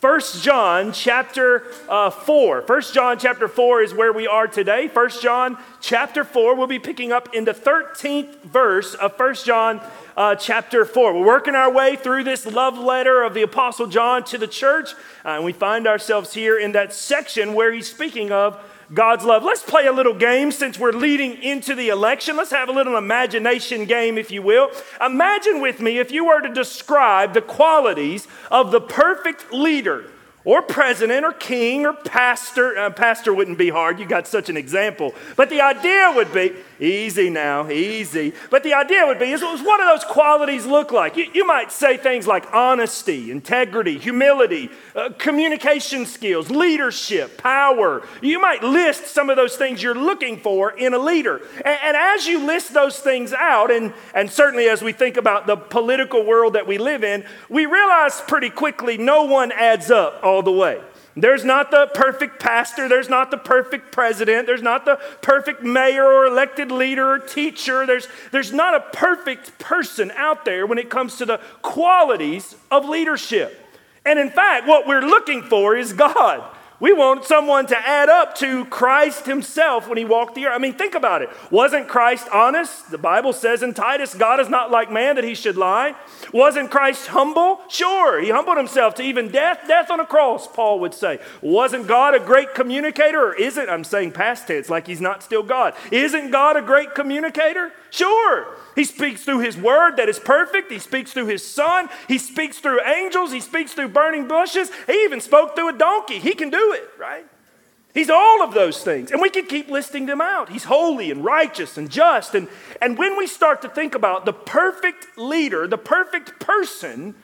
1 0.00 0.20
John 0.40 0.92
chapter 0.92 1.62
uh, 1.86 2.08
4. 2.08 2.62
1 2.62 2.82
John 2.94 3.18
chapter 3.18 3.46
4 3.46 3.82
is 3.82 3.92
where 3.92 4.14
we 4.14 4.26
are 4.26 4.46
today. 4.46 4.88
1 4.88 5.10
John 5.20 5.58
chapter 5.82 6.24
4, 6.24 6.54
we'll 6.54 6.66
be 6.66 6.78
picking 6.78 7.12
up 7.12 7.34
in 7.34 7.44
the 7.44 7.52
13th 7.52 8.40
verse 8.44 8.94
of 8.94 9.12
1 9.18 9.34
John 9.44 9.78
uh, 10.16 10.36
chapter 10.36 10.86
4. 10.86 11.12
We're 11.12 11.26
working 11.26 11.54
our 11.54 11.70
way 11.70 11.96
through 11.96 12.24
this 12.24 12.46
love 12.46 12.78
letter 12.78 13.22
of 13.22 13.34
the 13.34 13.42
Apostle 13.42 13.88
John 13.88 14.24
to 14.24 14.38
the 14.38 14.46
church, 14.46 14.94
uh, 15.22 15.32
and 15.32 15.44
we 15.44 15.52
find 15.52 15.86
ourselves 15.86 16.32
here 16.32 16.58
in 16.58 16.72
that 16.72 16.94
section 16.94 17.52
where 17.52 17.70
he's 17.70 17.90
speaking 17.90 18.32
of 18.32 18.58
God's 18.92 19.24
love. 19.24 19.44
Let's 19.44 19.62
play 19.62 19.86
a 19.86 19.92
little 19.92 20.14
game 20.14 20.50
since 20.50 20.78
we're 20.78 20.92
leading 20.92 21.40
into 21.42 21.76
the 21.76 21.90
election. 21.90 22.36
Let's 22.36 22.50
have 22.50 22.68
a 22.68 22.72
little 22.72 22.96
imagination 22.96 23.84
game, 23.84 24.18
if 24.18 24.32
you 24.32 24.42
will. 24.42 24.70
Imagine 25.04 25.60
with 25.60 25.80
me 25.80 25.98
if 25.98 26.10
you 26.10 26.26
were 26.26 26.40
to 26.40 26.52
describe 26.52 27.32
the 27.32 27.40
qualities 27.40 28.26
of 28.50 28.72
the 28.72 28.80
perfect 28.80 29.52
leader 29.52 30.06
or 30.44 30.62
president 30.62 31.24
or 31.24 31.32
king 31.32 31.86
or 31.86 31.92
pastor. 31.92 32.76
Uh, 32.76 32.90
pastor 32.90 33.32
wouldn't 33.32 33.58
be 33.58 33.70
hard, 33.70 34.00
you 34.00 34.06
got 34.06 34.26
such 34.26 34.48
an 34.48 34.56
example. 34.56 35.14
But 35.36 35.50
the 35.50 35.60
idea 35.60 36.12
would 36.14 36.32
be 36.32 36.54
easy 36.80 37.30
now, 37.30 37.68
easy. 37.68 38.32
But 38.50 38.62
the 38.62 38.74
idea 38.74 39.06
would 39.06 39.18
be 39.18 39.30
is 39.30 39.42
what 39.42 39.78
do 39.78 39.84
those 39.84 40.04
qualities 40.04 40.66
look 40.66 40.92
like? 40.92 41.16
You, 41.16 41.26
you 41.32 41.46
might 41.46 41.72
say 41.72 41.96
things 41.96 42.26
like 42.26 42.52
honesty, 42.52 43.30
integrity, 43.30 43.98
humility, 43.98 44.70
uh, 44.94 45.10
communication 45.18 46.06
skills, 46.06 46.50
leadership, 46.50 47.38
power. 47.38 48.06
You 48.20 48.40
might 48.40 48.62
list 48.62 49.06
some 49.08 49.30
of 49.30 49.36
those 49.36 49.56
things 49.56 49.82
you're 49.82 49.94
looking 49.94 50.38
for 50.38 50.70
in 50.70 50.94
a 50.94 50.98
leader. 50.98 51.40
And, 51.64 51.78
and 51.82 51.96
as 51.96 52.26
you 52.26 52.46
list 52.46 52.72
those 52.74 52.98
things 52.98 53.32
out, 53.32 53.70
and, 53.70 53.92
and 54.14 54.30
certainly 54.30 54.68
as 54.68 54.82
we 54.82 54.92
think 54.92 55.16
about 55.16 55.46
the 55.46 55.56
political 55.56 56.24
world 56.24 56.54
that 56.54 56.66
we 56.66 56.78
live 56.78 57.04
in, 57.04 57.24
we 57.48 57.66
realize 57.66 58.20
pretty 58.22 58.50
quickly 58.50 58.98
no 58.98 59.24
one 59.24 59.52
adds 59.52 59.90
up 59.90 60.20
all 60.22 60.42
the 60.42 60.52
way. 60.52 60.80
There's 61.16 61.44
not 61.44 61.70
the 61.70 61.90
perfect 61.92 62.40
pastor, 62.40 62.88
there's 62.88 63.08
not 63.08 63.30
the 63.30 63.36
perfect 63.36 63.90
president, 63.90 64.46
there's 64.46 64.62
not 64.62 64.84
the 64.84 64.96
perfect 65.22 65.62
mayor 65.62 66.04
or 66.04 66.26
elected 66.26 66.70
leader 66.70 67.14
or 67.14 67.18
teacher. 67.18 67.84
There's, 67.84 68.06
there's 68.30 68.52
not 68.52 68.74
a 68.74 68.96
perfect 68.96 69.58
person 69.58 70.12
out 70.12 70.44
there 70.44 70.66
when 70.66 70.78
it 70.78 70.88
comes 70.88 71.16
to 71.16 71.26
the 71.26 71.38
qualities 71.62 72.54
of 72.70 72.88
leadership. 72.88 73.58
And 74.04 74.18
in 74.18 74.30
fact, 74.30 74.66
what 74.66 74.86
we're 74.86 75.02
looking 75.02 75.42
for 75.42 75.76
is 75.76 75.92
God. 75.92 76.44
We 76.80 76.94
want 76.94 77.26
someone 77.26 77.66
to 77.66 77.78
add 77.78 78.08
up 78.08 78.34
to 78.36 78.64
Christ 78.64 79.26
himself 79.26 79.86
when 79.86 79.98
he 79.98 80.04
walked 80.06 80.34
the 80.34 80.46
earth. 80.46 80.54
I 80.54 80.58
mean, 80.58 80.72
think 80.72 80.94
about 80.94 81.20
it. 81.20 81.28
Wasn't 81.50 81.88
Christ 81.88 82.26
honest? 82.32 82.90
The 82.90 82.96
Bible 82.96 83.34
says 83.34 83.62
in 83.62 83.74
Titus, 83.74 84.14
God 84.14 84.40
is 84.40 84.48
not 84.48 84.70
like 84.70 84.90
man 84.90 85.16
that 85.16 85.24
he 85.24 85.34
should 85.34 85.58
lie. 85.58 85.94
Wasn't 86.32 86.70
Christ 86.70 87.08
humble? 87.08 87.60
Sure, 87.68 88.18
he 88.20 88.30
humbled 88.30 88.56
himself 88.56 88.94
to 88.94 89.02
even 89.02 89.30
death, 89.30 89.60
death 89.68 89.90
on 89.90 90.00
a 90.00 90.06
cross, 90.06 90.48
Paul 90.48 90.80
would 90.80 90.94
say. 90.94 91.20
Wasn't 91.42 91.86
God 91.86 92.14
a 92.14 92.20
great 92.20 92.54
communicator? 92.54 93.28
Or 93.28 93.34
isn't, 93.34 93.68
I'm 93.68 93.84
saying 93.84 94.12
past 94.12 94.46
tense, 94.46 94.70
like 94.70 94.86
he's 94.86 95.02
not 95.02 95.22
still 95.22 95.42
God. 95.42 95.74
Isn't 95.92 96.30
God 96.30 96.56
a 96.56 96.62
great 96.62 96.94
communicator? 96.94 97.72
Sure. 97.90 98.56
He 98.74 98.84
speaks 98.84 99.24
through 99.24 99.40
his 99.40 99.56
word 99.56 99.96
that 99.96 100.08
is 100.08 100.18
perfect. 100.18 100.70
He 100.70 100.78
speaks 100.78 101.12
through 101.12 101.26
his 101.26 101.44
son. 101.44 101.88
He 102.08 102.18
speaks 102.18 102.58
through 102.58 102.80
angels. 102.82 103.32
He 103.32 103.40
speaks 103.40 103.72
through 103.72 103.88
burning 103.88 104.28
bushes. 104.28 104.70
He 104.86 105.04
even 105.04 105.20
spoke 105.20 105.54
through 105.54 105.70
a 105.70 105.78
donkey. 105.78 106.18
He 106.18 106.34
can 106.34 106.50
do 106.50 106.72
it, 106.72 106.88
right? 106.98 107.26
He's 107.92 108.10
all 108.10 108.42
of 108.42 108.54
those 108.54 108.82
things. 108.84 109.10
And 109.10 109.20
we 109.20 109.30
can 109.30 109.46
keep 109.46 109.68
listing 109.68 110.06
them 110.06 110.20
out. 110.20 110.48
He's 110.48 110.64
holy 110.64 111.10
and 111.10 111.24
righteous 111.24 111.76
and 111.76 111.90
just. 111.90 112.34
And, 112.34 112.48
and 112.80 112.96
when 112.96 113.16
we 113.16 113.26
start 113.26 113.62
to 113.62 113.68
think 113.68 113.94
about 113.94 114.24
the 114.24 114.32
perfect 114.32 115.18
leader, 115.18 115.66
the 115.66 115.78
perfect 115.78 116.38
person, 116.38 117.16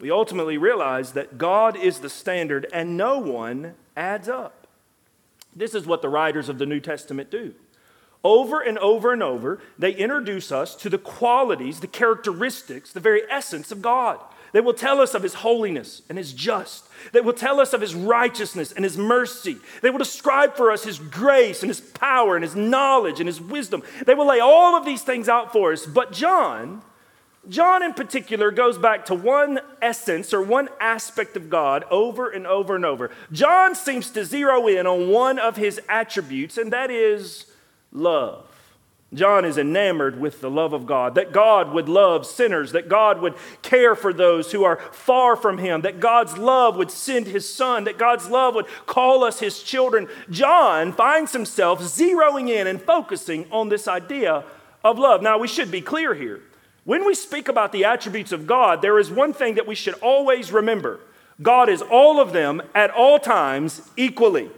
we 0.00 0.10
ultimately 0.10 0.58
realize 0.58 1.12
that 1.12 1.38
God 1.38 1.76
is 1.76 2.00
the 2.00 2.10
standard 2.10 2.66
and 2.72 2.96
no 2.96 3.18
one 3.18 3.74
adds 3.96 4.28
up. 4.28 4.66
This 5.54 5.74
is 5.74 5.86
what 5.86 6.02
the 6.02 6.08
writers 6.08 6.48
of 6.48 6.58
the 6.58 6.66
New 6.66 6.80
Testament 6.80 7.30
do. 7.30 7.54
Over 8.24 8.60
and 8.60 8.78
over 8.78 9.12
and 9.12 9.22
over, 9.22 9.60
they 9.78 9.92
introduce 9.92 10.50
us 10.50 10.74
to 10.76 10.90
the 10.90 10.98
qualities, 10.98 11.80
the 11.80 11.86
characteristics, 11.86 12.92
the 12.92 13.00
very 13.00 13.22
essence 13.30 13.70
of 13.70 13.80
God. 13.80 14.18
They 14.52 14.60
will 14.60 14.74
tell 14.74 15.00
us 15.00 15.14
of 15.14 15.22
his 15.22 15.34
holiness 15.34 16.02
and 16.08 16.16
his 16.16 16.32
just. 16.32 16.84
They 17.12 17.20
will 17.20 17.32
tell 17.34 17.60
us 17.60 17.72
of 17.72 17.80
his 17.80 17.94
righteousness 17.94 18.72
and 18.72 18.84
his 18.84 18.96
mercy. 18.96 19.58
They 19.82 19.90
will 19.90 19.98
describe 19.98 20.56
for 20.56 20.72
us 20.72 20.84
his 20.84 20.98
grace 20.98 21.62
and 21.62 21.70
his 21.70 21.80
power 21.80 22.34
and 22.34 22.42
his 22.42 22.56
knowledge 22.56 23.20
and 23.20 23.28
his 23.28 23.40
wisdom. 23.40 23.82
They 24.04 24.14
will 24.14 24.26
lay 24.26 24.40
all 24.40 24.74
of 24.74 24.84
these 24.84 25.02
things 25.02 25.28
out 25.28 25.52
for 25.52 25.72
us. 25.72 25.84
But 25.86 26.12
John, 26.12 26.82
John 27.48 27.82
in 27.82 27.92
particular, 27.92 28.50
goes 28.50 28.78
back 28.78 29.04
to 29.06 29.14
one 29.14 29.60
essence 29.82 30.32
or 30.32 30.42
one 30.42 30.70
aspect 30.80 31.36
of 31.36 31.50
God 31.50 31.84
over 31.90 32.30
and 32.30 32.46
over 32.46 32.74
and 32.74 32.86
over. 32.86 33.10
John 33.30 33.74
seems 33.74 34.10
to 34.10 34.24
zero 34.24 34.66
in 34.66 34.86
on 34.86 35.10
one 35.10 35.38
of 35.38 35.56
his 35.56 35.78
attributes, 35.88 36.56
and 36.56 36.72
that 36.72 36.90
is 36.90 37.46
love. 37.92 38.44
John 39.14 39.46
is 39.46 39.56
enamored 39.56 40.20
with 40.20 40.42
the 40.42 40.50
love 40.50 40.74
of 40.74 40.84
God, 40.84 41.14
that 41.14 41.32
God 41.32 41.72
would 41.72 41.88
love 41.88 42.26
sinners, 42.26 42.72
that 42.72 42.90
God 42.90 43.22
would 43.22 43.34
care 43.62 43.94
for 43.94 44.12
those 44.12 44.52
who 44.52 44.64
are 44.64 44.76
far 44.92 45.34
from 45.34 45.56
Him, 45.56 45.80
that 45.80 45.98
God's 45.98 46.36
love 46.36 46.76
would 46.76 46.90
send 46.90 47.26
His 47.26 47.50
Son, 47.50 47.84
that 47.84 47.96
God's 47.96 48.28
love 48.28 48.54
would 48.54 48.66
call 48.84 49.24
us 49.24 49.40
His 49.40 49.62
children. 49.62 50.08
John 50.28 50.92
finds 50.92 51.32
himself 51.32 51.80
zeroing 51.80 52.50
in 52.50 52.66
and 52.66 52.82
focusing 52.82 53.46
on 53.50 53.70
this 53.70 53.88
idea 53.88 54.44
of 54.84 54.98
love. 54.98 55.22
Now, 55.22 55.38
we 55.38 55.48
should 55.48 55.70
be 55.70 55.80
clear 55.80 56.14
here. 56.14 56.42
When 56.84 57.06
we 57.06 57.14
speak 57.14 57.48
about 57.48 57.72
the 57.72 57.86
attributes 57.86 58.32
of 58.32 58.46
God, 58.46 58.82
there 58.82 58.98
is 58.98 59.10
one 59.10 59.32
thing 59.32 59.54
that 59.54 59.66
we 59.66 59.74
should 59.74 59.94
always 59.94 60.52
remember 60.52 61.00
God 61.40 61.68
is 61.68 61.82
all 61.82 62.20
of 62.20 62.32
them 62.32 62.60
at 62.74 62.90
all 62.90 63.18
times 63.18 63.88
equally. 63.96 64.50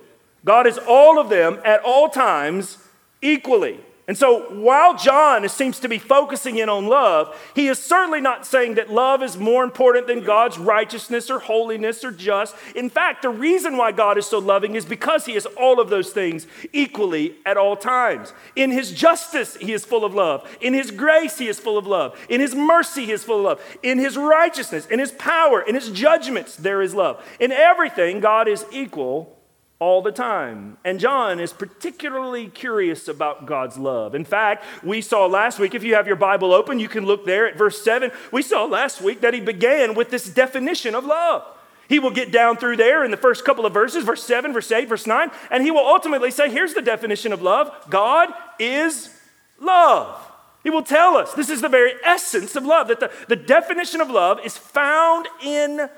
God 0.44 0.66
is 0.66 0.78
all 0.78 1.20
of 1.20 1.28
them 1.28 1.60
at 1.64 1.82
all 1.82 2.08
times 2.08 2.78
equally. 3.22 3.80
And 4.10 4.18
so 4.18 4.52
while 4.60 4.96
John 4.96 5.48
seems 5.48 5.78
to 5.78 5.88
be 5.88 5.98
focusing 5.98 6.58
in 6.58 6.68
on 6.68 6.88
love, 6.88 7.32
he 7.54 7.68
is 7.68 7.78
certainly 7.78 8.20
not 8.20 8.44
saying 8.44 8.74
that 8.74 8.90
love 8.90 9.22
is 9.22 9.36
more 9.36 9.62
important 9.62 10.08
than 10.08 10.24
God's 10.24 10.58
righteousness 10.58 11.30
or 11.30 11.38
holiness 11.38 12.02
or 12.02 12.10
just. 12.10 12.56
In 12.74 12.90
fact, 12.90 13.22
the 13.22 13.28
reason 13.28 13.76
why 13.76 13.92
God 13.92 14.18
is 14.18 14.26
so 14.26 14.40
loving 14.40 14.74
is 14.74 14.84
because 14.84 15.26
he 15.26 15.34
is 15.34 15.46
all 15.46 15.78
of 15.78 15.90
those 15.90 16.10
things 16.10 16.48
equally 16.72 17.36
at 17.46 17.56
all 17.56 17.76
times. 17.76 18.32
In 18.56 18.72
his 18.72 18.90
justice, 18.90 19.56
he 19.58 19.72
is 19.72 19.84
full 19.84 20.04
of 20.04 20.12
love. 20.12 20.44
In 20.60 20.74
his 20.74 20.90
grace, 20.90 21.38
he 21.38 21.46
is 21.46 21.60
full 21.60 21.78
of 21.78 21.86
love. 21.86 22.18
In 22.28 22.40
his 22.40 22.52
mercy, 22.52 23.06
he 23.06 23.12
is 23.12 23.22
full 23.22 23.38
of 23.38 23.44
love. 23.44 23.78
In 23.80 24.00
his 24.00 24.16
righteousness, 24.16 24.86
in 24.86 24.98
his 24.98 25.12
power, 25.12 25.60
in 25.60 25.76
his 25.76 25.88
judgments, 25.88 26.56
there 26.56 26.82
is 26.82 26.96
love. 26.96 27.24
In 27.38 27.52
everything, 27.52 28.18
God 28.18 28.48
is 28.48 28.66
equal 28.72 29.39
all 29.80 30.02
the 30.02 30.12
time. 30.12 30.76
And 30.84 31.00
John 31.00 31.40
is 31.40 31.52
particularly 31.52 32.48
curious 32.48 33.08
about 33.08 33.46
God's 33.46 33.78
love. 33.78 34.14
In 34.14 34.26
fact, 34.26 34.64
we 34.84 35.00
saw 35.00 35.26
last 35.26 35.58
week, 35.58 35.74
if 35.74 35.82
you 35.82 35.94
have 35.94 36.06
your 36.06 36.16
Bible 36.16 36.52
open, 36.52 36.78
you 36.78 36.88
can 36.88 37.06
look 37.06 37.24
there 37.24 37.48
at 37.48 37.56
verse 37.56 37.82
7. 37.82 38.12
We 38.30 38.42
saw 38.42 38.66
last 38.66 39.00
week 39.00 39.22
that 39.22 39.34
he 39.34 39.40
began 39.40 39.94
with 39.94 40.10
this 40.10 40.28
definition 40.28 40.94
of 40.94 41.04
love. 41.04 41.44
He 41.88 41.98
will 41.98 42.12
get 42.12 42.30
down 42.30 42.56
through 42.58 42.76
there 42.76 43.04
in 43.04 43.10
the 43.10 43.16
first 43.16 43.44
couple 43.44 43.66
of 43.66 43.74
verses, 43.74 44.04
verse 44.04 44.22
7, 44.22 44.52
verse 44.52 44.70
8, 44.70 44.88
verse 44.88 45.08
9, 45.08 45.30
and 45.50 45.64
he 45.64 45.72
will 45.72 45.84
ultimately 45.84 46.30
say, 46.30 46.48
Here's 46.48 46.72
the 46.72 46.82
definition 46.82 47.32
of 47.32 47.42
love 47.42 47.74
God 47.88 48.28
is 48.60 49.18
love. 49.58 50.24
He 50.62 50.70
will 50.70 50.84
tell 50.84 51.16
us 51.16 51.34
this 51.34 51.50
is 51.50 51.62
the 51.62 51.68
very 51.68 51.94
essence 52.04 52.54
of 52.54 52.64
love, 52.64 52.86
that 52.88 53.00
the, 53.00 53.10
the 53.28 53.34
definition 53.34 54.00
of 54.00 54.08
love 54.08 54.38
is 54.44 54.56
found 54.56 55.26
in 55.42 55.88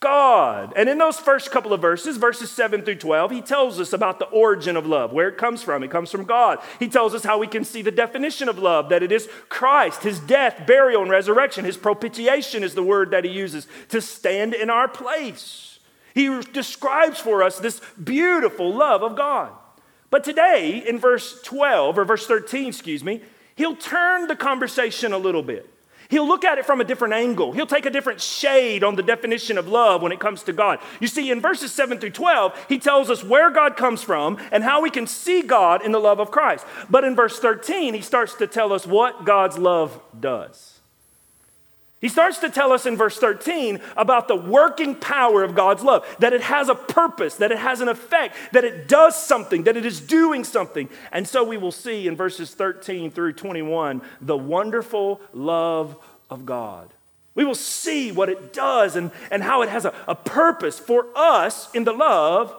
God. 0.00 0.74
And 0.76 0.88
in 0.88 0.98
those 0.98 1.18
first 1.18 1.50
couple 1.50 1.72
of 1.72 1.80
verses, 1.80 2.18
verses 2.18 2.50
7 2.50 2.82
through 2.82 2.96
12, 2.96 3.30
he 3.30 3.40
tells 3.40 3.80
us 3.80 3.92
about 3.92 4.18
the 4.18 4.26
origin 4.26 4.76
of 4.76 4.86
love, 4.86 5.12
where 5.12 5.28
it 5.28 5.38
comes 5.38 5.62
from. 5.62 5.82
It 5.82 5.90
comes 5.90 6.10
from 6.10 6.24
God. 6.24 6.58
He 6.78 6.88
tells 6.88 7.14
us 7.14 7.24
how 7.24 7.38
we 7.38 7.46
can 7.46 7.64
see 7.64 7.80
the 7.80 7.90
definition 7.90 8.48
of 8.48 8.58
love, 8.58 8.90
that 8.90 9.02
it 9.02 9.10
is 9.10 9.28
Christ, 9.48 10.02
his 10.02 10.20
death, 10.20 10.66
burial, 10.66 11.02
and 11.02 11.10
resurrection. 11.10 11.64
His 11.64 11.78
propitiation 11.78 12.62
is 12.62 12.74
the 12.74 12.82
word 12.82 13.10
that 13.12 13.24
he 13.24 13.30
uses 13.30 13.66
to 13.88 14.02
stand 14.02 14.52
in 14.52 14.68
our 14.68 14.86
place. 14.86 15.78
He 16.14 16.42
describes 16.52 17.18
for 17.18 17.42
us 17.42 17.58
this 17.58 17.80
beautiful 18.02 18.74
love 18.74 19.02
of 19.02 19.16
God. 19.16 19.50
But 20.10 20.24
today, 20.24 20.82
in 20.86 20.98
verse 20.98 21.42
12, 21.42 21.98
or 21.98 22.04
verse 22.04 22.26
13, 22.26 22.68
excuse 22.68 23.02
me, 23.02 23.22
he'll 23.54 23.76
turn 23.76 24.26
the 24.26 24.36
conversation 24.36 25.12
a 25.12 25.18
little 25.18 25.42
bit. 25.42 25.70
He'll 26.08 26.26
look 26.26 26.44
at 26.44 26.58
it 26.58 26.66
from 26.66 26.80
a 26.80 26.84
different 26.84 27.14
angle. 27.14 27.52
He'll 27.52 27.66
take 27.66 27.86
a 27.86 27.90
different 27.90 28.20
shade 28.20 28.84
on 28.84 28.96
the 28.96 29.02
definition 29.02 29.58
of 29.58 29.68
love 29.68 30.02
when 30.02 30.12
it 30.12 30.20
comes 30.20 30.42
to 30.44 30.52
God. 30.52 30.78
You 31.00 31.08
see, 31.08 31.30
in 31.30 31.40
verses 31.40 31.72
7 31.72 31.98
through 31.98 32.10
12, 32.10 32.66
he 32.68 32.78
tells 32.78 33.10
us 33.10 33.24
where 33.24 33.50
God 33.50 33.76
comes 33.76 34.02
from 34.02 34.38
and 34.52 34.62
how 34.62 34.82
we 34.82 34.90
can 34.90 35.06
see 35.06 35.42
God 35.42 35.84
in 35.84 35.92
the 35.92 36.00
love 36.00 36.20
of 36.20 36.30
Christ. 36.30 36.66
But 36.88 37.04
in 37.04 37.14
verse 37.16 37.38
13, 37.38 37.94
he 37.94 38.00
starts 38.00 38.34
to 38.34 38.46
tell 38.46 38.72
us 38.72 38.86
what 38.86 39.24
God's 39.24 39.58
love 39.58 40.00
does. 40.18 40.75
He 42.00 42.08
starts 42.08 42.38
to 42.38 42.50
tell 42.50 42.72
us 42.72 42.84
in 42.84 42.96
verse 42.96 43.18
13 43.18 43.80
about 43.96 44.28
the 44.28 44.36
working 44.36 44.94
power 44.94 45.42
of 45.42 45.54
God's 45.54 45.82
love, 45.82 46.06
that 46.18 46.34
it 46.34 46.42
has 46.42 46.68
a 46.68 46.74
purpose, 46.74 47.36
that 47.36 47.50
it 47.50 47.58
has 47.58 47.80
an 47.80 47.88
effect, 47.88 48.36
that 48.52 48.64
it 48.64 48.86
does 48.86 49.16
something, 49.16 49.64
that 49.64 49.78
it 49.78 49.86
is 49.86 50.00
doing 50.00 50.44
something. 50.44 50.90
And 51.10 51.26
so 51.26 51.42
we 51.42 51.56
will 51.56 51.72
see 51.72 52.06
in 52.06 52.14
verses 52.14 52.52
13 52.54 53.10
through 53.10 53.32
21 53.32 54.02
the 54.20 54.36
wonderful 54.36 55.22
love 55.32 55.96
of 56.28 56.44
God. 56.44 56.92
We 57.34 57.44
will 57.44 57.54
see 57.54 58.12
what 58.12 58.28
it 58.28 58.52
does 58.52 58.96
and, 58.96 59.10
and 59.30 59.42
how 59.42 59.62
it 59.62 59.68
has 59.70 59.84
a, 59.84 59.94
a 60.06 60.14
purpose 60.14 60.78
for 60.78 61.06
us 61.14 61.72
in 61.74 61.84
the 61.84 61.92
love 61.92 62.54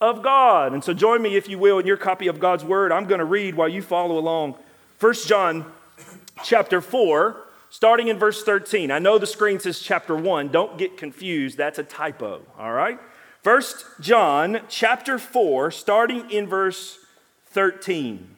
of 0.00 0.22
God. 0.22 0.74
And 0.74 0.84
so 0.84 0.92
join 0.92 1.22
me, 1.22 1.36
if 1.36 1.48
you 1.48 1.58
will, 1.58 1.78
in 1.78 1.86
your 1.86 1.96
copy 1.96 2.26
of 2.26 2.40
God's 2.40 2.64
Word. 2.64 2.92
I'm 2.92 3.06
going 3.06 3.20
to 3.20 3.24
read 3.24 3.54
while 3.54 3.68
you 3.68 3.80
follow 3.80 4.18
along. 4.18 4.54
1 5.00 5.14
John 5.26 5.70
chapter 6.44 6.80
4, 6.80 7.45
starting 7.68 8.08
in 8.08 8.18
verse 8.18 8.42
13. 8.42 8.90
I 8.90 8.98
know 8.98 9.18
the 9.18 9.26
screen 9.26 9.60
says 9.60 9.80
chapter 9.80 10.16
1. 10.16 10.48
Don't 10.48 10.78
get 10.78 10.96
confused. 10.96 11.58
That's 11.58 11.78
a 11.78 11.84
typo, 11.84 12.42
all 12.58 12.72
right? 12.72 12.98
1 13.42 13.62
John 14.00 14.60
chapter 14.68 15.18
4, 15.18 15.70
starting 15.70 16.30
in 16.30 16.46
verse 16.46 16.98
13. 17.50 18.36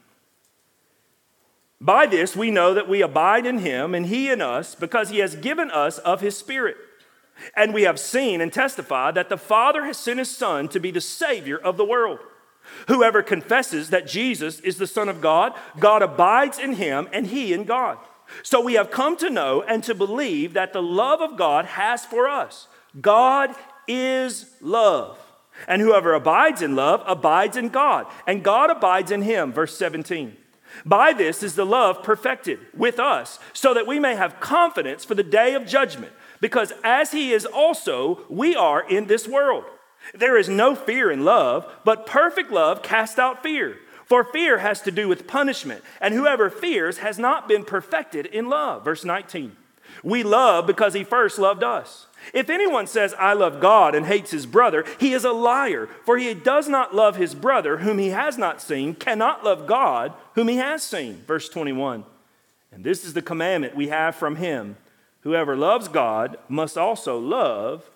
By 1.81 2.07
this 2.07 2.37
we 2.37 2.51
know 2.51 2.75
that 2.75 2.89
we 2.89 3.03
abide 3.03 3.47
in 3.47 3.59
him 3.59 3.95
and 3.95 4.07
he 4.07 4.31
in 4.31 4.43
us 4.43 4.75
because 4.75 5.11
he 5.11 5.19
has 5.19 5.37
given 5.37 5.71
us 5.71 5.99
of 5.99 6.21
his 6.21 6.37
Spirit. 6.37 6.77
And 7.55 7.73
we 7.73 7.83
have 7.83 8.01
seen 8.01 8.41
and 8.41 8.53
testified 8.53 9.15
that 9.15 9.29
the 9.29 9.37
Father 9.37 9.85
has 9.85 9.97
sent 9.97 10.19
his 10.19 10.31
Son 10.31 10.69
to 10.69 10.81
be 10.81 10.91
the 10.91 11.01
Savior 11.01 11.57
of 11.57 11.77
the 11.77 11.85
world. 11.85 12.19
Whoever 12.89 13.23
confesses 13.23 13.91
that 13.91 14.07
Jesus 14.07 14.61
is 14.61 14.77
the 14.77 14.87
Son 14.87 15.09
of 15.09 15.21
God, 15.21 15.55
God 15.79 16.03
abides 16.03 16.59
in 16.59 16.75
him 16.75 17.09
and 17.13 17.29
he 17.29 17.53
in 17.53 17.65
God. 17.65 17.99
So 18.43 18.61
we 18.61 18.75
have 18.75 18.91
come 18.91 19.17
to 19.19 19.31
know 19.31 19.63
and 19.63 19.83
to 19.85 19.95
believe 19.95 20.55
that 20.55 20.73
the 20.73 20.83
love 20.83 21.21
of 21.21 21.37
God 21.37 21.65
has 21.65 22.05
for 22.05 22.29
us. 22.29 22.69
God 23.01 23.55
is 23.87 24.51
love. 24.61 25.19
And 25.67 25.83
whoever 25.83 26.15
abides 26.15 26.63
in 26.63 26.77
love 26.77 27.03
abides 27.07 27.57
in 27.57 27.71
God, 27.71 28.07
and 28.27 28.45
God 28.45 28.71
abides 28.71 29.11
in 29.11 29.23
him. 29.23 29.53
Verse 29.53 29.77
17. 29.77 30.37
By 30.85 31.13
this 31.13 31.43
is 31.43 31.55
the 31.55 31.67
love 31.67 32.03
perfected 32.03 32.61
with 32.75 33.01
us, 33.01 33.39
so 33.53 33.75
that 33.75 33.87
we 33.87 33.99
may 33.99 34.15
have 34.15 34.39
confidence 34.39 35.05
for 35.05 35.15
the 35.15 35.25
day 35.25 35.55
of 35.55 35.67
judgment, 35.67 36.13
because 36.41 36.73
as 36.85 37.11
he 37.11 37.33
is 37.33 37.45
also, 37.45 38.25
we 38.29 38.55
are 38.55 38.89
in 38.89 39.07
this 39.07 39.27
world. 39.27 39.65
There 40.15 40.39
is 40.39 40.49
no 40.49 40.75
fear 40.77 41.11
in 41.11 41.25
love, 41.25 41.67
but 41.85 42.07
perfect 42.07 42.53
love 42.53 42.83
casts 42.83 43.19
out 43.19 43.43
fear. 43.43 43.79
For 44.09 44.25
fear 44.25 44.59
has 44.59 44.81
to 44.83 44.91
do 44.91 45.07
with 45.07 45.27
punishment, 45.27 45.85
and 46.01 46.15
whoever 46.15 46.49
fears 46.49 46.99
has 46.99 47.19
not 47.19 47.47
been 47.47 47.63
perfected 47.63 48.25
in 48.25 48.49
love. 48.49 48.83
Verse 48.83 49.05
19. 49.05 49.55
We 50.03 50.23
love 50.23 50.67
because 50.67 50.95
he 50.95 51.05
first 51.05 51.39
loved 51.39 51.63
us. 51.63 52.07
If 52.33 52.49
anyone 52.49 52.87
says, 52.87 53.15
I 53.19 53.35
love 53.35 53.61
God 53.61 53.95
and 53.95 54.07
hates 54.07 54.31
his 54.31 54.47
brother, 54.47 54.85
he 54.99 55.13
is 55.13 55.25
a 55.25 55.33
liar, 55.33 55.89
for 56.07 56.17
he 56.17 56.33
does 56.33 56.69
not 56.69 56.95
love 56.95 57.17
his 57.17 57.35
brother 57.35 57.79
whom 57.79 57.99
he 57.99 58.09
has 58.09 58.39
not 58.39 58.63
seen, 58.63 58.95
cannot 58.95 59.45
love 59.45 59.67
God 59.67 60.15
whom 60.35 60.49
he 60.49 60.57
has 60.57 60.83
seen. 60.83 61.23
Verse 61.27 61.49
21. 61.51 62.05
And 62.73 62.85
this 62.85 63.05
is 63.05 63.13
the 63.13 63.23
commandment 63.23 63.77
we 63.77 63.89
have 63.89 64.15
from 64.15 64.37
him 64.37 64.77
whoever 65.21 65.55
loves 65.55 65.89
God 65.89 66.39
must 66.49 66.79
also 66.79 67.19
love 67.19 67.91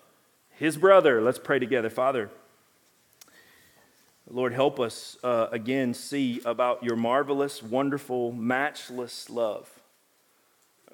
his 0.51 0.77
brother. 0.77 1.23
Let's 1.23 1.39
pray 1.39 1.59
together. 1.59 1.89
Father, 1.89 2.31
Lord, 4.35 4.55
help 4.55 4.81
us 4.81 5.19
uh, 5.23 5.49
again 5.53 5.93
see 5.93 6.41
about 6.47 6.83
your 6.83 6.97
marvelous, 6.97 7.63
wonderful, 7.63 8.33
matchless 8.33 9.29
love. 9.29 9.69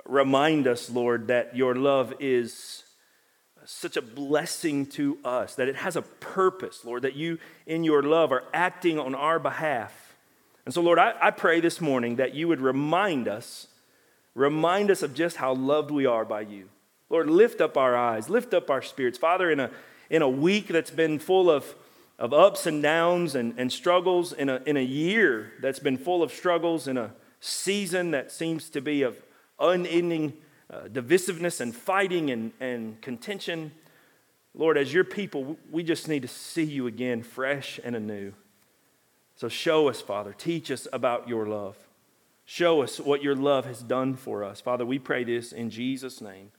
Remind 0.04 0.66
us, 0.66 0.90
Lord, 0.90 1.28
that 1.28 1.56
your 1.56 1.76
love 1.76 2.14
is 2.18 2.82
such 3.64 3.96
a 3.96 4.02
blessing 4.02 4.86
to 4.86 5.18
us, 5.24 5.54
that 5.54 5.68
it 5.68 5.76
has 5.76 5.94
a 5.94 6.02
purpose, 6.02 6.84
Lord, 6.84 7.02
that 7.02 7.14
you 7.14 7.38
in 7.64 7.84
your 7.84 8.02
love 8.02 8.32
are 8.32 8.42
acting 8.52 8.98
on 8.98 9.14
our 9.14 9.38
behalf. 9.38 10.16
And 10.64 10.74
so, 10.74 10.80
Lord, 10.80 10.98
I, 10.98 11.14
I 11.20 11.30
pray 11.30 11.60
this 11.60 11.80
morning 11.80 12.16
that 12.16 12.34
you 12.34 12.48
would 12.48 12.60
remind 12.60 13.28
us, 13.28 13.68
remind 14.34 14.90
us 14.90 15.02
of 15.02 15.14
just 15.14 15.36
how 15.36 15.54
loved 15.54 15.92
we 15.92 16.06
are 16.06 16.24
by 16.24 16.40
you. 16.40 16.70
Lord, 17.08 17.30
lift 17.30 17.60
up 17.60 17.76
our 17.76 17.96
eyes, 17.96 18.28
lift 18.28 18.52
up 18.52 18.68
our 18.68 18.82
spirits. 18.82 19.16
Father, 19.16 19.48
in 19.48 19.60
a, 19.60 19.70
in 20.10 20.22
a 20.22 20.28
week 20.28 20.66
that's 20.66 20.90
been 20.90 21.20
full 21.20 21.48
of, 21.48 21.76
of 22.18 22.32
ups 22.32 22.66
and 22.66 22.82
downs 22.82 23.34
and, 23.34 23.54
and 23.58 23.72
struggles, 23.72 24.32
in 24.32 24.48
a, 24.48 24.60
in 24.66 24.76
a 24.76 24.82
year 24.82 25.52
that's 25.60 25.78
been 25.78 25.96
full 25.96 26.22
of 26.22 26.32
struggles, 26.32 26.88
in 26.88 26.98
a 26.98 27.12
season 27.40 28.10
that 28.10 28.32
seems 28.32 28.68
to 28.70 28.80
be 28.80 29.02
of 29.02 29.16
unending 29.60 30.32
uh, 30.70 30.82
divisiveness 30.82 31.60
and 31.60 31.74
fighting 31.74 32.30
and, 32.30 32.52
and 32.60 33.00
contention. 33.00 33.70
Lord, 34.54 34.76
as 34.76 34.92
your 34.92 35.04
people, 35.04 35.56
we 35.70 35.82
just 35.82 36.08
need 36.08 36.22
to 36.22 36.28
see 36.28 36.64
you 36.64 36.86
again 36.86 37.22
fresh 37.22 37.78
and 37.84 37.94
anew. 37.94 38.32
So 39.36 39.48
show 39.48 39.88
us, 39.88 40.00
Father. 40.00 40.34
Teach 40.36 40.70
us 40.72 40.88
about 40.92 41.28
your 41.28 41.46
love. 41.46 41.76
Show 42.44 42.82
us 42.82 42.98
what 42.98 43.22
your 43.22 43.36
love 43.36 43.66
has 43.66 43.82
done 43.82 44.16
for 44.16 44.42
us. 44.42 44.60
Father, 44.60 44.84
we 44.84 44.98
pray 44.98 45.22
this 45.22 45.52
in 45.52 45.70
Jesus' 45.70 46.20
name. 46.20 46.50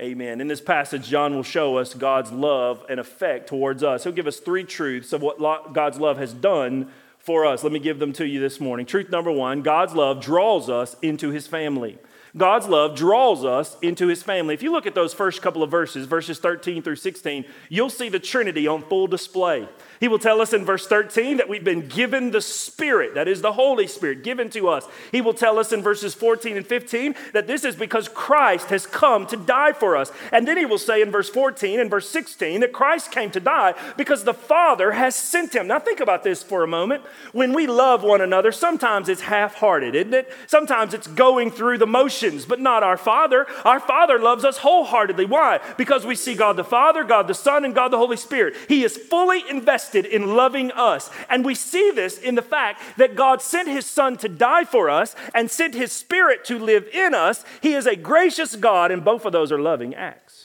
Amen. 0.00 0.40
In 0.40 0.48
this 0.48 0.60
passage, 0.60 1.08
John 1.08 1.36
will 1.36 1.44
show 1.44 1.76
us 1.76 1.94
God's 1.94 2.32
love 2.32 2.84
and 2.90 2.98
effect 2.98 3.48
towards 3.48 3.84
us. 3.84 4.02
He'll 4.02 4.12
give 4.12 4.26
us 4.26 4.40
three 4.40 4.64
truths 4.64 5.12
of 5.12 5.22
what 5.22 5.38
God's 5.72 6.00
love 6.00 6.18
has 6.18 6.32
done 6.32 6.90
for 7.18 7.46
us. 7.46 7.62
Let 7.62 7.72
me 7.72 7.78
give 7.78 8.00
them 8.00 8.12
to 8.14 8.26
you 8.26 8.40
this 8.40 8.58
morning. 8.58 8.86
Truth 8.86 9.10
number 9.10 9.30
one 9.30 9.62
God's 9.62 9.94
love 9.94 10.20
draws 10.20 10.68
us 10.68 10.96
into 11.00 11.30
his 11.30 11.46
family. 11.46 11.98
God's 12.36 12.66
love 12.66 12.96
draws 12.96 13.44
us 13.44 13.76
into 13.80 14.08
his 14.08 14.22
family. 14.22 14.54
If 14.54 14.62
you 14.62 14.72
look 14.72 14.86
at 14.86 14.94
those 14.96 15.14
first 15.14 15.40
couple 15.40 15.62
of 15.62 15.70
verses, 15.70 16.06
verses 16.06 16.40
13 16.40 16.82
through 16.82 16.96
16, 16.96 17.44
you'll 17.68 17.90
see 17.90 18.08
the 18.08 18.18
Trinity 18.18 18.66
on 18.66 18.82
full 18.82 19.06
display. 19.06 19.68
He 20.00 20.08
will 20.08 20.18
tell 20.18 20.40
us 20.40 20.52
in 20.52 20.64
verse 20.64 20.86
13 20.86 21.36
that 21.36 21.48
we've 21.48 21.64
been 21.64 21.88
given 21.88 22.32
the 22.32 22.40
Spirit, 22.40 23.14
that 23.14 23.28
is 23.28 23.40
the 23.40 23.52
Holy 23.52 23.86
Spirit, 23.86 24.24
given 24.24 24.50
to 24.50 24.68
us. 24.68 24.86
He 25.12 25.20
will 25.20 25.32
tell 25.32 25.58
us 25.58 25.72
in 25.72 25.80
verses 25.80 26.12
14 26.12 26.56
and 26.56 26.66
15 26.66 27.14
that 27.32 27.46
this 27.46 27.64
is 27.64 27.76
because 27.76 28.08
Christ 28.08 28.66
has 28.70 28.86
come 28.86 29.26
to 29.28 29.36
die 29.36 29.72
for 29.72 29.96
us. 29.96 30.10
And 30.32 30.46
then 30.46 30.58
he 30.58 30.66
will 30.66 30.78
say 30.78 31.02
in 31.02 31.10
verse 31.12 31.28
14 31.28 31.78
and 31.78 31.88
verse 31.88 32.08
16 32.10 32.60
that 32.60 32.72
Christ 32.72 33.12
came 33.12 33.30
to 33.30 33.40
die 33.40 33.74
because 33.96 34.24
the 34.24 34.34
Father 34.34 34.92
has 34.92 35.14
sent 35.14 35.54
him. 35.54 35.68
Now, 35.68 35.78
think 35.78 36.00
about 36.00 36.24
this 36.24 36.42
for 36.42 36.64
a 36.64 36.68
moment. 36.68 37.04
When 37.32 37.52
we 37.52 37.66
love 37.66 38.02
one 38.02 38.20
another, 38.20 38.50
sometimes 38.50 39.08
it's 39.08 39.22
half 39.22 39.54
hearted, 39.54 39.94
isn't 39.94 40.14
it? 40.14 40.32
Sometimes 40.48 40.94
it's 40.94 41.06
going 41.06 41.50
through 41.52 41.78
the 41.78 41.86
motions, 41.86 42.23
but 42.46 42.60
not 42.60 42.82
our 42.82 42.96
Father. 42.96 43.46
Our 43.64 43.80
Father 43.80 44.18
loves 44.18 44.44
us 44.44 44.58
wholeheartedly. 44.58 45.26
Why? 45.26 45.60
Because 45.76 46.06
we 46.06 46.14
see 46.14 46.34
God 46.34 46.56
the 46.56 46.64
Father, 46.64 47.04
God 47.04 47.28
the 47.28 47.34
Son, 47.34 47.64
and 47.64 47.74
God 47.74 47.88
the 47.88 47.98
Holy 47.98 48.16
Spirit. 48.16 48.54
He 48.68 48.84
is 48.84 48.96
fully 48.96 49.42
invested 49.50 49.74
invested 49.74 50.04
in 50.04 50.36
loving 50.36 50.70
us. 50.72 51.10
And 51.28 51.44
we 51.44 51.54
see 51.54 51.90
this 51.90 52.18
in 52.18 52.34
the 52.34 52.42
fact 52.42 52.80
that 52.96 53.16
God 53.16 53.42
sent 53.42 53.68
his 53.68 53.86
son 53.86 54.16
to 54.18 54.28
die 54.28 54.64
for 54.64 54.90
us 54.90 55.16
and 55.34 55.50
sent 55.50 55.74
his 55.74 55.92
spirit 55.92 56.44
to 56.46 56.58
live 56.58 56.86
in 56.92 57.14
us. 57.14 57.44
He 57.60 57.74
is 57.74 57.86
a 57.86 57.96
gracious 57.96 58.56
God, 58.56 58.90
and 58.90 59.04
both 59.04 59.24
of 59.24 59.32
those 59.32 59.50
are 59.50 59.58
loving 59.58 59.94
acts. 59.94 60.43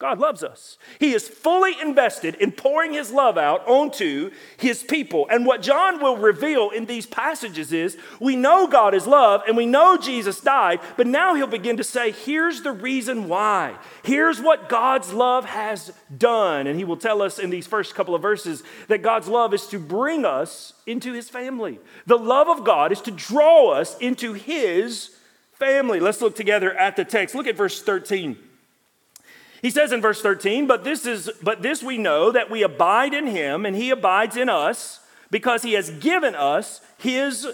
God 0.00 0.18
loves 0.18 0.42
us. 0.42 0.78
He 0.98 1.12
is 1.12 1.28
fully 1.28 1.78
invested 1.78 2.34
in 2.36 2.52
pouring 2.52 2.94
his 2.94 3.12
love 3.12 3.36
out 3.36 3.68
onto 3.68 4.30
his 4.56 4.82
people. 4.82 5.26
And 5.30 5.44
what 5.44 5.60
John 5.60 6.02
will 6.02 6.16
reveal 6.16 6.70
in 6.70 6.86
these 6.86 7.04
passages 7.04 7.70
is 7.70 7.98
we 8.18 8.34
know 8.34 8.66
God 8.66 8.94
is 8.94 9.06
love 9.06 9.42
and 9.46 9.58
we 9.58 9.66
know 9.66 9.98
Jesus 9.98 10.40
died, 10.40 10.80
but 10.96 11.06
now 11.06 11.34
he'll 11.34 11.46
begin 11.46 11.76
to 11.76 11.84
say, 11.84 12.12
here's 12.12 12.62
the 12.62 12.72
reason 12.72 13.28
why. 13.28 13.76
Here's 14.02 14.40
what 14.40 14.70
God's 14.70 15.12
love 15.12 15.44
has 15.44 15.92
done. 16.16 16.66
And 16.66 16.78
he 16.78 16.84
will 16.84 16.96
tell 16.96 17.20
us 17.20 17.38
in 17.38 17.50
these 17.50 17.66
first 17.66 17.94
couple 17.94 18.14
of 18.14 18.22
verses 18.22 18.62
that 18.88 19.02
God's 19.02 19.28
love 19.28 19.52
is 19.52 19.66
to 19.66 19.78
bring 19.78 20.24
us 20.24 20.72
into 20.86 21.12
his 21.12 21.28
family. 21.28 21.78
The 22.06 22.18
love 22.18 22.48
of 22.48 22.64
God 22.64 22.90
is 22.90 23.02
to 23.02 23.10
draw 23.10 23.72
us 23.72 23.98
into 23.98 24.32
his 24.32 25.14
family. 25.52 26.00
Let's 26.00 26.22
look 26.22 26.34
together 26.34 26.72
at 26.74 26.96
the 26.96 27.04
text. 27.04 27.34
Look 27.34 27.46
at 27.46 27.54
verse 27.54 27.82
13. 27.82 28.38
He 29.62 29.70
says 29.70 29.92
in 29.92 30.00
verse 30.00 30.22
13, 30.22 30.66
but 30.66 30.84
this 30.84 31.04
is 31.04 31.30
but 31.42 31.62
this 31.62 31.82
we 31.82 31.98
know 31.98 32.32
that 32.32 32.50
we 32.50 32.62
abide 32.62 33.12
in 33.12 33.26
him 33.26 33.66
and 33.66 33.76
he 33.76 33.90
abides 33.90 34.36
in 34.36 34.48
us 34.48 35.00
because 35.30 35.62
he 35.62 35.74
has 35.74 35.90
given 35.90 36.34
us 36.34 36.80
his 36.98 37.46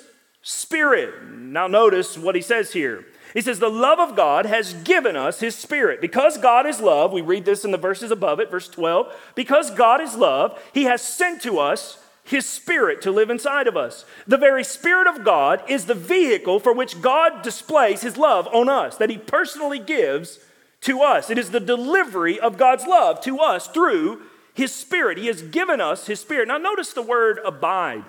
spirit. 0.43 1.31
Now 1.33 1.67
notice 1.67 2.17
what 2.17 2.37
he 2.37 2.43
says 2.43 2.73
here. 2.73 3.05
He 3.35 3.43
says 3.43 3.59
the 3.59 3.69
love 3.69 3.99
of 3.99 4.17
God 4.17 4.47
has 4.47 4.73
given 4.73 5.17
us 5.17 5.41
his 5.41 5.55
spirit. 5.55 6.01
Because 6.01 6.39
God 6.39 6.65
is 6.65 6.81
love, 6.81 7.13
we 7.13 7.21
read 7.21 7.45
this 7.45 7.65
in 7.65 7.71
the 7.71 7.77
verses 7.77 8.11
above 8.11 8.41
it, 8.41 8.51
verse 8.51 8.69
12, 8.69 9.13
because 9.35 9.71
God 9.73 10.01
is 10.01 10.17
love, 10.17 10.59
he 10.73 10.85
has 10.85 11.03
sent 11.03 11.43
to 11.43 11.59
us 11.59 11.99
his 12.25 12.47
spirit 12.47 13.03
to 13.03 13.11
live 13.11 13.29
inside 13.29 13.67
of 13.67 13.77
us. 13.77 14.05
The 14.27 14.39
very 14.39 14.65
spirit 14.65 15.07
of 15.07 15.25
God 15.25 15.63
is 15.69 15.85
the 15.85 15.95
vehicle 15.95 16.61
for 16.61 16.73
which 16.73 17.03
God 17.03 17.43
displays 17.43 18.01
his 18.01 18.17
love 18.17 18.49
on 18.53 18.69
us 18.69 18.97
that 18.97 19.11
he 19.11 19.19
personally 19.19 19.79
gives 19.79 20.39
to 20.87 21.03
us. 21.03 21.31
It 21.31 21.39
is 21.39 21.51
the 21.51 21.61
delivery 21.61 22.41
of 22.41 22.59
God's 22.59 22.87
love 22.87 23.21
to 23.23 23.39
us 23.39 23.69
through 23.69 24.23
His 24.55 24.75
Spirit. 24.75 25.19
He 25.19 25.27
has 25.27 25.43
given 25.43 25.81
us 25.81 26.07
His 26.07 26.21
Spirit. 26.21 26.49
Now, 26.49 26.59
notice 26.59 26.93
the 26.93 27.03
word 27.03 27.39
abide. 27.45 28.05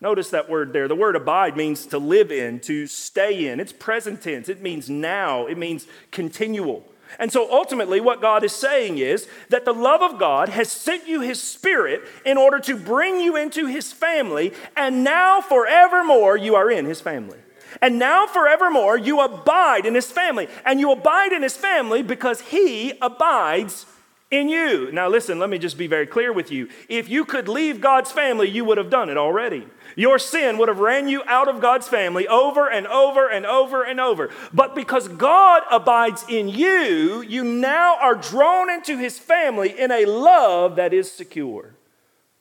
Notice 0.00 0.30
that 0.30 0.50
word 0.50 0.72
there. 0.72 0.88
The 0.88 0.94
word 0.94 1.16
abide 1.16 1.56
means 1.56 1.86
to 1.86 1.98
live 1.98 2.30
in, 2.30 2.60
to 2.60 2.86
stay 2.86 3.48
in. 3.48 3.60
It's 3.60 3.72
present 3.72 4.20
tense, 4.20 4.48
it 4.48 4.60
means 4.60 4.90
now, 4.90 5.46
it 5.46 5.56
means 5.56 5.86
continual. 6.10 6.84
And 7.18 7.32
so 7.32 7.50
ultimately, 7.50 8.00
what 8.00 8.20
God 8.20 8.42
is 8.44 8.52
saying 8.52 8.98
is 8.98 9.28
that 9.48 9.64
the 9.64 9.72
love 9.72 10.02
of 10.02 10.18
God 10.18 10.48
has 10.48 10.70
sent 10.70 11.06
you 11.06 11.20
His 11.20 11.42
Spirit 11.42 12.02
in 12.24 12.36
order 12.36 12.58
to 12.60 12.76
bring 12.76 13.20
you 13.20 13.36
into 13.36 13.66
His 13.66 13.92
family, 13.92 14.52
and 14.76 15.04
now 15.04 15.40
forevermore 15.40 16.36
you 16.36 16.56
are 16.56 16.70
in 16.70 16.84
His 16.84 17.00
family. 17.00 17.38
And 17.80 17.98
now 17.98 18.26
forevermore 18.26 18.96
you 18.96 19.20
abide 19.20 19.86
in 19.86 19.94
his 19.94 20.10
family. 20.10 20.48
And 20.64 20.80
you 20.80 20.90
abide 20.92 21.32
in 21.32 21.42
his 21.42 21.56
family 21.56 22.02
because 22.02 22.40
he 22.40 22.94
abides 23.00 23.86
in 24.30 24.48
you. 24.48 24.90
Now, 24.90 25.08
listen, 25.08 25.38
let 25.38 25.50
me 25.50 25.58
just 25.58 25.78
be 25.78 25.86
very 25.86 26.06
clear 26.06 26.32
with 26.32 26.50
you. 26.50 26.68
If 26.88 27.08
you 27.08 27.24
could 27.24 27.48
leave 27.48 27.80
God's 27.80 28.10
family, 28.10 28.48
you 28.48 28.64
would 28.64 28.78
have 28.78 28.90
done 28.90 29.08
it 29.08 29.16
already. 29.16 29.66
Your 29.94 30.18
sin 30.18 30.58
would 30.58 30.68
have 30.68 30.80
ran 30.80 31.08
you 31.08 31.22
out 31.26 31.48
of 31.48 31.60
God's 31.60 31.88
family 31.88 32.26
over 32.26 32.68
and 32.68 32.86
over 32.86 33.28
and 33.28 33.46
over 33.46 33.84
and 33.84 34.00
over. 34.00 34.30
But 34.52 34.74
because 34.74 35.08
God 35.08 35.62
abides 35.70 36.24
in 36.28 36.48
you, 36.48 37.22
you 37.22 37.44
now 37.44 37.96
are 38.00 38.16
drawn 38.16 38.68
into 38.68 38.98
his 38.98 39.18
family 39.18 39.78
in 39.78 39.90
a 39.92 40.04
love 40.04 40.76
that 40.76 40.92
is 40.92 41.10
secure, 41.10 41.76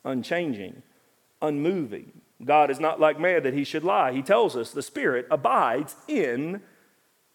unchanging, 0.03 0.81
unmoving. 1.41 2.21
God 2.43 2.69
is 2.69 2.79
not 2.79 2.99
like 2.99 3.19
man 3.19 3.43
that 3.43 3.53
he 3.53 3.63
should 3.63 3.83
lie. 3.83 4.11
He 4.11 4.21
tells 4.21 4.55
us 4.55 4.71
the 4.71 4.81
Spirit 4.81 5.27
abides 5.31 5.95
in 6.07 6.61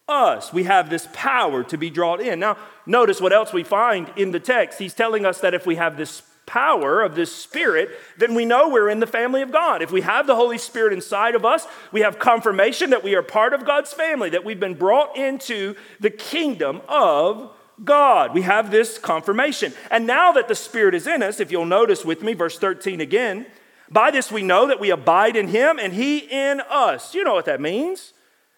us. 0.07 0.53
We 0.53 0.63
have 0.63 0.89
this 0.89 1.07
power 1.13 1.63
to 1.63 1.77
be 1.77 1.89
drawn 1.89 2.21
in. 2.21 2.39
Now, 2.39 2.57
notice 2.85 3.19
what 3.19 3.33
else 3.33 3.53
we 3.53 3.63
find 3.63 4.11
in 4.15 4.31
the 4.31 4.39
text. 4.39 4.77
He's 4.77 4.93
telling 4.93 5.25
us 5.25 5.39
that 5.39 5.53
if 5.53 5.65
we 5.65 5.75
have 5.77 5.97
this 5.97 6.21
power 6.45 7.01
of 7.01 7.15
this 7.15 7.33
Spirit, 7.33 7.89
then 8.17 8.35
we 8.35 8.45
know 8.45 8.69
we're 8.69 8.89
in 8.89 8.99
the 8.99 9.07
family 9.07 9.41
of 9.41 9.51
God. 9.51 9.81
If 9.81 9.91
we 9.91 10.01
have 10.01 10.27
the 10.27 10.35
Holy 10.35 10.57
Spirit 10.57 10.93
inside 10.93 11.33
of 11.33 11.45
us, 11.45 11.65
we 11.91 12.01
have 12.01 12.19
confirmation 12.19 12.89
that 12.89 13.03
we 13.03 13.15
are 13.15 13.23
part 13.23 13.53
of 13.53 13.65
God's 13.65 13.93
family, 13.93 14.29
that 14.31 14.43
we've 14.43 14.59
been 14.59 14.75
brought 14.75 15.17
into 15.17 15.75
the 15.99 16.09
kingdom 16.09 16.81
of 16.89 17.55
God. 17.83 18.33
We 18.33 18.41
have 18.41 18.69
this 18.69 18.97
confirmation. 18.97 19.73
And 19.89 20.05
now 20.05 20.31
that 20.33 20.47
the 20.47 20.55
Spirit 20.55 20.93
is 20.93 21.07
in 21.07 21.23
us, 21.23 21.39
if 21.39 21.51
you'll 21.51 21.65
notice 21.65 22.03
with 22.03 22.21
me, 22.21 22.33
verse 22.33 22.59
13 22.59 23.01
again, 23.01 23.45
by 23.91 24.11
this 24.11 24.31
we 24.31 24.41
know 24.41 24.67
that 24.67 24.79
we 24.79 24.89
abide 24.89 25.35
in 25.35 25.49
Him 25.49 25.77
and 25.79 25.93
He 25.93 26.19
in 26.19 26.61
us. 26.69 27.13
You 27.13 27.23
know 27.23 27.33
what 27.33 27.45
that 27.45 27.61
means. 27.61 28.13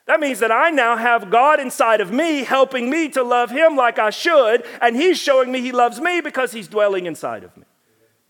That 0.06 0.20
means 0.20 0.40
that 0.40 0.52
I 0.52 0.70
now 0.70 0.98
have 0.98 1.32
God 1.32 1.60
inside 1.60 2.02
of 2.02 2.12
me, 2.12 2.44
helping 2.44 2.90
me 2.90 3.08
to 3.10 3.24
love 3.24 3.52
Him 3.52 3.76
like 3.76 3.98
I 3.98 4.10
should, 4.10 4.66
and 4.82 4.96
He's 4.96 5.18
showing 5.18 5.52
me 5.52 5.62
He 5.62 5.72
loves 5.72 6.00
me 6.00 6.22
because 6.22 6.52
He's 6.52 6.68
dwelling 6.68 7.06
inside 7.06 7.44
of 7.44 7.56
me. 7.56 7.64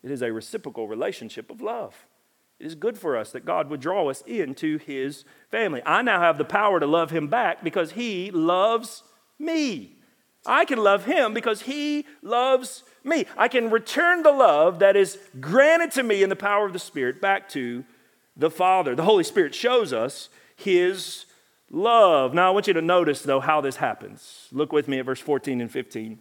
It 0.04 0.12
is 0.12 0.22
a 0.22 0.32
reciprocal 0.32 0.88
relationship 0.88 1.50
of 1.50 1.62
love. 1.62 2.06
It 2.60 2.68
is 2.68 2.76
good 2.76 2.98
for 2.98 3.18
us 3.18 3.32
that 3.32 3.46
God 3.46 3.70
would 3.70 3.82
draw 3.82 4.10
us 4.10 4.22
into 4.28 4.78
His 4.78 5.26
family. 5.50 5.82
I 5.86 6.04
now 6.04 6.22
have 6.22 6.38
the 6.38 6.46
power 6.46 6.80
to 6.80 6.86
love 6.86 7.10
Him 7.10 7.28
back 7.28 7.64
because 7.64 7.92
He 7.92 8.30
loves 8.30 9.04
me. 9.40 9.98
I 10.46 10.66
can 10.66 10.80
love 10.80 11.06
Him 11.06 11.34
because 11.34 11.62
He 11.62 12.06
loves 12.22 12.84
me. 13.04 13.26
I 13.38 13.48
can 13.48 13.70
return 13.70 14.24
the 14.24 14.32
love 14.32 14.80
that 14.80 14.96
is 14.96 15.18
granted 15.40 15.92
to 15.92 16.04
me 16.04 16.24
in 16.24 16.30
the 16.30 16.36
power 16.36 16.66
of 16.66 16.74
the 16.74 16.80
Spirit 16.80 17.22
back 17.22 17.50
to 17.50 17.84
the 18.36 18.52
Father. 18.52 18.96
The 18.96 19.04
Holy 19.04 19.24
Spirit 19.24 19.56
shows 19.56 19.94
us 19.94 20.30
His 20.56 21.26
love. 21.70 22.34
Now, 22.34 22.48
I 22.48 22.52
want 22.52 22.68
you 22.68 22.74
to 22.74 22.82
notice, 22.82 23.22
though, 23.22 23.40
how 23.40 23.62
this 23.62 23.78
happens. 23.78 24.48
Look 24.52 24.72
with 24.72 24.88
me 24.88 25.00
at 25.00 25.06
verse 25.06 25.20
14 25.20 25.62
and 25.62 25.72
15. 25.72 26.20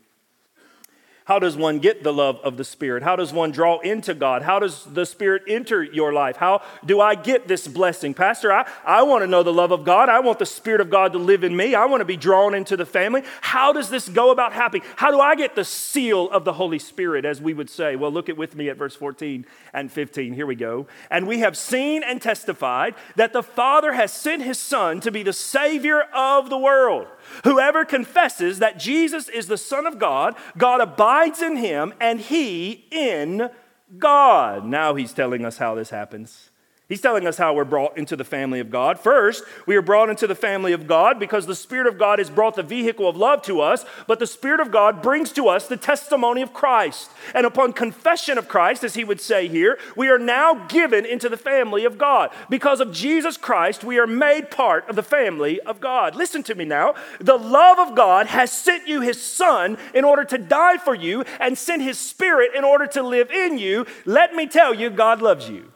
How 1.24 1.38
does 1.38 1.56
one 1.56 1.78
get 1.78 2.02
the 2.02 2.12
love 2.12 2.40
of 2.42 2.56
the 2.56 2.64
Spirit? 2.64 3.04
How 3.04 3.14
does 3.14 3.32
one 3.32 3.52
draw 3.52 3.78
into 3.78 4.12
God? 4.12 4.42
How 4.42 4.58
does 4.58 4.84
the 4.84 5.06
Spirit 5.06 5.42
enter 5.46 5.80
your 5.80 6.12
life? 6.12 6.36
How 6.36 6.62
do 6.84 7.00
I 7.00 7.14
get 7.14 7.46
this 7.46 7.68
blessing? 7.68 8.12
Pastor, 8.12 8.52
I, 8.52 8.68
I 8.84 9.02
want 9.02 9.22
to 9.22 9.28
know 9.28 9.44
the 9.44 9.52
love 9.52 9.70
of 9.70 9.84
God. 9.84 10.08
I 10.08 10.18
want 10.18 10.40
the 10.40 10.46
Spirit 10.46 10.80
of 10.80 10.90
God 10.90 11.12
to 11.12 11.20
live 11.20 11.44
in 11.44 11.56
me. 11.56 11.76
I 11.76 11.86
want 11.86 12.00
to 12.00 12.04
be 12.04 12.16
drawn 12.16 12.54
into 12.54 12.76
the 12.76 12.84
family. 12.84 13.22
How 13.40 13.72
does 13.72 13.88
this 13.88 14.08
go 14.08 14.32
about 14.32 14.52
happening? 14.52 14.82
How 14.96 15.12
do 15.12 15.20
I 15.20 15.36
get 15.36 15.54
the 15.54 15.64
seal 15.64 16.28
of 16.30 16.44
the 16.44 16.54
Holy 16.54 16.80
Spirit, 16.80 17.24
as 17.24 17.40
we 17.40 17.54
would 17.54 17.70
say? 17.70 17.94
Well, 17.94 18.10
look 18.10 18.28
at 18.28 18.36
with 18.36 18.56
me 18.56 18.68
at 18.68 18.76
verse 18.76 18.96
14 18.96 19.46
and 19.72 19.92
15. 19.92 20.34
Here 20.34 20.46
we 20.46 20.56
go. 20.56 20.88
And 21.08 21.28
we 21.28 21.38
have 21.38 21.56
seen 21.56 22.02
and 22.02 22.20
testified 22.20 22.96
that 23.14 23.32
the 23.32 23.44
Father 23.44 23.92
has 23.92 24.12
sent 24.12 24.42
his 24.42 24.58
Son 24.58 25.00
to 25.00 25.12
be 25.12 25.22
the 25.22 25.32
Savior 25.32 26.00
of 26.12 26.50
the 26.50 26.58
world. 26.58 27.06
Whoever 27.44 27.84
confesses 27.84 28.58
that 28.58 28.78
Jesus 28.78 29.28
is 29.28 29.46
the 29.46 29.56
Son 29.56 29.86
of 29.86 30.00
God, 30.00 30.34
God 30.58 30.80
abides 30.80 31.11
in 31.42 31.56
him 31.56 31.92
and 32.00 32.20
he 32.20 32.86
in 32.90 33.50
God. 33.98 34.64
Now 34.64 34.94
he's 34.94 35.12
telling 35.12 35.44
us 35.44 35.58
how 35.58 35.74
this 35.74 35.90
happens. 35.90 36.51
He's 36.92 37.00
telling 37.00 37.26
us 37.26 37.38
how 37.38 37.54
we're 37.54 37.64
brought 37.64 37.96
into 37.96 38.16
the 38.16 38.22
family 38.22 38.60
of 38.60 38.70
God. 38.70 39.00
First, 39.00 39.44
we 39.64 39.76
are 39.76 39.80
brought 39.80 40.10
into 40.10 40.26
the 40.26 40.34
family 40.34 40.74
of 40.74 40.86
God 40.86 41.18
because 41.18 41.46
the 41.46 41.54
Spirit 41.54 41.86
of 41.86 41.98
God 41.98 42.18
has 42.18 42.28
brought 42.28 42.54
the 42.54 42.62
vehicle 42.62 43.08
of 43.08 43.16
love 43.16 43.40
to 43.44 43.62
us, 43.62 43.86
but 44.06 44.18
the 44.18 44.26
Spirit 44.26 44.60
of 44.60 44.70
God 44.70 45.00
brings 45.00 45.32
to 45.32 45.48
us 45.48 45.66
the 45.66 45.78
testimony 45.78 46.42
of 46.42 46.52
Christ. 46.52 47.10
And 47.34 47.46
upon 47.46 47.72
confession 47.72 48.36
of 48.36 48.46
Christ, 48.46 48.84
as 48.84 48.92
he 48.92 49.04
would 49.04 49.22
say 49.22 49.48
here, 49.48 49.78
we 49.96 50.10
are 50.10 50.18
now 50.18 50.66
given 50.66 51.06
into 51.06 51.30
the 51.30 51.38
family 51.38 51.86
of 51.86 51.96
God. 51.96 52.28
Because 52.50 52.78
of 52.78 52.92
Jesus 52.92 53.38
Christ, 53.38 53.84
we 53.84 53.98
are 53.98 54.06
made 54.06 54.50
part 54.50 54.86
of 54.90 54.94
the 54.94 55.02
family 55.02 55.62
of 55.62 55.80
God. 55.80 56.14
Listen 56.14 56.42
to 56.42 56.54
me 56.54 56.66
now. 56.66 56.94
The 57.20 57.38
love 57.38 57.78
of 57.78 57.96
God 57.96 58.26
has 58.26 58.52
sent 58.52 58.86
you 58.86 59.00
his 59.00 59.18
Son 59.18 59.78
in 59.94 60.04
order 60.04 60.24
to 60.24 60.36
die 60.36 60.76
for 60.76 60.94
you 60.94 61.24
and 61.40 61.56
sent 61.56 61.80
his 61.80 61.98
Spirit 61.98 62.50
in 62.54 62.64
order 62.64 62.86
to 62.88 63.02
live 63.02 63.30
in 63.30 63.56
you. 63.56 63.86
Let 64.04 64.34
me 64.34 64.46
tell 64.46 64.74
you, 64.74 64.90
God 64.90 65.22
loves 65.22 65.48
you. 65.48 65.72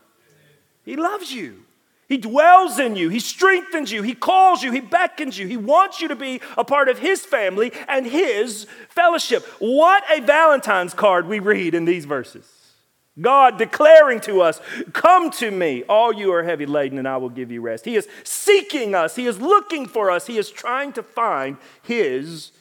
He 0.86 0.96
loves 0.96 1.30
you. 1.30 1.64
He 2.08 2.16
dwells 2.16 2.78
in 2.78 2.94
you. 2.94 3.08
He 3.08 3.18
strengthens 3.18 3.90
you. 3.90 4.02
He 4.02 4.14
calls 4.14 4.62
you. 4.62 4.70
He 4.70 4.80
beckons 4.80 5.36
you. 5.36 5.46
He 5.48 5.56
wants 5.56 6.00
you 6.00 6.08
to 6.08 6.16
be 6.16 6.40
a 6.56 6.64
part 6.64 6.88
of 6.88 7.00
His 7.00 7.26
family 7.26 7.72
and 7.88 8.06
His 8.06 8.66
fellowship. 8.88 9.44
What 9.58 10.04
a 10.10 10.20
Valentine's 10.20 10.94
card 10.94 11.26
we 11.26 11.40
read 11.40 11.74
in 11.74 11.84
these 11.84 12.04
verses. 12.04 12.48
God 13.20 13.58
declaring 13.58 14.20
to 14.20 14.40
us, 14.42 14.60
Come 14.92 15.30
to 15.32 15.50
me, 15.50 15.82
all 15.88 16.12
you 16.12 16.32
are 16.32 16.44
heavy 16.44 16.66
laden, 16.66 16.98
and 16.98 17.08
I 17.08 17.16
will 17.16 17.30
give 17.30 17.50
you 17.50 17.60
rest. 17.60 17.84
He 17.84 17.96
is 17.96 18.06
seeking 18.22 18.94
us. 18.94 19.16
He 19.16 19.26
is 19.26 19.40
looking 19.40 19.86
for 19.86 20.10
us. 20.10 20.26
He 20.26 20.38
is 20.38 20.50
trying 20.50 20.92
to 20.92 21.02
find 21.02 21.56
His 21.82 22.52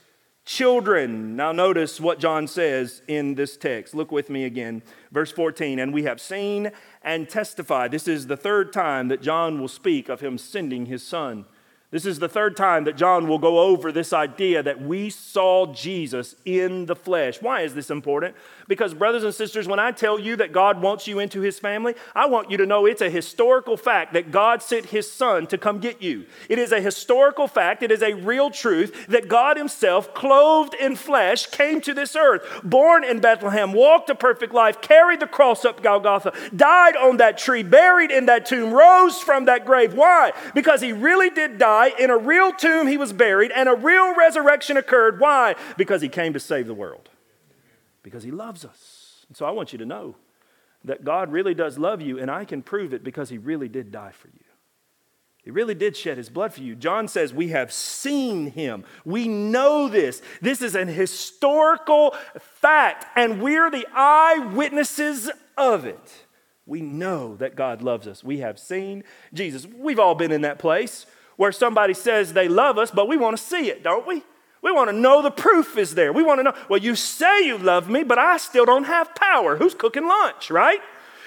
children. 0.45 1.35
Now, 1.35 1.51
notice 1.51 1.99
what 1.99 2.19
John 2.19 2.47
says 2.47 3.01
in 3.07 3.35
this 3.35 3.57
text. 3.57 3.95
Look 3.95 4.11
with 4.11 4.29
me 4.29 4.45
again. 4.45 4.83
Verse 5.11 5.31
14. 5.31 5.79
And 5.79 5.93
we 5.93 6.03
have 6.03 6.21
seen 6.21 6.71
and 7.01 7.27
testified. 7.27 7.91
This 7.91 8.07
is 8.07 8.27
the 8.27 8.37
third 8.37 8.71
time 8.71 9.07
that 9.07 9.21
John 9.21 9.59
will 9.59 9.67
speak 9.67 10.07
of 10.07 10.21
him 10.21 10.37
sending 10.37 10.85
his 10.85 11.03
son. 11.05 11.45
This 11.95 12.05
is 12.05 12.19
the 12.19 12.27
third 12.27 12.57
time 12.57 12.83
that 12.83 12.97
John 12.97 13.25
will 13.25 13.39
go 13.39 13.57
over 13.57 13.89
this 13.89 14.11
idea 14.11 14.61
that 14.61 14.81
we 14.81 15.09
saw 15.09 15.65
Jesus 15.67 16.35
in 16.43 16.87
the 16.87 16.95
flesh. 16.95 17.41
Why 17.41 17.61
is 17.61 17.73
this 17.73 17.89
important? 17.89 18.35
Because, 18.67 18.93
brothers 18.93 19.23
and 19.23 19.33
sisters, 19.33 19.65
when 19.65 19.79
I 19.79 19.93
tell 19.93 20.19
you 20.19 20.35
that 20.35 20.51
God 20.51 20.81
wants 20.81 21.07
you 21.07 21.19
into 21.19 21.39
his 21.39 21.57
family, 21.57 21.95
I 22.13 22.25
want 22.25 22.51
you 22.51 22.57
to 22.57 22.65
know 22.65 22.85
it's 22.85 23.01
a 23.01 23.09
historical 23.09 23.77
fact 23.77 24.11
that 24.11 24.29
God 24.29 24.61
sent 24.61 24.87
his 24.87 25.09
son 25.09 25.47
to 25.47 25.57
come 25.57 25.79
get 25.79 26.01
you. 26.01 26.25
It 26.49 26.59
is 26.59 26.73
a 26.73 26.81
historical 26.81 27.47
fact, 27.47 27.81
it 27.81 27.91
is 27.91 28.03
a 28.03 28.13
real 28.13 28.49
truth 28.49 29.07
that 29.07 29.29
God 29.29 29.55
himself, 29.55 30.13
clothed 30.13 30.73
in 30.73 30.97
flesh, 30.97 31.45
came 31.45 31.79
to 31.79 31.93
this 31.93 32.13
earth, 32.17 32.41
born 32.61 33.05
in 33.05 33.21
Bethlehem, 33.21 33.71
walked 33.71 34.09
a 34.09 34.15
perfect 34.15 34.53
life, 34.53 34.81
carried 34.81 35.21
the 35.21 35.27
cross 35.27 35.63
up 35.63 35.81
Golgotha, 35.81 36.33
died 36.53 36.97
on 36.97 37.15
that 37.17 37.37
tree, 37.37 37.63
buried 37.63 38.11
in 38.11 38.25
that 38.25 38.45
tomb, 38.45 38.73
rose 38.73 39.19
from 39.19 39.45
that 39.45 39.65
grave. 39.65 39.93
Why? 39.93 40.33
Because 40.53 40.81
he 40.81 40.91
really 40.91 41.29
did 41.29 41.57
die. 41.57 41.84
In 41.99 42.09
a 42.09 42.17
real 42.17 42.51
tomb, 42.51 42.87
he 42.87 42.97
was 42.97 43.13
buried, 43.13 43.51
and 43.51 43.69
a 43.69 43.75
real 43.75 44.15
resurrection 44.15 44.77
occurred. 44.77 45.19
Why? 45.19 45.55
Because 45.77 46.01
he 46.01 46.09
came 46.09 46.33
to 46.33 46.39
save 46.39 46.67
the 46.67 46.73
world 46.73 47.09
because 48.05 48.23
He 48.23 48.31
loves 48.31 48.63
us. 48.63 49.25
And 49.27 49.35
so 49.35 49.45
I 49.45 49.51
want 49.51 49.73
you 49.73 49.79
to 49.79 49.85
know 49.85 50.15
that 50.85 51.03
God 51.03 51.31
really 51.31 51.55
does 51.55 51.79
love 51.79 52.01
you, 52.01 52.19
and 52.19 52.29
I 52.29 52.45
can 52.45 52.61
prove 52.61 52.93
it 52.93 53.03
because 53.03 53.29
He 53.29 53.39
really 53.39 53.67
did 53.67 53.91
die 53.91 54.11
for 54.11 54.27
you. 54.27 54.43
He 55.43 55.51
really 55.51 55.75
did 55.75 55.95
shed 55.97 56.17
his 56.17 56.29
blood 56.29 56.53
for 56.53 56.61
you. 56.61 56.75
John 56.75 57.07
says, 57.07 57.31
We 57.31 57.49
have 57.49 57.71
seen 57.71 58.51
him. 58.51 58.83
We 59.03 59.27
know 59.27 59.87
this. 59.87 60.23
This 60.41 60.61
is 60.63 60.73
an 60.73 60.87
historical 60.87 62.15
fact, 62.39 63.05
and 63.15 63.41
we're 63.41 63.69
the 63.69 63.85
eyewitnesses 63.93 65.29
of 65.55 65.85
it. 65.85 66.23
We 66.65 66.81
know 66.81 67.35
that 67.35 67.55
God 67.55 67.83
loves 67.83 68.07
us. 68.07 68.23
We 68.23 68.39
have 68.39 68.57
seen 68.57 69.03
Jesus. 69.35 69.67
We've 69.67 69.99
all 69.99 70.15
been 70.15 70.31
in 70.31 70.41
that 70.41 70.57
place 70.57 71.05
where 71.37 71.51
somebody 71.51 71.93
says 71.93 72.33
they 72.33 72.47
love 72.47 72.77
us, 72.77 72.91
but 72.91 73.07
we 73.07 73.17
want 73.17 73.37
to 73.37 73.43
see 73.43 73.69
it, 73.69 73.83
don't 73.83 74.07
we? 74.07 74.23
We 74.61 74.71
want 74.71 74.89
to 74.89 74.95
know 74.95 75.21
the 75.21 75.31
proof 75.31 75.77
is 75.77 75.93
there. 75.93 76.11
We 76.11 76.23
want 76.23 76.39
to 76.39 76.43
know, 76.43 76.53
well, 76.69 76.79
you 76.79 76.95
say 76.95 77.45
you 77.45 77.57
love 77.57 77.89
me, 77.89 78.03
but 78.03 78.17
I 78.17 78.37
still 78.37 78.65
don't 78.65 78.85
have 78.85 79.13
power. 79.13 79.57
Who's 79.57 79.75
cooking 79.75 80.07
lunch, 80.07 80.49
right? 80.49 80.81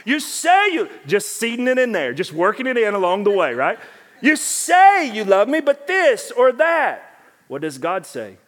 You 0.05 0.19
say 0.21 0.73
you, 0.73 0.89
just 1.07 1.37
seeding 1.37 1.69
it 1.69 1.79
in 1.79 1.93
there, 1.93 2.13
just 2.13 2.33
working 2.33 2.67
it 2.67 2.77
in 2.77 2.95
along 2.95 3.25
the 3.25 3.31
way, 3.31 3.55
right? 3.55 3.79
You 4.21 4.37
say 4.37 5.15
you 5.15 5.25
love 5.25 5.49
me, 5.49 5.61
but 5.61 5.87
this 5.87 6.31
or 6.31 6.51
that. 6.53 7.21
What 7.47 7.63
does 7.63 7.79
God 7.79 8.07
say? 8.07 8.39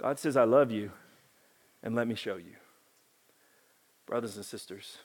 God 0.00 0.18
says, 0.18 0.36
I 0.36 0.44
love 0.44 0.70
you, 0.70 0.90
and 1.82 1.94
let 1.94 2.08
me 2.08 2.14
show 2.14 2.36
you. 2.36 2.54
Brothers 4.06 4.36
and 4.36 4.44
sisters, 4.44 4.98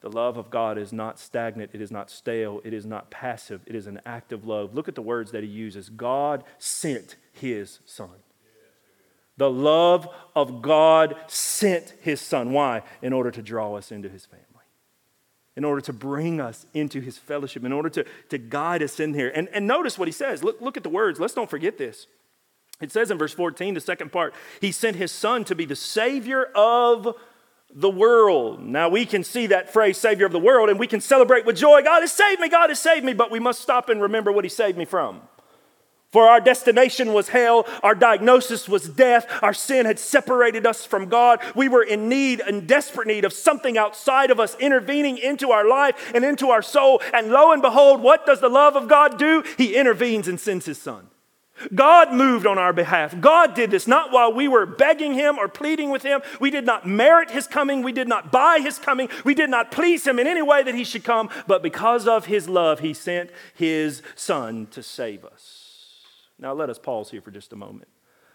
the 0.00 0.10
love 0.10 0.38
of 0.38 0.50
God 0.50 0.78
is 0.78 0.92
not 0.92 1.18
stagnant, 1.18 1.70
it 1.74 1.80
is 1.82 1.90
not 1.90 2.10
stale, 2.10 2.60
it 2.64 2.72
is 2.72 2.86
not 2.86 3.10
passive, 3.10 3.60
it 3.66 3.74
is 3.74 3.86
an 3.86 4.00
active 4.06 4.46
love. 4.46 4.74
Look 4.74 4.88
at 4.88 4.94
the 4.94 5.02
words 5.02 5.32
that 5.32 5.42
he 5.42 5.48
uses 5.50 5.90
God 5.90 6.44
sent 6.58 7.16
his 7.32 7.80
son. 7.84 8.10
The 9.36 9.50
love 9.50 10.08
of 10.34 10.62
God 10.62 11.16
sent 11.26 11.94
his 12.00 12.20
son. 12.20 12.52
Why? 12.52 12.82
In 13.02 13.12
order 13.12 13.30
to 13.30 13.42
draw 13.42 13.74
us 13.74 13.92
into 13.92 14.08
his 14.08 14.26
family. 14.26 14.46
in 15.56 15.64
order 15.64 15.80
to 15.82 15.92
bring 15.92 16.40
us 16.40 16.64
into 16.72 17.00
his 17.00 17.18
fellowship, 17.18 17.64
in 17.64 17.72
order 17.72 17.90
to, 17.90 18.04
to 18.30 18.38
guide 18.38 18.82
us 18.82 19.00
in 19.00 19.12
here. 19.12 19.30
And, 19.34 19.48
and 19.48 19.66
notice 19.66 19.98
what 19.98 20.08
he 20.08 20.12
says. 20.12 20.42
Look, 20.42 20.60
look 20.60 20.76
at 20.76 20.82
the 20.84 20.88
words. 20.88 21.20
Let's 21.20 21.34
don't 21.34 21.50
forget 21.50 21.76
this. 21.76 22.06
It 22.80 22.90
says 22.90 23.10
in 23.10 23.18
verse 23.18 23.34
14, 23.34 23.74
the 23.74 23.80
second 23.80 24.10
part, 24.10 24.32
he 24.60 24.72
sent 24.72 24.96
his 24.96 25.12
son 25.12 25.44
to 25.44 25.54
be 25.54 25.66
the 25.66 25.76
savior 25.76 26.44
of 26.54 27.14
the 27.74 27.90
world. 27.90 28.62
Now 28.62 28.88
we 28.88 29.06
can 29.06 29.24
see 29.24 29.46
that 29.48 29.72
phrase, 29.72 29.98
savior 29.98 30.26
of 30.26 30.32
the 30.32 30.38
world, 30.38 30.68
and 30.68 30.78
we 30.78 30.86
can 30.86 31.00
celebrate 31.00 31.46
with 31.46 31.56
joy. 31.56 31.82
God 31.82 32.00
has 32.00 32.12
saved 32.12 32.40
me, 32.40 32.48
God 32.48 32.70
has 32.70 32.80
saved 32.80 33.04
me, 33.04 33.12
but 33.12 33.30
we 33.30 33.38
must 33.38 33.60
stop 33.60 33.88
and 33.88 34.02
remember 34.02 34.32
what 34.32 34.44
he 34.44 34.48
saved 34.48 34.76
me 34.76 34.84
from. 34.84 35.22
For 36.12 36.28
our 36.28 36.40
destination 36.40 37.12
was 37.12 37.28
hell, 37.28 37.68
our 37.84 37.94
diagnosis 37.94 38.68
was 38.68 38.88
death, 38.88 39.26
our 39.42 39.54
sin 39.54 39.86
had 39.86 40.00
separated 40.00 40.66
us 40.66 40.84
from 40.84 41.08
God. 41.08 41.40
We 41.54 41.68
were 41.68 41.84
in 41.84 42.08
need, 42.08 42.40
in 42.40 42.66
desperate 42.66 43.06
need 43.06 43.24
of 43.24 43.32
something 43.32 43.78
outside 43.78 44.32
of 44.32 44.40
us 44.40 44.56
intervening 44.58 45.18
into 45.18 45.52
our 45.52 45.68
life 45.68 46.10
and 46.12 46.24
into 46.24 46.48
our 46.50 46.62
soul. 46.62 47.00
And 47.14 47.30
lo 47.30 47.52
and 47.52 47.62
behold, 47.62 48.02
what 48.02 48.26
does 48.26 48.40
the 48.40 48.48
love 48.48 48.74
of 48.74 48.88
God 48.88 49.18
do? 49.18 49.44
He 49.56 49.76
intervenes 49.76 50.26
and 50.26 50.40
sends 50.40 50.66
his 50.66 50.78
son. 50.78 51.06
God 51.74 52.12
moved 52.12 52.46
on 52.46 52.58
our 52.58 52.72
behalf. 52.72 53.20
God 53.20 53.54
did 53.54 53.70
this 53.70 53.86
not 53.86 54.12
while 54.12 54.32
we 54.32 54.48
were 54.48 54.66
begging 54.66 55.14
Him 55.14 55.38
or 55.38 55.48
pleading 55.48 55.90
with 55.90 56.02
Him. 56.02 56.20
We 56.40 56.50
did 56.50 56.64
not 56.64 56.86
merit 56.86 57.30
His 57.30 57.46
coming. 57.46 57.82
We 57.82 57.92
did 57.92 58.08
not 58.08 58.32
buy 58.32 58.60
His 58.62 58.78
coming. 58.78 59.08
We 59.24 59.34
did 59.34 59.50
not 59.50 59.70
please 59.70 60.06
Him 60.06 60.18
in 60.18 60.26
any 60.26 60.42
way 60.42 60.62
that 60.62 60.74
He 60.74 60.84
should 60.84 61.04
come. 61.04 61.30
But 61.46 61.62
because 61.62 62.06
of 62.06 62.26
His 62.26 62.48
love, 62.48 62.80
He 62.80 62.94
sent 62.94 63.30
His 63.54 64.02
Son 64.14 64.66
to 64.72 64.82
save 64.82 65.24
us. 65.24 65.66
Now, 66.38 66.52
let 66.54 66.70
us 66.70 66.78
pause 66.78 67.10
here 67.10 67.20
for 67.20 67.30
just 67.30 67.52
a 67.52 67.56
moment. 67.56 67.88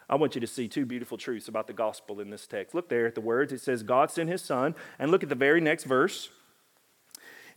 I 0.07 0.15
want 0.15 0.35
you 0.35 0.41
to 0.41 0.47
see 0.47 0.67
two 0.67 0.85
beautiful 0.85 1.17
truths 1.17 1.47
about 1.47 1.65
the 1.67 1.73
gospel 1.73 2.19
in 2.19 2.29
this 2.29 2.45
text. 2.45 2.75
Look 2.75 2.89
there 2.89 3.07
at 3.07 3.15
the 3.15 3.21
words. 3.21 3.51
It 3.51 3.61
says, 3.61 3.81
God 3.81 4.11
sent 4.11 4.29
his 4.29 4.43
son. 4.43 4.75
And 4.99 5.09
look 5.09 5.23
at 5.23 5.29
the 5.29 5.35
very 5.35 5.61
next 5.61 5.85
verse. 5.85 6.29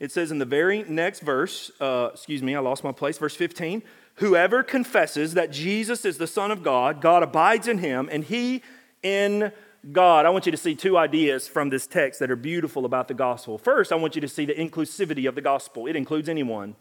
It 0.01 0.13
says 0.13 0.31
in 0.31 0.39
the 0.39 0.47
very 0.47 0.85
next 0.85 1.21
verse, 1.21 1.71
uh, 1.81 2.11
excuse 2.13 2.43
me, 2.43 2.55
I 2.55 2.61
lost 2.61 2.85
my 2.85 2.93
place, 2.93 3.19
verse 3.19 3.35
15, 3.35 3.83
whoever 4.19 4.63
confesses 4.63 5.35
that 5.35 5.51
Jesus 5.51 6.05
is 6.05 6.19
the 6.19 6.27
Son 6.27 6.51
of 6.51 6.63
God, 6.63 7.01
God 7.01 7.23
abides 7.23 7.69
in 7.69 7.79
him, 7.79 8.09
and 8.11 8.25
he 8.25 8.63
in 9.03 9.53
God. 9.93 10.27
I 10.27 10.31
want 10.31 10.47
you 10.47 10.53
to 10.53 10.59
see 10.59 10.75
two 10.75 10.99
ideas 10.99 11.49
from 11.49 11.71
this 11.71 11.87
text 11.87 12.21
that 12.21 12.31
are 12.31 12.37
beautiful 12.37 12.85
about 12.85 13.09
the 13.09 13.15
gospel. 13.15 13.59
First, 13.59 13.93
I 13.93 13.97
want 13.97 14.15
you 14.15 14.21
to 14.21 14.29
see 14.29 14.45
the 14.45 14.55
inclusivity 14.55 15.29
of 15.29 15.35
the 15.35 15.41
gospel, 15.41 15.87
it 15.87 15.97
includes 15.97 16.29
anyone. 16.29 16.77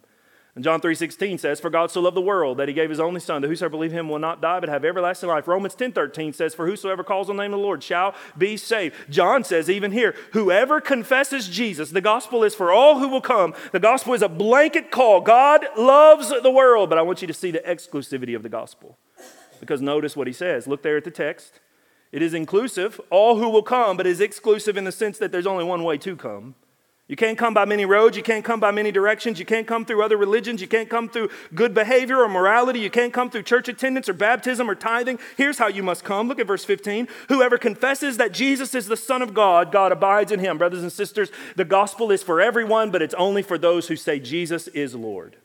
And 0.57 0.63
John 0.63 0.81
3.16 0.81 1.39
says, 1.39 1.59
For 1.59 1.69
God 1.69 1.91
so 1.91 2.01
loved 2.01 2.17
the 2.17 2.21
world 2.21 2.57
that 2.57 2.67
he 2.67 2.73
gave 2.73 2.89
his 2.89 2.99
only 2.99 3.19
son, 3.19 3.43
that 3.43 3.47
whosoever 3.47 3.73
believe 3.73 3.91
him 3.91 4.09
will 4.09 4.17
not 4.17 4.41
die, 4.41 4.59
but 4.59 4.69
have 4.69 4.83
everlasting 4.83 5.29
life. 5.29 5.47
Romans 5.47 5.75
10.13 5.75 6.33
says, 6.33 6.55
For 6.55 6.65
whosoever 6.65 7.03
calls 7.03 7.29
on 7.29 7.37
the 7.37 7.43
name 7.43 7.53
of 7.53 7.59
the 7.59 7.63
Lord 7.63 7.83
shall 7.83 8.15
be 8.35 8.57
saved. 8.57 8.95
John 9.07 9.43
says 9.43 9.69
even 9.69 9.91
here, 9.91 10.15
whoever 10.33 10.81
confesses 10.81 11.47
Jesus, 11.47 11.91
the 11.91 12.01
gospel 12.01 12.43
is 12.43 12.55
for 12.55 12.71
all 12.71 12.97
who 12.97 13.07
will 13.07 13.21
come. 13.21 13.53
The 13.71 13.79
gospel 13.79 14.15
is 14.15 14.23
a 14.23 14.27
blanket 14.27 14.89
call. 14.89 15.21
God 15.21 15.63
loves 15.77 16.33
the 16.41 16.49
world, 16.49 16.89
but 16.89 16.97
I 16.97 17.03
want 17.03 17.21
you 17.21 17.27
to 17.27 17.35
see 17.35 17.51
the 17.51 17.59
exclusivity 17.59 18.35
of 18.35 18.41
the 18.41 18.49
gospel. 18.49 18.97
Because 19.59 19.79
notice 19.79 20.17
what 20.17 20.25
he 20.25 20.33
says. 20.33 20.65
Look 20.65 20.81
there 20.81 20.97
at 20.97 21.03
the 21.03 21.11
text. 21.11 21.59
It 22.11 22.23
is 22.23 22.33
inclusive, 22.33 22.99
all 23.11 23.37
who 23.37 23.49
will 23.49 23.61
come, 23.61 23.95
but 23.95 24.07
is 24.07 24.19
exclusive 24.19 24.75
in 24.75 24.85
the 24.85 24.91
sense 24.91 25.19
that 25.19 25.31
there's 25.31 25.45
only 25.45 25.65
one 25.65 25.83
way 25.83 25.99
to 25.99 26.15
come. 26.15 26.55
You 27.07 27.15
can't 27.15 27.37
come 27.37 27.53
by 27.53 27.63
many 27.63 27.85
roads. 27.85 28.17
You 28.17 28.23
can't 28.23 28.43
come 28.43 28.59
by 28.59 28.71
many 28.71 28.91
directions. 28.91 29.39
You 29.39 29.45
can't 29.45 29.65
come 29.65 29.85
through 29.85 30.03
other 30.03 30.17
religions. 30.17 30.59
You 30.59 30.67
can't 30.67 30.89
come 30.89 31.07
through 31.07 31.29
good 31.55 31.73
behavior 31.73 32.17
or 32.21 32.27
morality. 32.27 32.81
You 32.81 32.89
can't 32.89 33.13
come 33.13 33.29
through 33.29 33.43
church 33.43 33.69
attendance 33.69 34.09
or 34.09 34.13
baptism 34.13 34.69
or 34.69 34.75
tithing. 34.75 35.19
Here's 35.37 35.57
how 35.57 35.67
you 35.67 35.83
must 35.83 36.03
come. 36.03 36.27
Look 36.27 36.39
at 36.39 36.47
verse 36.47 36.65
15. 36.65 37.07
Whoever 37.29 37.57
confesses 37.57 38.17
that 38.17 38.33
Jesus 38.33 38.75
is 38.75 38.87
the 38.87 38.97
Son 38.97 39.21
of 39.21 39.33
God, 39.33 39.71
God 39.71 39.93
abides 39.93 40.33
in 40.33 40.39
him. 40.39 40.57
Brothers 40.57 40.81
and 40.81 40.91
sisters, 40.91 41.31
the 41.55 41.65
gospel 41.65 42.11
is 42.11 42.23
for 42.23 42.41
everyone, 42.41 42.91
but 42.91 43.01
it's 43.01 43.13
only 43.13 43.41
for 43.41 43.57
those 43.57 43.87
who 43.87 43.95
say 43.95 44.19
Jesus 44.19 44.67
is 44.69 44.93
Lord. 44.93 45.37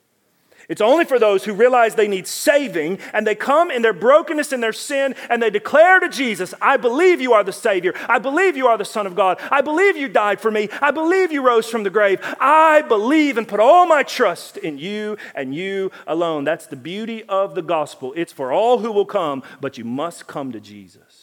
It's 0.68 0.80
only 0.80 1.04
for 1.04 1.18
those 1.18 1.44
who 1.44 1.52
realize 1.52 1.94
they 1.94 2.08
need 2.08 2.26
saving 2.26 2.98
and 3.12 3.26
they 3.26 3.34
come 3.34 3.70
in 3.70 3.82
their 3.82 3.92
brokenness 3.92 4.52
and 4.52 4.62
their 4.62 4.72
sin 4.72 5.14
and 5.28 5.42
they 5.42 5.50
declare 5.50 6.00
to 6.00 6.08
Jesus, 6.08 6.54
I 6.60 6.76
believe 6.76 7.20
you 7.20 7.32
are 7.32 7.44
the 7.44 7.52
Savior. 7.52 7.94
I 8.08 8.18
believe 8.18 8.56
you 8.56 8.66
are 8.68 8.78
the 8.78 8.84
Son 8.84 9.06
of 9.06 9.14
God. 9.14 9.40
I 9.50 9.60
believe 9.60 9.96
you 9.96 10.08
died 10.08 10.40
for 10.40 10.50
me. 10.50 10.68
I 10.80 10.90
believe 10.90 11.32
you 11.32 11.42
rose 11.42 11.68
from 11.68 11.82
the 11.82 11.90
grave. 11.90 12.20
I 12.40 12.82
believe 12.82 13.38
and 13.38 13.48
put 13.48 13.60
all 13.60 13.86
my 13.86 14.02
trust 14.02 14.56
in 14.56 14.78
you 14.78 15.16
and 15.34 15.54
you 15.54 15.90
alone. 16.06 16.44
That's 16.44 16.66
the 16.66 16.76
beauty 16.76 17.24
of 17.24 17.54
the 17.54 17.62
gospel. 17.62 18.12
It's 18.16 18.32
for 18.32 18.52
all 18.52 18.78
who 18.78 18.92
will 18.92 19.06
come, 19.06 19.42
but 19.60 19.78
you 19.78 19.84
must 19.84 20.26
come 20.26 20.52
to 20.52 20.60
Jesus. 20.60 21.22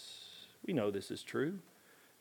We 0.65 0.73
know 0.73 0.91
this 0.91 1.11
is 1.11 1.23
true. 1.23 1.59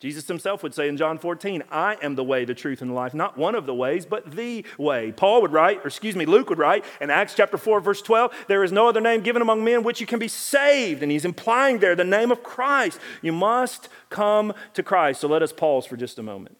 Jesus 0.00 0.28
himself 0.28 0.62
would 0.62 0.74
say 0.74 0.88
in 0.88 0.96
John 0.96 1.18
14, 1.18 1.64
I 1.72 1.96
am 2.02 2.14
the 2.14 2.22
way, 2.22 2.44
the 2.44 2.54
truth, 2.54 2.82
and 2.82 2.90
the 2.90 2.94
life. 2.94 3.14
Not 3.14 3.36
one 3.36 3.56
of 3.56 3.66
the 3.66 3.74
ways, 3.74 4.06
but 4.06 4.30
the 4.30 4.64
way. 4.78 5.10
Paul 5.10 5.42
would 5.42 5.52
write, 5.52 5.78
or 5.78 5.88
excuse 5.88 6.14
me, 6.14 6.24
Luke 6.24 6.50
would 6.50 6.58
write 6.58 6.84
in 7.00 7.10
Acts 7.10 7.34
chapter 7.34 7.58
4, 7.58 7.80
verse 7.80 8.00
12, 8.00 8.32
there 8.46 8.62
is 8.62 8.70
no 8.70 8.88
other 8.88 9.00
name 9.00 9.22
given 9.22 9.42
among 9.42 9.64
men 9.64 9.82
which 9.82 10.00
you 10.00 10.06
can 10.06 10.20
be 10.20 10.28
saved. 10.28 11.02
And 11.02 11.10
he's 11.10 11.24
implying 11.24 11.80
there 11.80 11.96
the 11.96 12.04
name 12.04 12.30
of 12.30 12.44
Christ. 12.44 13.00
You 13.22 13.32
must 13.32 13.88
come 14.08 14.54
to 14.74 14.84
Christ. 14.84 15.20
So 15.20 15.26
let 15.26 15.42
us 15.42 15.52
pause 15.52 15.84
for 15.84 15.96
just 15.96 16.20
a 16.20 16.22
moment. 16.22 16.56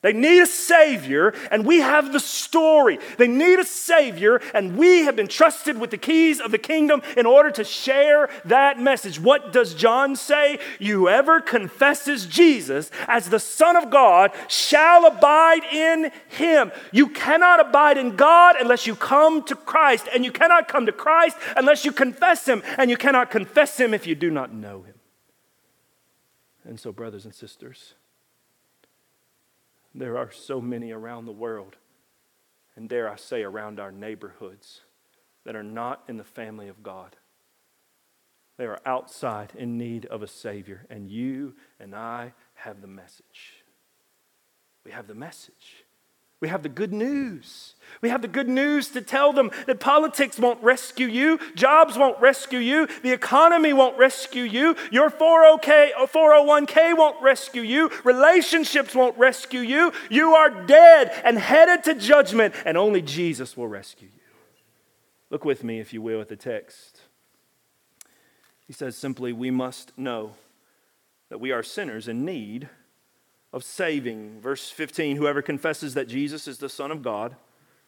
They 0.01 0.13
need 0.13 0.41
a 0.41 0.47
Savior, 0.47 1.33
and 1.51 1.63
we 1.63 1.79
have 1.79 2.11
the 2.11 2.19
story. 2.19 2.97
They 3.17 3.27
need 3.27 3.59
a 3.59 3.63
Savior, 3.63 4.41
and 4.53 4.75
we 4.75 5.03
have 5.03 5.15
been 5.15 5.27
trusted 5.27 5.79
with 5.79 5.91
the 5.91 5.97
keys 5.97 6.39
of 6.39 6.49
the 6.49 6.57
kingdom 6.57 7.03
in 7.15 7.27
order 7.27 7.51
to 7.51 7.63
share 7.63 8.29
that 8.45 8.79
message. 8.79 9.19
What 9.19 9.53
does 9.53 9.75
John 9.75 10.15
say? 10.15 10.57
Whoever 10.79 11.39
confesses 11.39 12.25
Jesus 12.25 12.89
as 13.07 13.29
the 13.29 13.39
Son 13.39 13.75
of 13.75 13.91
God 13.91 14.31
shall 14.47 15.05
abide 15.05 15.63
in 15.71 16.11
him. 16.29 16.71
You 16.91 17.09
cannot 17.09 17.59
abide 17.59 17.99
in 17.99 18.15
God 18.15 18.55
unless 18.59 18.87
you 18.87 18.95
come 18.95 19.43
to 19.43 19.55
Christ, 19.55 20.07
and 20.11 20.25
you 20.25 20.31
cannot 20.31 20.67
come 20.67 20.87
to 20.87 20.91
Christ 20.91 21.37
unless 21.55 21.85
you 21.85 21.91
confess 21.91 22.47
him, 22.47 22.63
and 22.79 22.89
you 22.89 22.97
cannot 22.97 23.29
confess 23.29 23.79
him 23.79 23.93
if 23.93 24.07
you 24.07 24.15
do 24.15 24.31
not 24.31 24.51
know 24.51 24.81
him. 24.81 24.95
And 26.63 26.79
so, 26.79 26.91
brothers 26.91 27.25
and 27.25 27.35
sisters, 27.35 27.93
there 29.93 30.17
are 30.17 30.31
so 30.31 30.61
many 30.61 30.91
around 30.91 31.25
the 31.25 31.31
world, 31.31 31.75
and 32.75 32.87
dare 32.87 33.09
I 33.09 33.15
say, 33.15 33.43
around 33.43 33.79
our 33.79 33.91
neighborhoods, 33.91 34.81
that 35.45 35.55
are 35.55 35.63
not 35.63 36.03
in 36.07 36.17
the 36.17 36.23
family 36.23 36.67
of 36.67 36.83
God. 36.83 37.15
They 38.57 38.65
are 38.65 38.79
outside 38.85 39.53
in 39.57 39.77
need 39.77 40.05
of 40.05 40.21
a 40.21 40.27
Savior, 40.27 40.85
and 40.89 41.09
you 41.09 41.55
and 41.79 41.95
I 41.95 42.33
have 42.53 42.81
the 42.81 42.87
message. 42.87 43.63
We 44.85 44.91
have 44.91 45.07
the 45.07 45.15
message. 45.15 45.83
We 46.41 46.47
have 46.47 46.63
the 46.63 46.69
good 46.69 46.91
news. 46.91 47.75
We 48.01 48.09
have 48.09 48.23
the 48.23 48.27
good 48.27 48.49
news 48.49 48.89
to 48.89 49.01
tell 49.01 49.31
them 49.31 49.51
that 49.67 49.79
politics 49.79 50.39
won't 50.39 50.61
rescue 50.63 51.05
you, 51.05 51.39
jobs 51.55 51.97
won't 51.97 52.19
rescue 52.19 52.57
you, 52.57 52.87
the 53.03 53.11
economy 53.11 53.73
won't 53.73 53.97
rescue 53.97 54.43
you, 54.43 54.75
your 54.91 55.11
401k 55.11 55.91
uh, 55.95 56.95
won't 56.95 57.21
rescue 57.21 57.61
you, 57.61 57.91
relationships 58.03 58.95
won't 58.95 59.15
rescue 59.19 59.59
you. 59.59 59.91
You 60.09 60.33
are 60.33 60.65
dead 60.65 61.11
and 61.23 61.37
headed 61.37 61.83
to 61.83 61.93
judgment, 61.93 62.55
and 62.65 62.75
only 62.75 63.03
Jesus 63.03 63.55
will 63.55 63.67
rescue 63.67 64.07
you. 64.11 64.21
Look 65.29 65.45
with 65.45 65.63
me, 65.63 65.79
if 65.79 65.93
you 65.93 66.01
will, 66.01 66.21
at 66.21 66.29
the 66.29 66.35
text. 66.35 67.01
He 68.65 68.73
says 68.73 68.97
simply, 68.97 69.31
We 69.31 69.51
must 69.51 69.95
know 69.97 70.31
that 71.29 71.39
we 71.39 71.51
are 71.51 71.61
sinners 71.61 72.07
in 72.07 72.25
need 72.25 72.67
of 73.53 73.63
saving. 73.63 74.39
Verse 74.41 74.69
15 74.69 75.17
Whoever 75.17 75.41
confesses 75.41 75.93
that 75.93 76.07
Jesus 76.07 76.47
is 76.47 76.57
the 76.57 76.69
Son 76.69 76.91
of 76.91 77.01
God 77.01 77.35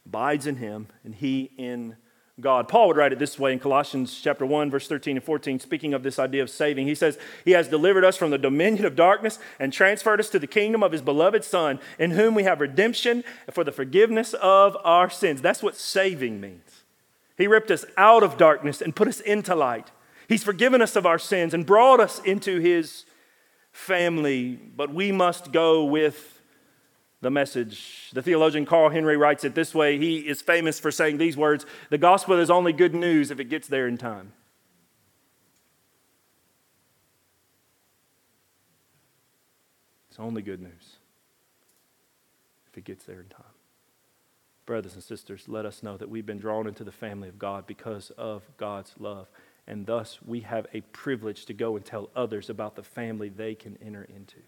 abides 0.06 0.48
in 0.48 0.58
him, 0.58 0.88
and 1.04 1.16
he 1.16 1.52
in 1.58 1.96
God. 2.40 2.68
Paul 2.68 2.88
would 2.88 2.98
write 2.98 3.14
it 3.14 3.20
this 3.20 3.38
way 3.38 3.54
in 3.54 3.60
Colossians 3.60 4.20
chapter 4.20 4.44
1 4.44 4.72
verse 4.72 4.88
13 4.88 5.18
and 5.18 5.26
14 5.26 5.60
speaking 5.60 5.94
of 5.94 6.02
this 6.02 6.18
idea 6.18 6.42
of 6.42 6.50
saving. 6.50 6.88
He 6.88 6.96
says, 6.96 7.20
"He 7.46 7.52
has 7.52 7.68
delivered 7.68 8.04
us 8.04 8.18
from 8.18 8.32
the 8.32 8.40
dominion 8.40 8.86
of 8.86 8.96
darkness 8.96 9.38
and 9.60 9.72
transferred 9.72 10.20
us 10.20 10.30
to 10.30 10.40
the 10.40 10.48
kingdom 10.48 10.82
of 10.82 10.92
his 10.92 11.04
beloved 11.04 11.44
son, 11.44 11.80
in 12.00 12.12
whom 12.12 12.34
we 12.34 12.44
have 12.44 12.60
redemption 12.60 13.24
for 13.52 13.64
the 13.64 13.72
forgiveness 13.72 14.34
of 14.34 14.76
our 14.84 15.12
sins." 15.12 15.42
That's 15.42 15.62
what 15.62 15.76
saving 15.76 16.42
means. 16.42 16.84
He 17.38 17.48
ripped 17.48 17.72
us 17.72 17.86
out 17.98 18.24
of 18.24 18.38
darkness 18.38 18.82
and 18.82 18.96
put 18.96 19.08
us 19.08 19.20
into 19.20 19.56
light. 19.56 19.92
He's 20.28 20.44
forgiven 20.44 20.82
us 20.82 20.96
of 20.96 21.06
our 21.06 21.20
sins 21.20 21.54
and 21.54 21.66
brought 21.66 22.00
us 22.00 22.20
into 22.20 22.60
his 22.60 23.06
family, 23.74 24.56
but 24.56 24.94
we 24.94 25.12
must 25.12 25.52
go 25.52 25.84
with 25.84 26.42
the 27.20 27.32
message. 27.32 28.12
The 28.14 28.22
theologian 28.22 28.66
Carl 28.66 28.90
Henry 28.90 29.18
writes 29.18 29.44
it 29.44 29.56
this 29.56 29.74
way. 29.74 29.98
He 29.98 30.20
is 30.20 30.42
famous 30.42 30.80
for 30.80 30.92
saying 30.92 31.18
these 31.18 31.36
words 31.36 31.66
The 31.90 31.98
gospel 31.98 32.40
is 32.40 32.50
only 32.50 32.72
good 32.72 32.94
news 32.94 33.32
if 33.32 33.40
it 33.40 33.46
gets 33.46 33.68
there 33.68 33.88
in 33.88 33.98
time. 33.98 34.32
It's 40.10 40.20
only 40.20 40.44
good 40.44 40.62
news 40.62 40.98
if 42.70 42.78
it 42.78 42.84
gets 42.84 43.04
there 43.06 43.20
in 43.20 43.30
time. 43.30 43.46
Brothers 44.68 44.94
and 44.94 45.04
sisters, 45.04 45.46
let 45.48 45.66
us 45.66 45.82
know 45.82 45.98
that 45.98 46.10
we've 46.10 46.26
been 46.26 46.38
drawn 46.38 46.68
into 46.68 46.84
the 46.84 46.92
family 46.92 47.28
of 47.28 47.40
God 47.40 47.66
because 47.66 48.12
of 48.12 48.44
God's 48.58 48.94
love. 49.00 49.28
And 49.68 49.86
thus, 49.86 50.20
we 50.26 50.42
have 50.42 50.68
a 50.74 50.82
privilege 50.82 51.46
to 51.46 51.54
go 51.54 51.76
and 51.76 51.86
tell 51.86 52.10
others 52.16 52.50
about 52.50 52.76
the 52.76 52.84
family 52.84 53.30
they 53.30 53.56
can 53.56 53.78
enter 53.82 54.04
into. 54.04 54.40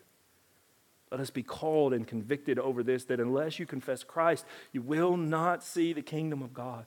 Let 1.11 1.21
us 1.21 1.29
be 1.29 1.43
called 1.43 1.93
and 1.93 2.05
convicted 2.05 2.59
over 2.59 2.83
this 2.83 3.05
that 3.05 3.19
unless 3.19 3.57
you 3.57 3.65
confess 3.65 4.03
Christ, 4.03 4.45
you 4.73 4.81
will 4.81 5.15
not 5.15 5.63
see 5.63 5.93
the 5.93 6.01
kingdom 6.01 6.41
of 6.41 6.53
God. 6.53 6.85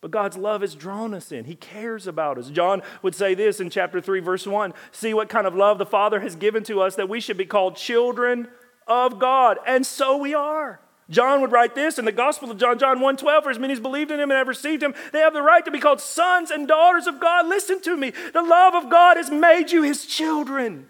But 0.00 0.10
God's 0.10 0.36
love 0.36 0.60
has 0.60 0.74
drawn 0.74 1.12
us 1.12 1.32
in. 1.32 1.44
He 1.44 1.56
cares 1.56 2.06
about 2.06 2.38
us. 2.38 2.50
John 2.50 2.82
would 3.02 3.14
say 3.14 3.34
this 3.34 3.60
in 3.60 3.68
chapter 3.68 4.00
3, 4.00 4.20
verse 4.20 4.46
1 4.46 4.72
See 4.92 5.12
what 5.12 5.28
kind 5.28 5.46
of 5.46 5.54
love 5.54 5.78
the 5.78 5.86
Father 5.86 6.20
has 6.20 6.36
given 6.36 6.62
to 6.64 6.80
us 6.80 6.96
that 6.96 7.08
we 7.08 7.20
should 7.20 7.36
be 7.36 7.46
called 7.46 7.76
children 7.76 8.48
of 8.86 9.18
God. 9.18 9.58
And 9.66 9.84
so 9.84 10.16
we 10.16 10.34
are. 10.34 10.80
John 11.10 11.40
would 11.40 11.52
write 11.52 11.74
this 11.74 11.98
in 11.98 12.04
the 12.04 12.12
Gospel 12.12 12.50
of 12.50 12.58
John, 12.58 12.78
John 12.78 13.00
1:12, 13.00 13.42
for 13.42 13.50
as 13.50 13.58
many 13.58 13.72
as 13.72 13.80
believed 13.80 14.10
in 14.10 14.20
him 14.20 14.30
and 14.30 14.38
have 14.38 14.48
received 14.48 14.82
him, 14.82 14.94
they 15.12 15.20
have 15.20 15.32
the 15.32 15.42
right 15.42 15.64
to 15.64 15.70
be 15.70 15.80
called 15.80 16.00
sons 16.00 16.50
and 16.50 16.68
daughters 16.68 17.06
of 17.06 17.18
God. 17.18 17.46
Listen 17.46 17.80
to 17.82 17.96
me. 17.96 18.10
The 18.10 18.42
love 18.42 18.74
of 18.74 18.90
God 18.90 19.16
has 19.16 19.30
made 19.30 19.72
you 19.72 19.82
his 19.82 20.04
children. 20.04 20.88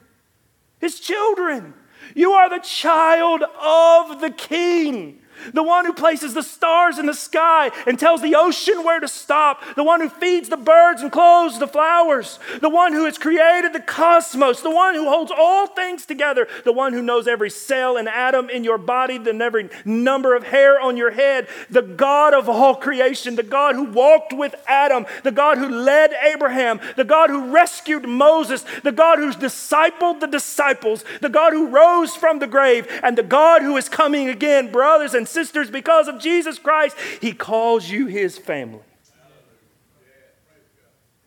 His 0.81 0.99
children. 0.99 1.75
You 2.15 2.33
are 2.33 2.49
the 2.51 2.59
child 2.59 3.43
of 3.43 4.21
the 4.21 4.31
king 4.31 5.21
the 5.53 5.63
one 5.63 5.85
who 5.85 5.93
places 5.93 6.35
the 6.35 6.43
stars 6.43 6.99
in 6.99 7.07
the 7.07 7.15
sky 7.15 7.71
and 7.87 7.99
tells 7.99 8.23
the 8.23 8.35
ocean 8.35 8.85
where 8.85 9.01
to 9.01 9.09
stop, 9.09 9.63
the 9.77 9.85
one 9.85 10.01
who 10.01 10.09
feeds 10.09 10.49
the 10.49 10.57
birds 10.57 11.03
and 11.03 11.13
clothes 11.13 11.59
the 11.59 11.69
flowers, 11.69 12.39
the 12.61 12.69
one 12.69 12.93
who 12.93 13.05
has 13.05 13.19
created 13.19 13.73
the 13.73 13.81
cosmos, 13.81 14.61
the 14.61 14.71
one 14.71 14.95
who 14.95 15.09
holds 15.09 15.33
all 15.35 15.67
things 15.67 16.07
together, 16.07 16.49
the 16.65 16.73
one 16.73 16.93
who 16.93 17.03
knows 17.03 17.29
every 17.29 17.51
cell 17.51 17.97
and 17.97 18.09
atom 18.09 18.51
in 18.51 18.65
your 18.65 18.79
body, 18.79 19.17
and 19.17 19.43
every 19.43 19.69
number 19.85 20.35
of 20.35 20.45
hair 20.45 20.81
on 20.81 20.97
your 20.97 21.11
head, 21.11 21.49
the 21.71 21.83
God 21.83 22.35
of 22.35 22.49
all 22.49 22.75
creation, 22.75 23.37
the 23.37 23.43
God 23.43 23.75
who 23.75 23.85
walked 23.85 24.33
with 24.33 24.55
Adam, 24.67 25.07
the 25.23 25.33
God 25.33 25.59
who 25.59 25.69
led 25.69 26.13
Abraham, 26.23 26.81
the 26.97 27.05
God 27.05 27.31
who 27.31 27.51
rescued 27.51 28.09
Moses, 28.09 28.65
the 28.83 28.93
God 28.93 29.19
who's 29.19 29.37
discipled 29.37 30.21
the 30.21 30.27
disciples, 30.27 31.05
the 31.21 31.29
God 31.29 31.53
who 31.53 31.69
rose 31.69 32.17
from 32.17 32.39
the 32.39 32.47
grave, 32.47 32.87
and 33.03 33.17
the 33.17 33.23
God 33.23 33.63
who 33.63 33.77
is 33.77 33.89
coming 33.89 34.29
again, 34.29 34.73
brothers 34.73 35.15
and 35.15 35.28
sisters, 35.29 35.71
because 35.71 36.09
of 36.09 36.19
Jesus 36.19 36.59
Christ, 36.59 36.97
He 37.21 37.33
calls 37.33 37.89
you 37.89 38.07
His 38.07 38.39
family. 38.39 38.81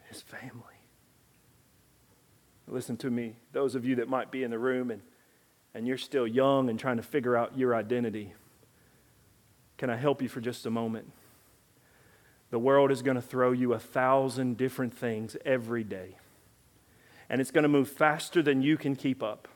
His 0.09 0.21
family. 0.21 0.61
Listen 2.67 2.97
to 2.97 3.09
me, 3.09 3.35
those 3.51 3.75
of 3.75 3.85
you 3.85 3.95
that 3.95 4.07
might 4.07 4.31
be 4.31 4.43
in 4.43 4.51
the 4.51 4.59
room 4.59 4.91
and, 4.91 5.01
and 5.73 5.87
you're 5.87 5.97
still 5.97 6.25
young 6.25 6.69
and 6.69 6.79
trying 6.79 6.97
to 6.97 7.03
figure 7.03 7.35
out 7.35 7.57
your 7.57 7.75
identity. 7.75 8.33
Can 9.77 9.89
I 9.89 9.97
help 9.97 10.21
you 10.21 10.29
for 10.29 10.39
just 10.39 10.65
a 10.65 10.69
moment? 10.69 11.11
The 12.49 12.59
world 12.59 12.91
is 12.91 13.01
going 13.01 13.15
to 13.15 13.21
throw 13.21 13.51
you 13.51 13.73
a 13.73 13.79
thousand 13.79 14.57
different 14.57 14.97
things 14.97 15.35
every 15.45 15.83
day. 15.83 16.17
And 17.29 17.41
it's 17.41 17.51
going 17.51 17.63
to 17.63 17.69
move 17.69 17.89
faster 17.89 18.41
than 18.41 18.61
you 18.61 18.77
can 18.77 18.95
keep 18.95 19.23
up 19.23 19.47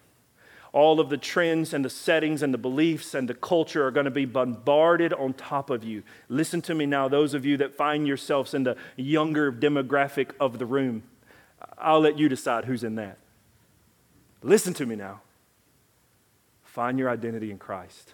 all 0.76 1.00
of 1.00 1.10
the 1.10 1.18
trends 1.18 1.74
and 1.74 1.86
the 1.86 1.90
settings 1.90 2.44
and 2.44 2.54
the 2.54 2.58
beliefs 2.58 3.14
and 3.14 3.30
the 3.30 3.34
culture 3.34 3.88
are 3.88 3.92
going 3.92 4.04
to 4.04 4.12
be 4.12 4.26
bombarded 4.26 5.14
on 5.14 5.34
top 5.34 5.70
of 5.70 5.86
you. 5.86 6.04
Listen 6.28 6.62
to 6.62 6.76
me 6.76 6.86
now, 6.86 7.08
those 7.08 7.34
of 7.34 7.46
you 7.46 7.56
that 7.56 7.74
find 7.74 8.06
yourselves 8.06 8.54
in 8.54 8.64
the 8.64 8.76
younger 8.98 9.54
demographic 9.54 10.32
of 10.38 10.60
the 10.60 10.66
room. 10.66 11.04
I'll 11.78 12.02
let 12.02 12.20
you 12.20 12.28
decide 12.28 12.66
who's 12.66 12.84
in 12.84 12.96
that. 12.96 13.18
Listen 14.44 14.74
to 14.74 14.86
me 14.86 14.98
now. 14.98 15.22
Find 16.62 17.00
your 17.00 17.10
identity 17.10 17.52
in 17.52 17.58
Christ. 17.58 18.12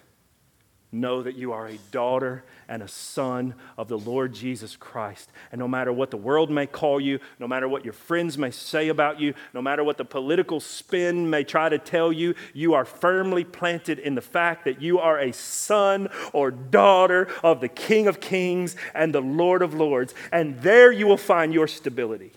Know 0.94 1.22
that 1.22 1.36
you 1.36 1.52
are 1.52 1.66
a 1.66 1.78
daughter 1.90 2.44
and 2.68 2.82
a 2.82 2.88
son 2.88 3.54
of 3.78 3.88
the 3.88 3.98
Lord 3.98 4.34
Jesus 4.34 4.76
Christ. 4.76 5.32
And 5.50 5.58
no 5.58 5.66
matter 5.66 5.90
what 5.90 6.10
the 6.10 6.18
world 6.18 6.50
may 6.50 6.66
call 6.66 7.00
you, 7.00 7.18
no 7.38 7.48
matter 7.48 7.66
what 7.66 7.82
your 7.82 7.94
friends 7.94 8.36
may 8.36 8.50
say 8.50 8.88
about 8.88 9.18
you, 9.18 9.32
no 9.54 9.62
matter 9.62 9.82
what 9.82 9.96
the 9.96 10.04
political 10.04 10.60
spin 10.60 11.30
may 11.30 11.44
try 11.44 11.70
to 11.70 11.78
tell 11.78 12.12
you, 12.12 12.34
you 12.52 12.74
are 12.74 12.84
firmly 12.84 13.42
planted 13.42 13.98
in 14.00 14.14
the 14.14 14.20
fact 14.20 14.66
that 14.66 14.82
you 14.82 14.98
are 14.98 15.18
a 15.18 15.32
son 15.32 16.08
or 16.34 16.50
daughter 16.50 17.26
of 17.42 17.62
the 17.62 17.68
King 17.68 18.06
of 18.06 18.20
Kings 18.20 18.76
and 18.94 19.14
the 19.14 19.22
Lord 19.22 19.62
of 19.62 19.72
Lords. 19.72 20.14
And 20.30 20.60
there 20.60 20.92
you 20.92 21.06
will 21.06 21.16
find 21.16 21.54
your 21.54 21.68
stability. 21.68 22.32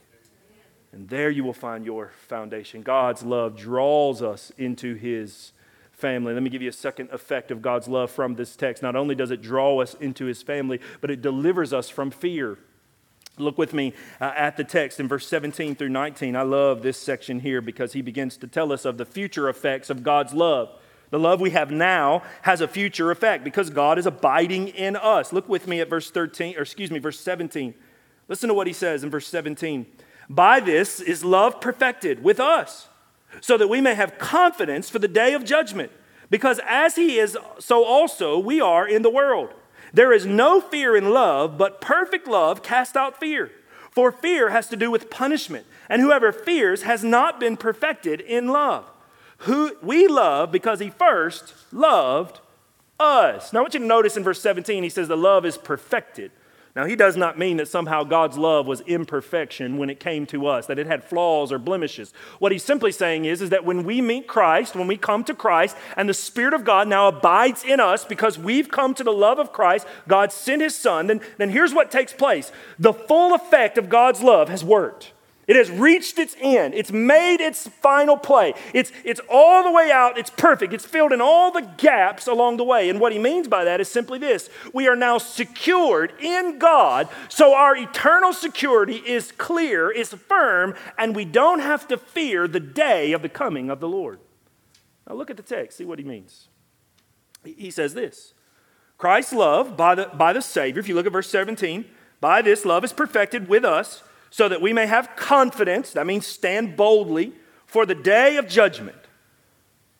And 0.93 1.09
there 1.09 1.29
you 1.29 1.43
will 1.43 1.51
find 1.51 1.85
your 1.85 2.13
foundation. 2.29 2.83
God's 2.83 3.21
love 3.21 3.57
draws 3.57 4.21
us 4.21 4.53
into 4.57 4.95
his 4.95 5.51
family. 5.95 6.33
Let 6.33 6.43
me 6.43 6.49
give 6.49 6.61
you 6.61 6.69
a 6.69 6.73
second 6.73 7.09
effect 7.11 7.51
of 7.51 7.61
God's 7.61 7.87
love 7.87 8.11
from 8.11 8.35
this 8.35 8.55
text. 8.55 8.83
Not 8.83 8.95
only 8.95 9.15
does 9.15 9.31
it 9.31 9.41
draw 9.41 9.81
us 9.81 9.93
into 9.95 10.25
his 10.25 10.43
family, 10.43 10.79
but 11.01 11.09
it 11.09 11.21
delivers 11.21 11.73
us 11.73 11.89
from 11.89 12.11
fear. 12.11 12.57
Look 13.37 13.57
with 13.57 13.73
me 13.73 13.93
uh, 14.21 14.31
at 14.35 14.55
the 14.55 14.63
text 14.63 14.99
in 14.99 15.07
verse 15.07 15.27
17 15.27 15.75
through 15.75 15.89
19. 15.89 16.35
I 16.35 16.43
love 16.43 16.81
this 16.83 16.97
section 16.97 17.39
here 17.41 17.61
because 17.61 17.93
he 17.93 18.01
begins 18.01 18.37
to 18.37 18.47
tell 18.47 18.71
us 18.71 18.85
of 18.85 18.97
the 18.97 19.05
future 19.05 19.49
effects 19.49 19.89
of 19.89 20.03
God's 20.03 20.33
love. 20.33 20.69
The 21.09 21.19
love 21.19 21.39
we 21.39 21.51
have 21.51 21.71
now 21.71 22.23
has 22.43 22.61
a 22.61 22.67
future 22.67 23.11
effect 23.11 23.43
because 23.43 23.69
God 23.69 23.99
is 23.99 24.05
abiding 24.05 24.69
in 24.69 24.95
us. 24.95 25.31
Look 25.31 25.47
with 25.47 25.67
me 25.67 25.81
at 25.81 25.89
verse 25.89 26.09
13, 26.11 26.57
or 26.57 26.61
excuse 26.61 26.91
me, 26.91 26.99
verse 26.99 27.19
17. 27.19 27.73
Listen 28.27 28.47
to 28.47 28.53
what 28.53 28.67
he 28.67 28.73
says 28.73 29.03
in 29.03 29.09
verse 29.09 29.27
17. 29.27 29.85
By 30.29 30.59
this 30.59 30.99
is 30.99 31.23
love 31.23 31.61
perfected 31.61 32.23
with 32.23 32.39
us 32.39 32.89
so 33.41 33.57
that 33.57 33.67
we 33.67 33.81
may 33.81 33.95
have 33.95 34.17
confidence 34.17 34.89
for 34.89 34.99
the 34.99 35.07
day 35.07 35.33
of 35.33 35.45
judgment. 35.45 35.91
Because 36.29 36.59
as 36.65 36.95
he 36.95 37.17
is, 37.17 37.37
so 37.59 37.83
also 37.83 38.39
we 38.39 38.59
are 38.59 38.87
in 38.87 39.01
the 39.01 39.09
world. 39.09 39.53
There 39.93 40.11
is 40.11 40.25
no 40.25 40.59
fear 40.59 40.95
in 40.95 41.11
love, 41.11 41.57
but 41.57 41.79
perfect 41.79 42.27
love 42.27 42.63
casts 42.63 42.95
out 42.95 43.19
fear. 43.19 43.51
For 43.91 44.11
fear 44.11 44.49
has 44.49 44.67
to 44.67 44.75
do 44.75 44.91
with 44.91 45.09
punishment, 45.09 45.65
and 45.87 46.01
whoever 46.01 46.33
fears 46.33 46.81
has 46.81 47.03
not 47.03 47.39
been 47.39 47.55
perfected 47.55 48.19
in 48.19 48.49
love. 48.49 48.91
Who 49.39 49.77
we 49.81 50.07
love 50.07 50.51
because 50.51 50.79
he 50.79 50.89
first 50.89 51.53
loved 51.71 52.41
us. 52.99 53.53
Now 53.53 53.59
I 53.59 53.61
want 53.63 53.73
you 53.73 53.79
to 53.79 53.85
notice 53.85 54.17
in 54.17 54.23
verse 54.23 54.41
17, 54.41 54.83
he 54.83 54.89
says 54.89 55.07
the 55.07 55.15
love 55.15 55.45
is 55.45 55.57
perfected. 55.57 56.31
Now, 56.75 56.85
he 56.85 56.97
does 56.97 57.15
not 57.15 57.39
mean 57.39 57.55
that 57.57 57.69
somehow 57.69 58.03
God's 58.03 58.37
love 58.37 58.67
was 58.67 58.81
imperfection 58.81 59.77
when 59.77 59.89
it 59.89 59.97
came 59.97 60.25
to 60.25 60.45
us, 60.45 60.67
that 60.67 60.77
it 60.77 60.87
had 60.87 61.05
flaws 61.05 61.53
or 61.53 61.57
blemishes. 61.57 62.13
What 62.39 62.51
he's 62.51 62.65
simply 62.65 62.91
saying 62.91 63.23
is, 63.23 63.41
is 63.41 63.49
that 63.51 63.63
when 63.63 63.85
we 63.85 64.01
meet 64.01 64.27
Christ, 64.27 64.75
when 64.75 64.87
we 64.87 64.97
come 64.97 65.23
to 65.23 65.33
Christ, 65.33 65.77
and 65.95 66.09
the 66.09 66.13
Spirit 66.13 66.53
of 66.53 66.65
God 66.65 66.89
now 66.89 67.07
abides 67.07 67.63
in 67.63 67.79
us 67.79 68.03
because 68.03 68.37
we've 68.37 68.69
come 68.69 68.93
to 68.95 69.05
the 69.05 69.13
love 69.13 69.39
of 69.39 69.53
Christ, 69.53 69.87
God 70.09 70.33
sent 70.33 70.61
his 70.61 70.75
Son, 70.75 71.07
then, 71.07 71.21
then 71.37 71.49
here's 71.49 71.73
what 71.73 71.91
takes 71.91 72.11
place 72.11 72.51
the 72.77 72.93
full 72.93 73.33
effect 73.33 73.77
of 73.77 73.87
God's 73.87 74.21
love 74.21 74.49
has 74.49 74.61
worked. 74.61 75.13
It 75.47 75.55
has 75.55 75.69
reached 75.69 76.17
its 76.17 76.35
end. 76.41 76.73
It's 76.73 76.91
made 76.91 77.39
its 77.39 77.67
final 77.67 78.17
play. 78.17 78.55
It's, 78.73 78.91
it's 79.03 79.21
all 79.29 79.63
the 79.63 79.71
way 79.71 79.91
out. 79.91 80.17
It's 80.17 80.31
perfect. 80.31 80.73
It's 80.73 80.85
filled 80.85 81.11
in 81.11 81.21
all 81.21 81.51
the 81.51 81.61
gaps 81.77 82.25
along 82.25 82.57
the 82.57 82.63
way. 82.63 82.89
And 82.89 82.99
what 82.99 83.11
he 83.11 83.19
means 83.19 83.47
by 83.47 83.63
that 83.63 83.79
is 83.79 83.87
simply 83.87 84.17
this 84.17 84.49
we 84.73 84.87
are 84.87 84.95
now 84.95 85.19
secured 85.19 86.13
in 86.19 86.57
God, 86.57 87.07
so 87.29 87.53
our 87.53 87.75
eternal 87.75 88.33
security 88.33 88.95
is 89.05 89.31
clear, 89.33 89.91
is 89.91 90.09
firm, 90.09 90.73
and 90.97 91.15
we 91.15 91.25
don't 91.25 91.59
have 91.59 91.87
to 91.89 91.97
fear 91.97 92.47
the 92.47 92.59
day 92.59 93.11
of 93.11 93.21
the 93.21 93.29
coming 93.29 93.69
of 93.69 93.79
the 93.79 93.87
Lord. 93.87 94.19
Now 95.07 95.15
look 95.15 95.29
at 95.29 95.37
the 95.37 95.43
text, 95.43 95.77
see 95.77 95.85
what 95.85 95.99
he 95.99 96.05
means. 96.05 96.47
He 97.43 97.69
says 97.69 97.93
this 97.93 98.33
Christ's 98.97 99.33
love 99.33 99.77
by 99.77 99.93
the, 99.93 100.09
by 100.13 100.33
the 100.33 100.41
Savior, 100.41 100.79
if 100.79 100.87
you 100.87 100.95
look 100.95 101.05
at 101.05 101.11
verse 101.11 101.29
17, 101.29 101.85
by 102.19 102.41
this 102.41 102.65
love 102.65 102.83
is 102.83 102.93
perfected 102.93 103.47
with 103.47 103.63
us 103.63 104.01
so 104.29 104.49
that 104.49 104.61
we 104.61 104.73
may 104.73 104.85
have 104.85 105.15
confidence, 105.15 105.91
that 105.93 106.05
means 106.05 106.25
stand 106.25 106.75
boldly, 106.75 107.33
for 107.65 107.85
the 107.85 107.95
day 107.95 108.37
of 108.37 108.47
judgment. 108.47 108.97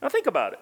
Now 0.02 0.10
think 0.10 0.28
about 0.28 0.54
it. 0.54 0.60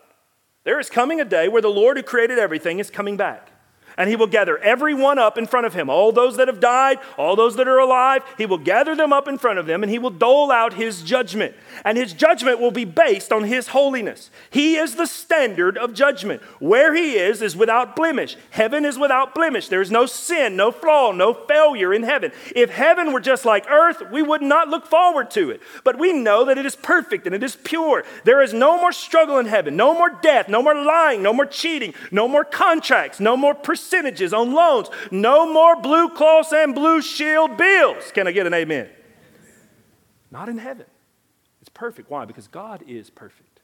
There 0.64 0.80
is 0.80 0.90
coming 0.90 1.20
a 1.20 1.26
day 1.26 1.48
where 1.48 1.62
the 1.62 1.70
Lord 1.70 1.98
who 1.98 2.04
created 2.04 2.40
everything 2.40 2.80
is 2.80 2.90
coming 2.90 3.18
back. 3.18 3.50
And 3.98 4.10
he 4.10 4.16
will 4.16 4.28
gather 4.28 4.58
everyone 4.60 5.20
up 5.20 5.38
in 5.38 5.48
front 5.48 5.66
of 5.66 5.74
him. 5.74 5.90
All 5.90 6.12
those 6.12 6.38
that 6.38 6.48
have 6.48 6.60
died, 6.60 7.00
all 7.18 7.36
those 7.36 7.56
that 7.56 7.68
are 7.68 7.80
alive, 7.80 8.24
he 8.38 8.46
will 8.46 8.58
gather 8.58 8.96
them 8.96 9.14
up 9.14 9.28
in 9.28 9.38
front 9.38 9.60
of 9.60 9.66
them 9.66 9.84
and 9.84 9.92
he 9.92 10.00
will 10.00 10.10
dole 10.10 10.52
out 10.52 10.74
his 10.74 11.02
judgment. 11.02 11.56
And 11.86 11.98
his 11.98 12.14
judgment 12.14 12.60
will 12.60 12.72
be 12.72 12.86
based 12.86 13.32
on 13.32 13.44
his 13.44 13.70
holiness. 13.70 14.30
He 14.50 14.76
is 14.76 14.96
the 14.96 15.06
standard 15.06 15.78
of 15.78 15.94
judgment. 15.94 16.42
Where 16.60 16.94
he 16.94 17.16
is, 17.16 17.42
is 17.42 17.56
without 17.56 17.96
blemish. 17.96 18.38
Heaven 18.52 18.86
is 18.86 18.98
without 18.98 19.36
blemish. 19.36 19.68
There 19.68 19.82
is 19.82 19.92
no 19.92 20.06
sin, 20.06 20.56
no 20.56 20.72
flaw, 20.72 21.12
no 21.12 21.34
failure 21.34 21.94
in 21.94 22.04
heaven. 22.04 22.32
If 22.56 22.70
heaven 22.70 23.14
were 23.14 23.20
just 23.20 23.46
like 23.46 23.70
earth, 23.70 24.02
we 24.12 24.22
would 24.22 24.42
not 24.42 24.70
look 24.70 24.86
forward 24.86 25.32
to 25.32 25.52
it. 25.52 25.62
But 25.84 26.00
we 26.00 26.14
know 26.14 26.46
that 26.46 26.58
it 26.58 26.66
is 26.66 26.76
perfect 26.76 27.26
and 27.26 27.36
it 27.36 27.44
is 27.44 27.56
pure. 27.56 28.04
There 28.24 28.42
is 28.42 28.54
no 28.54 28.78
more 28.80 28.92
struggle 28.92 29.38
in 29.38 29.46
heaven, 29.46 29.76
no 29.76 29.94
more 29.94 30.10
death, 30.22 30.50
no 30.50 30.62
more 30.62 30.76
lying, 30.76 31.22
no 31.22 31.34
more 31.34 31.46
cheating, 31.46 31.94
no 32.12 32.28
more 32.28 32.44
contracts, 32.44 33.20
no 33.20 33.36
more 33.36 33.56
percentages 33.84 34.34
on 34.34 34.54
loans, 34.54 34.90
no 35.12 35.52
more 35.52 35.76
blue 35.76 36.10
cross 36.10 36.52
and 36.52 36.74
blue 36.74 37.02
shield 37.02 37.58
bills. 37.58 38.12
Can 38.14 38.28
I 38.28 38.32
get 38.32 38.48
an 38.48 38.54
amen? 38.54 38.90
Not 40.32 40.50
in 40.50 40.58
heaven. 40.58 40.86
It's 41.62 41.70
perfect. 41.70 42.10
Why? 42.10 42.26
Because 42.26 42.48
God 42.48 42.84
is 42.88 43.10
perfect. 43.10 43.62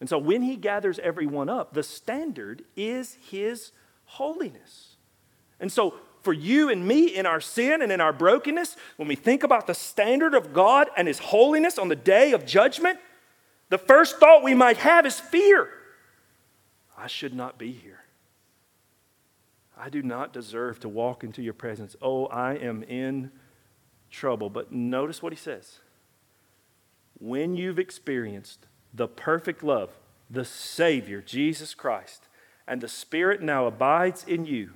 And 0.00 0.08
so 0.08 0.18
when 0.18 0.42
he 0.42 0.56
gathers 0.56 0.98
everyone 0.98 1.48
up, 1.48 1.74
the 1.74 1.82
standard 1.82 2.62
is 2.76 3.16
his 3.30 3.72
holiness. 4.04 4.96
And 5.60 5.70
so 5.70 5.94
for 6.22 6.32
you 6.32 6.68
and 6.68 6.86
me 6.86 7.06
in 7.06 7.26
our 7.26 7.40
sin 7.40 7.82
and 7.82 7.90
in 7.90 8.00
our 8.00 8.12
brokenness, 8.12 8.76
when 8.96 9.08
we 9.08 9.16
think 9.16 9.42
about 9.42 9.66
the 9.66 9.74
standard 9.74 10.34
of 10.34 10.52
God 10.52 10.88
and 10.96 11.08
his 11.08 11.18
holiness 11.18 11.78
on 11.78 11.88
the 11.88 11.96
day 11.96 12.32
of 12.32 12.46
judgment, 12.46 12.98
the 13.68 13.78
first 13.78 14.18
thought 14.18 14.42
we 14.42 14.54
might 14.54 14.78
have 14.78 15.06
is 15.06 15.18
fear. 15.18 15.68
I 16.96 17.06
should 17.06 17.34
not 17.34 17.58
be 17.58 17.72
here. 17.72 18.01
I 19.82 19.88
do 19.88 20.00
not 20.00 20.32
deserve 20.32 20.78
to 20.80 20.88
walk 20.88 21.24
into 21.24 21.42
your 21.42 21.54
presence. 21.54 21.96
Oh, 22.00 22.26
I 22.26 22.54
am 22.54 22.84
in 22.84 23.32
trouble. 24.12 24.48
But 24.48 24.70
notice 24.70 25.20
what 25.20 25.32
he 25.32 25.36
says. 25.36 25.80
When 27.18 27.56
you've 27.56 27.80
experienced 27.80 28.66
the 28.94 29.08
perfect 29.08 29.64
love, 29.64 29.90
the 30.30 30.44
Savior, 30.44 31.20
Jesus 31.20 31.74
Christ, 31.74 32.28
and 32.64 32.80
the 32.80 32.86
Spirit 32.86 33.42
now 33.42 33.66
abides 33.66 34.22
in 34.22 34.44
you, 34.46 34.70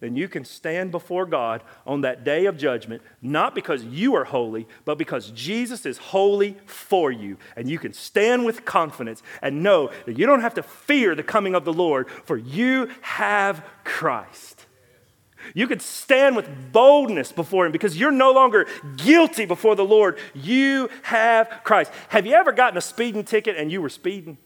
then 0.00 0.16
you 0.16 0.28
can 0.28 0.44
stand 0.44 0.90
before 0.90 1.26
God 1.26 1.62
on 1.86 2.00
that 2.00 2.24
day 2.24 2.46
of 2.46 2.56
judgment, 2.56 3.02
not 3.20 3.54
because 3.54 3.84
you 3.84 4.14
are 4.14 4.24
holy, 4.24 4.66
but 4.84 4.96
because 4.96 5.30
Jesus 5.30 5.84
is 5.84 5.98
holy 5.98 6.56
for 6.66 7.12
you. 7.12 7.36
And 7.54 7.68
you 7.68 7.78
can 7.78 7.92
stand 7.92 8.46
with 8.46 8.64
confidence 8.64 9.22
and 9.42 9.62
know 9.62 9.90
that 10.06 10.18
you 10.18 10.26
don't 10.26 10.40
have 10.40 10.54
to 10.54 10.62
fear 10.62 11.14
the 11.14 11.22
coming 11.22 11.54
of 11.54 11.66
the 11.66 11.72
Lord, 11.72 12.08
for 12.24 12.38
you 12.38 12.90
have 13.02 13.64
Christ. 13.84 14.66
You 15.54 15.66
can 15.66 15.80
stand 15.80 16.36
with 16.36 16.72
boldness 16.72 17.32
before 17.32 17.66
Him 17.66 17.72
because 17.72 17.96
you're 17.96 18.10
no 18.10 18.32
longer 18.32 18.66
guilty 18.96 19.46
before 19.46 19.74
the 19.74 19.84
Lord. 19.84 20.18
You 20.34 20.88
have 21.02 21.60
Christ. 21.64 21.92
Have 22.08 22.26
you 22.26 22.34
ever 22.34 22.52
gotten 22.52 22.76
a 22.76 22.82
speeding 22.82 23.24
ticket 23.24 23.56
and 23.56 23.70
you 23.70 23.82
were 23.82 23.88
speeding? 23.88 24.38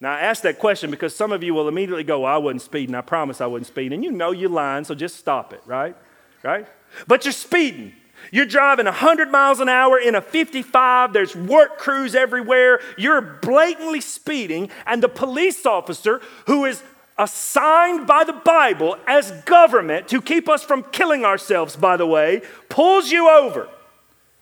Now, 0.00 0.12
I 0.12 0.20
ask 0.20 0.42
that 0.42 0.58
question 0.58 0.90
because 0.90 1.14
some 1.14 1.32
of 1.32 1.42
you 1.42 1.54
will 1.54 1.68
immediately 1.68 2.04
go, 2.04 2.20
well, 2.20 2.32
I 2.32 2.38
wasn't 2.38 2.62
speeding. 2.62 2.94
I 2.94 3.00
promise 3.00 3.40
I 3.40 3.46
wasn't 3.46 3.66
speeding. 3.66 3.94
And 3.94 4.04
you 4.04 4.12
know 4.12 4.30
you're 4.30 4.48
lying, 4.48 4.84
so 4.84 4.94
just 4.94 5.16
stop 5.16 5.52
it, 5.52 5.60
right? 5.66 5.96
Right? 6.44 6.66
But 7.08 7.24
you're 7.24 7.32
speeding. 7.32 7.94
You're 8.30 8.46
driving 8.46 8.84
100 8.84 9.30
miles 9.30 9.60
an 9.60 9.68
hour 9.68 9.98
in 9.98 10.14
a 10.14 10.20
55. 10.20 11.12
There's 11.12 11.34
work 11.34 11.78
crews 11.78 12.14
everywhere. 12.14 12.80
You're 12.96 13.20
blatantly 13.20 14.00
speeding. 14.00 14.70
And 14.86 15.02
the 15.02 15.08
police 15.08 15.66
officer, 15.66 16.20
who 16.46 16.64
is 16.64 16.82
assigned 17.16 18.06
by 18.06 18.22
the 18.24 18.32
Bible 18.32 18.96
as 19.06 19.32
government 19.42 20.08
to 20.08 20.22
keep 20.22 20.48
us 20.48 20.62
from 20.62 20.84
killing 20.84 21.24
ourselves, 21.24 21.74
by 21.74 21.96
the 21.96 22.06
way, 22.06 22.42
pulls 22.68 23.10
you 23.10 23.28
over. 23.28 23.68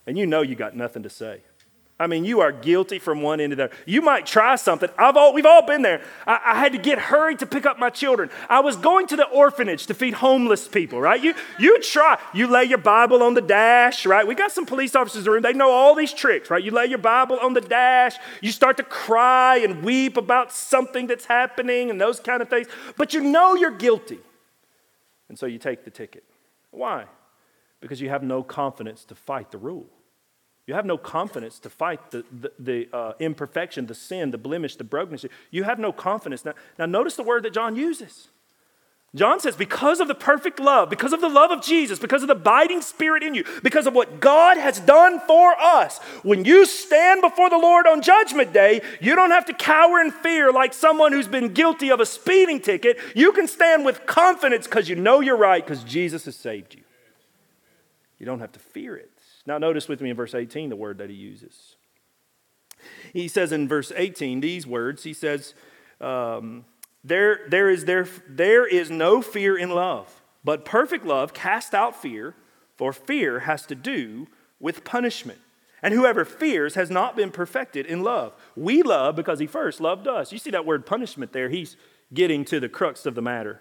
And 0.06 0.18
you 0.18 0.26
know 0.26 0.42
you 0.42 0.54
got 0.54 0.76
nothing 0.76 1.02
to 1.02 1.10
say. 1.10 1.40
I 1.98 2.06
mean, 2.06 2.26
you 2.26 2.40
are 2.40 2.52
guilty 2.52 2.98
from 2.98 3.22
one 3.22 3.40
end 3.40 3.52
to 3.52 3.56
the 3.56 3.64
other. 3.64 3.76
You 3.86 4.02
might 4.02 4.26
try 4.26 4.56
something. 4.56 4.90
I've 4.98 5.16
all, 5.16 5.32
we've 5.32 5.46
all 5.46 5.64
been 5.64 5.80
there. 5.80 6.02
I, 6.26 6.40
I, 6.44 6.58
had 6.58 6.72
to 6.72 6.78
get 6.78 6.98
hurried 6.98 7.38
to 7.38 7.46
pick 7.46 7.64
up 7.64 7.78
my 7.78 7.88
children. 7.88 8.28
I 8.50 8.60
was 8.60 8.76
going 8.76 9.06
to 9.06 9.16
the 9.16 9.24
orphanage 9.24 9.86
to 9.86 9.94
feed 9.94 10.12
homeless 10.12 10.68
people, 10.68 11.00
right? 11.00 11.22
You, 11.22 11.32
you 11.58 11.80
try. 11.80 12.18
You 12.34 12.48
lay 12.48 12.64
your 12.64 12.78
Bible 12.78 13.22
on 13.22 13.32
the 13.32 13.40
dash, 13.40 14.04
right? 14.04 14.26
We 14.26 14.34
got 14.34 14.52
some 14.52 14.66
police 14.66 14.94
officers 14.94 15.20
in 15.20 15.24
the 15.24 15.30
room. 15.30 15.42
They 15.42 15.54
know 15.54 15.70
all 15.70 15.94
these 15.94 16.12
tricks, 16.12 16.50
right? 16.50 16.62
You 16.62 16.70
lay 16.70 16.84
your 16.84 16.98
Bible 16.98 17.38
on 17.40 17.54
the 17.54 17.62
dash. 17.62 18.16
You 18.42 18.52
start 18.52 18.76
to 18.76 18.82
cry 18.82 19.56
and 19.56 19.82
weep 19.82 20.18
about 20.18 20.52
something 20.52 21.06
that's 21.06 21.24
happening 21.24 21.88
and 21.88 21.98
those 21.98 22.20
kind 22.20 22.42
of 22.42 22.50
things. 22.50 22.66
But 22.98 23.14
you 23.14 23.22
know 23.22 23.54
you're 23.54 23.70
guilty. 23.70 24.18
And 25.30 25.38
so 25.38 25.46
you 25.46 25.58
take 25.58 25.86
the 25.86 25.90
ticket. 25.90 26.24
Why? 26.72 27.06
Because 27.80 28.02
you 28.02 28.10
have 28.10 28.22
no 28.22 28.42
confidence 28.42 29.06
to 29.06 29.14
fight 29.14 29.50
the 29.50 29.58
rule. 29.58 29.86
You 30.66 30.74
have 30.74 30.84
no 30.84 30.98
confidence 30.98 31.60
to 31.60 31.70
fight 31.70 32.10
the, 32.10 32.24
the, 32.32 32.52
the 32.58 32.88
uh, 32.92 33.12
imperfection, 33.20 33.86
the 33.86 33.94
sin, 33.94 34.32
the 34.32 34.38
blemish, 34.38 34.76
the 34.76 34.84
brokenness. 34.84 35.24
You 35.50 35.62
have 35.62 35.78
no 35.78 35.92
confidence. 35.92 36.44
Now, 36.44 36.54
now, 36.76 36.86
notice 36.86 37.14
the 37.14 37.22
word 37.22 37.44
that 37.44 37.52
John 37.52 37.76
uses. 37.76 38.28
John 39.14 39.40
says, 39.40 39.56
because 39.56 40.00
of 40.00 40.08
the 40.08 40.14
perfect 40.14 40.58
love, 40.58 40.90
because 40.90 41.12
of 41.12 41.20
the 41.20 41.28
love 41.28 41.50
of 41.50 41.62
Jesus, 41.62 41.98
because 41.98 42.22
of 42.22 42.28
the 42.28 42.34
abiding 42.34 42.82
spirit 42.82 43.22
in 43.22 43.34
you, 43.34 43.44
because 43.62 43.86
of 43.86 43.94
what 43.94 44.20
God 44.20 44.58
has 44.58 44.80
done 44.80 45.20
for 45.20 45.58
us, 45.58 45.98
when 46.22 46.44
you 46.44 46.66
stand 46.66 47.22
before 47.22 47.48
the 47.48 47.56
Lord 47.56 47.86
on 47.86 48.02
Judgment 48.02 48.52
Day, 48.52 48.82
you 49.00 49.14
don't 49.14 49.30
have 49.30 49.46
to 49.46 49.54
cower 49.54 50.00
in 50.00 50.10
fear 50.10 50.52
like 50.52 50.74
someone 50.74 51.12
who's 51.12 51.28
been 51.28 51.54
guilty 51.54 51.90
of 51.90 52.00
a 52.00 52.06
speeding 52.06 52.60
ticket. 52.60 52.98
You 53.14 53.32
can 53.32 53.48
stand 53.48 53.84
with 53.86 54.04
confidence 54.04 54.66
because 54.66 54.88
you 54.88 54.96
know 54.96 55.20
you're 55.20 55.36
right 55.36 55.64
because 55.64 55.82
Jesus 55.84 56.26
has 56.26 56.36
saved 56.36 56.74
you. 56.74 56.82
You 58.18 58.26
don't 58.26 58.40
have 58.40 58.52
to 58.52 58.58
fear 58.60 58.96
it. 58.96 59.15
Now, 59.46 59.58
notice 59.58 59.88
with 59.88 60.00
me 60.00 60.10
in 60.10 60.16
verse 60.16 60.34
18 60.34 60.70
the 60.70 60.76
word 60.76 60.98
that 60.98 61.08
he 61.08 61.16
uses. 61.16 61.76
He 63.12 63.28
says 63.28 63.52
in 63.52 63.68
verse 63.68 63.92
18 63.94 64.40
these 64.40 64.66
words 64.66 65.04
He 65.04 65.12
says, 65.12 65.54
um, 66.00 66.64
there, 67.04 67.40
there, 67.48 67.70
is, 67.70 67.84
there, 67.84 68.08
there 68.28 68.66
is 68.66 68.90
no 68.90 69.22
fear 69.22 69.56
in 69.56 69.70
love, 69.70 70.22
but 70.44 70.64
perfect 70.64 71.06
love 71.06 71.32
casts 71.32 71.72
out 71.72 71.94
fear, 71.94 72.34
for 72.76 72.92
fear 72.92 73.40
has 73.40 73.64
to 73.66 73.74
do 73.74 74.26
with 74.58 74.84
punishment. 74.84 75.38
And 75.82 75.94
whoever 75.94 76.24
fears 76.24 76.74
has 76.74 76.90
not 76.90 77.16
been 77.16 77.30
perfected 77.30 77.86
in 77.86 78.02
love. 78.02 78.32
We 78.56 78.82
love 78.82 79.14
because 79.14 79.38
he 79.38 79.46
first 79.46 79.80
loved 79.80 80.08
us. 80.08 80.32
You 80.32 80.38
see 80.38 80.50
that 80.50 80.66
word 80.66 80.84
punishment 80.84 81.32
there? 81.32 81.48
He's 81.48 81.76
getting 82.12 82.44
to 82.46 82.58
the 82.58 82.68
crux 82.68 83.06
of 83.06 83.14
the 83.14 83.22
matter. 83.22 83.60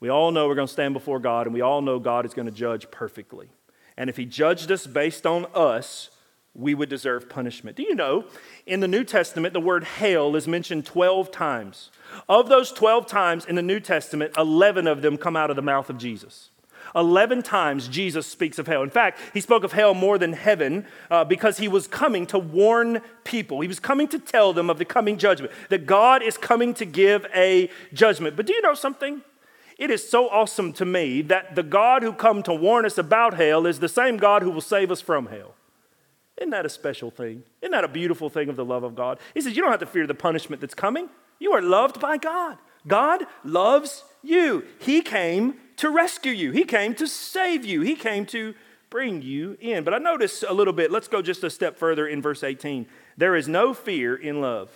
We 0.00 0.08
all 0.08 0.32
know 0.32 0.48
we're 0.48 0.54
going 0.54 0.66
to 0.66 0.72
stand 0.72 0.94
before 0.94 1.20
God, 1.20 1.46
and 1.46 1.54
we 1.54 1.60
all 1.60 1.80
know 1.80 1.98
God 1.98 2.26
is 2.26 2.34
going 2.34 2.46
to 2.46 2.52
judge 2.52 2.90
perfectly. 2.90 3.50
And 3.96 4.10
if 4.10 4.16
he 4.16 4.24
judged 4.24 4.70
us 4.70 4.86
based 4.86 5.26
on 5.26 5.46
us, 5.54 6.10
we 6.54 6.74
would 6.74 6.88
deserve 6.88 7.28
punishment. 7.28 7.76
Do 7.76 7.82
you 7.82 7.94
know, 7.94 8.24
in 8.66 8.80
the 8.80 8.88
New 8.88 9.04
Testament, 9.04 9.54
the 9.54 9.60
word 9.60 9.84
hell 9.84 10.36
is 10.36 10.46
mentioned 10.46 10.86
12 10.86 11.30
times. 11.30 11.90
Of 12.28 12.48
those 12.48 12.70
12 12.72 13.06
times 13.06 13.44
in 13.44 13.56
the 13.56 13.62
New 13.62 13.80
Testament, 13.80 14.34
11 14.36 14.86
of 14.86 15.02
them 15.02 15.16
come 15.16 15.36
out 15.36 15.50
of 15.50 15.56
the 15.56 15.62
mouth 15.62 15.90
of 15.90 15.98
Jesus. 15.98 16.50
11 16.94 17.42
times 17.42 17.88
Jesus 17.88 18.26
speaks 18.26 18.58
of 18.58 18.66
hell. 18.66 18.82
In 18.82 18.90
fact, 18.90 19.18
he 19.32 19.40
spoke 19.40 19.64
of 19.64 19.72
hell 19.72 19.94
more 19.94 20.18
than 20.18 20.32
heaven 20.32 20.86
uh, 21.10 21.24
because 21.24 21.58
he 21.58 21.66
was 21.66 21.88
coming 21.88 22.26
to 22.26 22.38
warn 22.38 23.00
people. 23.24 23.60
He 23.60 23.68
was 23.68 23.80
coming 23.80 24.06
to 24.08 24.18
tell 24.18 24.52
them 24.52 24.70
of 24.70 24.78
the 24.78 24.84
coming 24.84 25.18
judgment, 25.18 25.52
that 25.70 25.86
God 25.86 26.22
is 26.22 26.36
coming 26.36 26.74
to 26.74 26.84
give 26.84 27.26
a 27.34 27.70
judgment. 27.92 28.36
But 28.36 28.46
do 28.46 28.52
you 28.52 28.62
know 28.62 28.74
something? 28.74 29.22
It 29.78 29.90
is 29.90 30.08
so 30.08 30.28
awesome 30.28 30.72
to 30.74 30.84
me 30.84 31.22
that 31.22 31.56
the 31.56 31.62
God 31.62 32.02
who 32.02 32.12
come 32.12 32.42
to 32.44 32.54
warn 32.54 32.86
us 32.86 32.98
about 32.98 33.34
hell 33.34 33.66
is 33.66 33.80
the 33.80 33.88
same 33.88 34.16
God 34.16 34.42
who 34.42 34.50
will 34.50 34.60
save 34.60 34.90
us 34.90 35.00
from 35.00 35.26
hell. 35.26 35.54
Isn't 36.38 36.50
that 36.50 36.66
a 36.66 36.70
special 36.70 37.10
thing? 37.10 37.44
Isn't 37.60 37.72
that 37.72 37.84
a 37.84 37.88
beautiful 37.88 38.28
thing 38.28 38.48
of 38.48 38.56
the 38.56 38.64
love 38.64 38.84
of 38.84 38.94
God? 38.94 39.18
He 39.34 39.40
says, 39.40 39.56
You 39.56 39.62
don't 39.62 39.70
have 39.70 39.80
to 39.80 39.86
fear 39.86 40.06
the 40.06 40.14
punishment 40.14 40.60
that's 40.60 40.74
coming. 40.74 41.08
You 41.38 41.52
are 41.52 41.62
loved 41.62 42.00
by 42.00 42.16
God. 42.16 42.58
God 42.86 43.24
loves 43.44 44.04
you. 44.22 44.64
He 44.78 45.00
came 45.00 45.54
to 45.76 45.90
rescue 45.90 46.32
you, 46.32 46.52
He 46.52 46.64
came 46.64 46.94
to 46.94 47.06
save 47.06 47.64
you, 47.64 47.80
He 47.80 47.96
came 47.96 48.26
to 48.26 48.54
bring 48.90 49.22
you 49.22 49.56
in. 49.60 49.82
But 49.82 49.94
I 49.94 49.98
notice 49.98 50.44
a 50.46 50.52
little 50.52 50.72
bit, 50.72 50.92
let's 50.92 51.08
go 51.08 51.20
just 51.20 51.42
a 51.42 51.50
step 51.50 51.76
further 51.76 52.06
in 52.06 52.22
verse 52.22 52.44
18. 52.44 52.86
There 53.16 53.34
is 53.34 53.48
no 53.48 53.74
fear 53.74 54.14
in 54.14 54.40
love. 54.40 54.70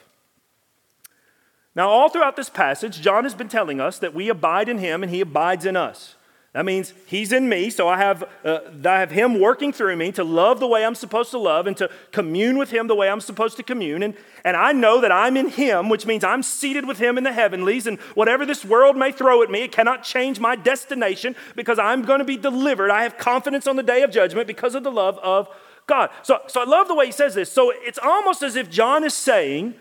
Now, 1.78 1.90
all 1.90 2.08
throughout 2.08 2.34
this 2.34 2.50
passage, 2.50 3.00
John 3.00 3.22
has 3.22 3.34
been 3.34 3.48
telling 3.48 3.80
us 3.80 4.00
that 4.00 4.12
we 4.12 4.28
abide 4.28 4.68
in 4.68 4.78
him 4.78 5.04
and 5.04 5.12
he 5.12 5.20
abides 5.20 5.64
in 5.64 5.76
us. 5.76 6.16
That 6.52 6.64
means 6.64 6.92
he's 7.06 7.30
in 7.30 7.48
me, 7.48 7.70
so 7.70 7.86
I 7.86 7.98
have, 7.98 8.24
uh, 8.44 8.58
I 8.84 8.98
have 8.98 9.12
him 9.12 9.38
working 9.38 9.72
through 9.72 9.94
me 9.94 10.10
to 10.12 10.24
love 10.24 10.58
the 10.58 10.66
way 10.66 10.84
I'm 10.84 10.96
supposed 10.96 11.30
to 11.30 11.38
love 11.38 11.68
and 11.68 11.76
to 11.76 11.88
commune 12.10 12.58
with 12.58 12.72
him 12.72 12.88
the 12.88 12.96
way 12.96 13.08
I'm 13.08 13.20
supposed 13.20 13.58
to 13.58 13.62
commune. 13.62 14.02
And, 14.02 14.16
and 14.44 14.56
I 14.56 14.72
know 14.72 15.00
that 15.02 15.12
I'm 15.12 15.36
in 15.36 15.50
him, 15.50 15.88
which 15.88 16.04
means 16.04 16.24
I'm 16.24 16.42
seated 16.42 16.84
with 16.84 16.98
him 16.98 17.16
in 17.16 17.22
the 17.22 17.32
heavenlies. 17.32 17.86
And 17.86 18.00
whatever 18.16 18.44
this 18.44 18.64
world 18.64 18.96
may 18.96 19.12
throw 19.12 19.44
at 19.44 19.48
me, 19.48 19.62
it 19.62 19.70
cannot 19.70 20.02
change 20.02 20.40
my 20.40 20.56
destination 20.56 21.36
because 21.54 21.78
I'm 21.78 22.02
going 22.02 22.18
to 22.18 22.24
be 22.24 22.36
delivered. 22.36 22.90
I 22.90 23.04
have 23.04 23.18
confidence 23.18 23.68
on 23.68 23.76
the 23.76 23.84
day 23.84 24.02
of 24.02 24.10
judgment 24.10 24.48
because 24.48 24.74
of 24.74 24.82
the 24.82 24.90
love 24.90 25.16
of 25.18 25.48
God. 25.86 26.10
So, 26.24 26.40
so 26.48 26.60
I 26.60 26.64
love 26.64 26.88
the 26.88 26.96
way 26.96 27.06
he 27.06 27.12
says 27.12 27.36
this. 27.36 27.52
So 27.52 27.72
it's 27.72 28.00
almost 28.02 28.42
as 28.42 28.56
if 28.56 28.68
John 28.68 29.04
is 29.04 29.14
saying, 29.14 29.76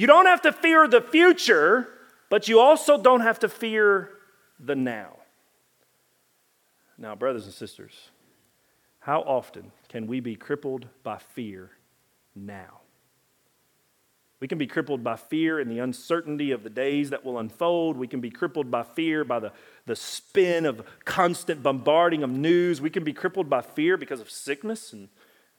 you 0.00 0.06
don't 0.06 0.24
have 0.24 0.40
to 0.40 0.52
fear 0.52 0.88
the 0.88 1.02
future, 1.02 1.86
but 2.30 2.48
you 2.48 2.58
also 2.58 2.96
don't 2.96 3.20
have 3.20 3.38
to 3.40 3.50
fear 3.50 4.08
the 4.58 4.74
now. 4.74 5.18
Now, 6.96 7.14
brothers 7.14 7.44
and 7.44 7.52
sisters, 7.52 8.08
how 9.00 9.20
often 9.20 9.72
can 9.90 10.06
we 10.06 10.20
be 10.20 10.36
crippled 10.36 10.88
by 11.02 11.18
fear 11.18 11.72
now? 12.34 12.80
We 14.40 14.48
can 14.48 14.56
be 14.56 14.66
crippled 14.66 15.04
by 15.04 15.16
fear 15.16 15.60
and 15.60 15.70
the 15.70 15.80
uncertainty 15.80 16.50
of 16.52 16.62
the 16.62 16.70
days 16.70 17.10
that 17.10 17.22
will 17.22 17.38
unfold. 17.38 17.98
We 17.98 18.08
can 18.08 18.22
be 18.22 18.30
crippled 18.30 18.70
by 18.70 18.84
fear 18.84 19.22
by 19.22 19.38
the, 19.40 19.52
the 19.84 19.96
spin 19.96 20.64
of 20.64 20.82
constant 21.04 21.62
bombarding 21.62 22.22
of 22.22 22.30
news. 22.30 22.80
We 22.80 22.88
can 22.88 23.04
be 23.04 23.12
crippled 23.12 23.50
by 23.50 23.60
fear 23.60 23.98
because 23.98 24.20
of 24.20 24.30
sickness, 24.30 24.94
and 24.94 25.10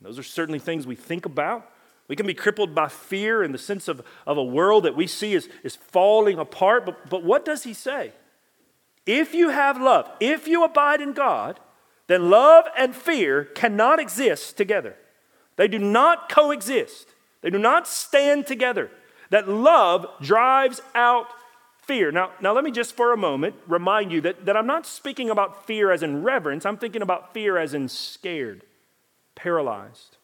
those 0.01 0.17
are 0.17 0.23
certainly 0.23 0.58
things 0.58 0.88
we 0.88 0.95
think 0.95 1.27
about. 1.27 1.69
We 2.12 2.17
can 2.17 2.28
be 2.28 2.34
crippled 2.34 2.76
by 2.76 2.89
fear 2.89 3.41
and 3.41 3.54
the 3.54 3.58
sense 3.58 3.88
of, 3.88 4.02
of 4.28 4.38
a 4.38 4.43
world 4.43 4.84
that 4.84 4.97
we 4.97 5.08
see 5.08 5.34
is, 5.34 5.47
is 5.63 5.78
falling 5.78 6.39
apart. 6.39 6.86
But, 6.86 7.10
but 7.10 7.24
what 7.24 7.45
does 7.45 7.63
he 7.63 7.74
say? 7.74 8.12
If 9.06 9.34
you 9.34 9.47
have 9.47 9.82
love, 9.82 10.12
if 10.19 10.45
you 10.45 10.65
abide 10.65 11.00
in 11.00 11.13
God, 11.13 11.62
then 12.08 12.30
love 12.30 12.65
and 12.78 12.93
fear 12.93 13.45
cannot 13.45 14.02
exist 14.02 14.58
together. 14.58 14.97
They 15.56 15.69
do 15.69 15.80
not 15.80 16.28
coexist. 16.28 17.08
They 17.39 17.50
do 17.50 17.58
not 17.58 17.88
stand 17.88 18.45
together. 18.45 18.91
That 19.30 19.47
love 19.47 20.06
drives 20.19 20.82
out 20.93 21.28
fear. 21.78 22.12
Now, 22.12 22.32
now 22.41 22.52
let 22.52 22.65
me 22.65 22.71
just 22.71 22.93
for 22.93 23.13
a 23.13 23.17
moment 23.17 23.56
remind 23.69 24.12
you 24.12 24.19
that, 24.19 24.45
that 24.45 24.58
I'm 24.58 24.67
not 24.67 24.86
speaking 24.86 25.30
about 25.30 25.65
fear 25.65 25.91
as 25.91 26.04
in 26.04 26.24
reverence, 26.24 26.65
I'm 26.65 26.76
thinking 26.76 27.02
about 27.02 27.34
fear 27.34 27.58
as 27.58 27.74
in 27.74 27.88
scared, 27.88 28.65
paralyzed, 29.34 30.17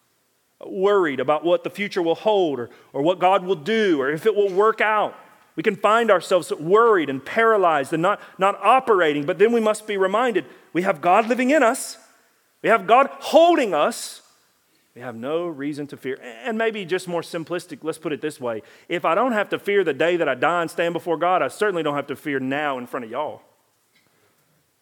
worried 0.66 1.20
about 1.20 1.44
what 1.44 1.64
the 1.64 1.70
future 1.70 2.02
will 2.02 2.14
hold 2.14 2.58
or, 2.58 2.70
or 2.92 3.02
what 3.02 3.18
God 3.18 3.44
will 3.44 3.56
do 3.56 4.00
or 4.00 4.10
if 4.10 4.26
it 4.26 4.34
will 4.34 4.52
work 4.52 4.80
out. 4.80 5.14
We 5.56 5.62
can 5.62 5.76
find 5.76 6.10
ourselves 6.10 6.52
worried 6.52 7.10
and 7.10 7.24
paralyzed 7.24 7.92
and 7.92 8.02
not, 8.02 8.20
not 8.38 8.60
operating, 8.62 9.26
but 9.26 9.38
then 9.38 9.52
we 9.52 9.60
must 9.60 9.86
be 9.86 9.96
reminded 9.96 10.44
we 10.72 10.82
have 10.82 11.00
God 11.00 11.28
living 11.28 11.50
in 11.50 11.62
us, 11.62 11.98
we 12.62 12.68
have 12.68 12.86
God 12.86 13.08
holding 13.20 13.74
us, 13.74 14.22
we 14.94 15.02
have 15.02 15.16
no 15.16 15.46
reason 15.46 15.86
to 15.88 15.96
fear. 15.96 16.18
And 16.22 16.58
maybe 16.58 16.84
just 16.84 17.08
more 17.08 17.22
simplistic, 17.22 17.78
let's 17.82 17.98
put 17.98 18.12
it 18.12 18.20
this 18.20 18.40
way. 18.40 18.62
If 18.88 19.04
I 19.04 19.14
don't 19.14 19.32
have 19.32 19.48
to 19.50 19.58
fear 19.58 19.82
the 19.84 19.94
day 19.94 20.16
that 20.16 20.28
I 20.28 20.34
die 20.34 20.62
and 20.62 20.70
stand 20.70 20.92
before 20.92 21.16
God, 21.16 21.42
I 21.42 21.48
certainly 21.48 21.82
don't 21.82 21.94
have 21.94 22.08
to 22.08 22.16
fear 22.16 22.40
now 22.40 22.78
in 22.78 22.86
front 22.86 23.04
of 23.04 23.10
y'all. 23.10 23.42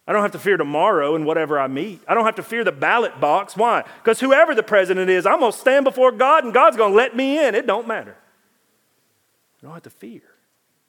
I 0.07 0.13
don't 0.13 0.23
have 0.23 0.33
to 0.33 0.39
fear 0.39 0.57
tomorrow 0.57 1.17
and 1.17 1.27
whatever 1.27 1.59
I 1.59 1.67
meet. 1.67 2.01
I 2.07 2.15
don't 2.15 2.25
have 2.25 2.37
to 2.37 2.43
fear 2.43 2.63
the 2.63 2.73
ballot 2.73 3.21
box. 3.21 3.57
Why? 3.57 3.83
Because 3.99 4.21
whoever 4.21 4.55
the 4.55 4.63
president 4.63 5.11
is, 5.11 5.27
I'm 5.27 5.41
going 5.41 5.51
to 5.51 5.59
stand 5.59 5.85
before 5.85 6.13
God 6.13 6.45
and 6.45 6.55
God's 6.55 6.77
going 6.77 6.93
to 6.93 6.97
let 6.97 7.17
me 7.17 7.45
in. 7.45 7.57
It 7.57 7.67
don't 7.67 7.89
matter. 7.89 8.17
I 9.59 9.67
don't 9.67 9.75
have 9.75 9.83
to 9.83 9.91
fear. 9.91 10.23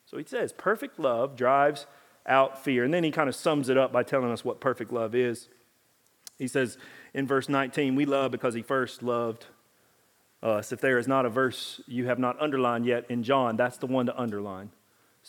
So 0.05 0.17
he 0.17 0.23
says, 0.23 0.53
perfect 0.53 0.99
love 0.99 1.35
drives 1.35 1.87
out 2.27 2.63
fear. 2.63 2.83
And 2.83 2.93
then 2.93 3.03
he 3.03 3.09
kind 3.09 3.27
of 3.27 3.35
sums 3.35 3.69
it 3.69 3.77
up 3.77 3.91
by 3.91 4.03
telling 4.03 4.31
us 4.31 4.45
what 4.45 4.59
perfect 4.59 4.91
love 4.93 5.15
is. 5.15 5.49
He 6.37 6.47
says, 6.47 6.77
in 7.15 7.25
verse 7.25 7.49
19, 7.49 7.95
we 7.95 8.05
love 8.05 8.29
because 8.29 8.53
he 8.53 8.61
first 8.61 9.01
loved 9.01 9.47
us. 10.43 10.71
If 10.71 10.79
there 10.79 10.99
is 10.99 11.07
not 11.07 11.25
a 11.25 11.29
verse 11.29 11.81
you 11.87 12.05
have 12.05 12.19
not 12.19 12.39
underlined 12.39 12.85
yet 12.85 13.05
in 13.09 13.23
John, 13.23 13.57
that's 13.57 13.77
the 13.77 13.87
one 13.87 14.05
to 14.05 14.19
underline. 14.19 14.69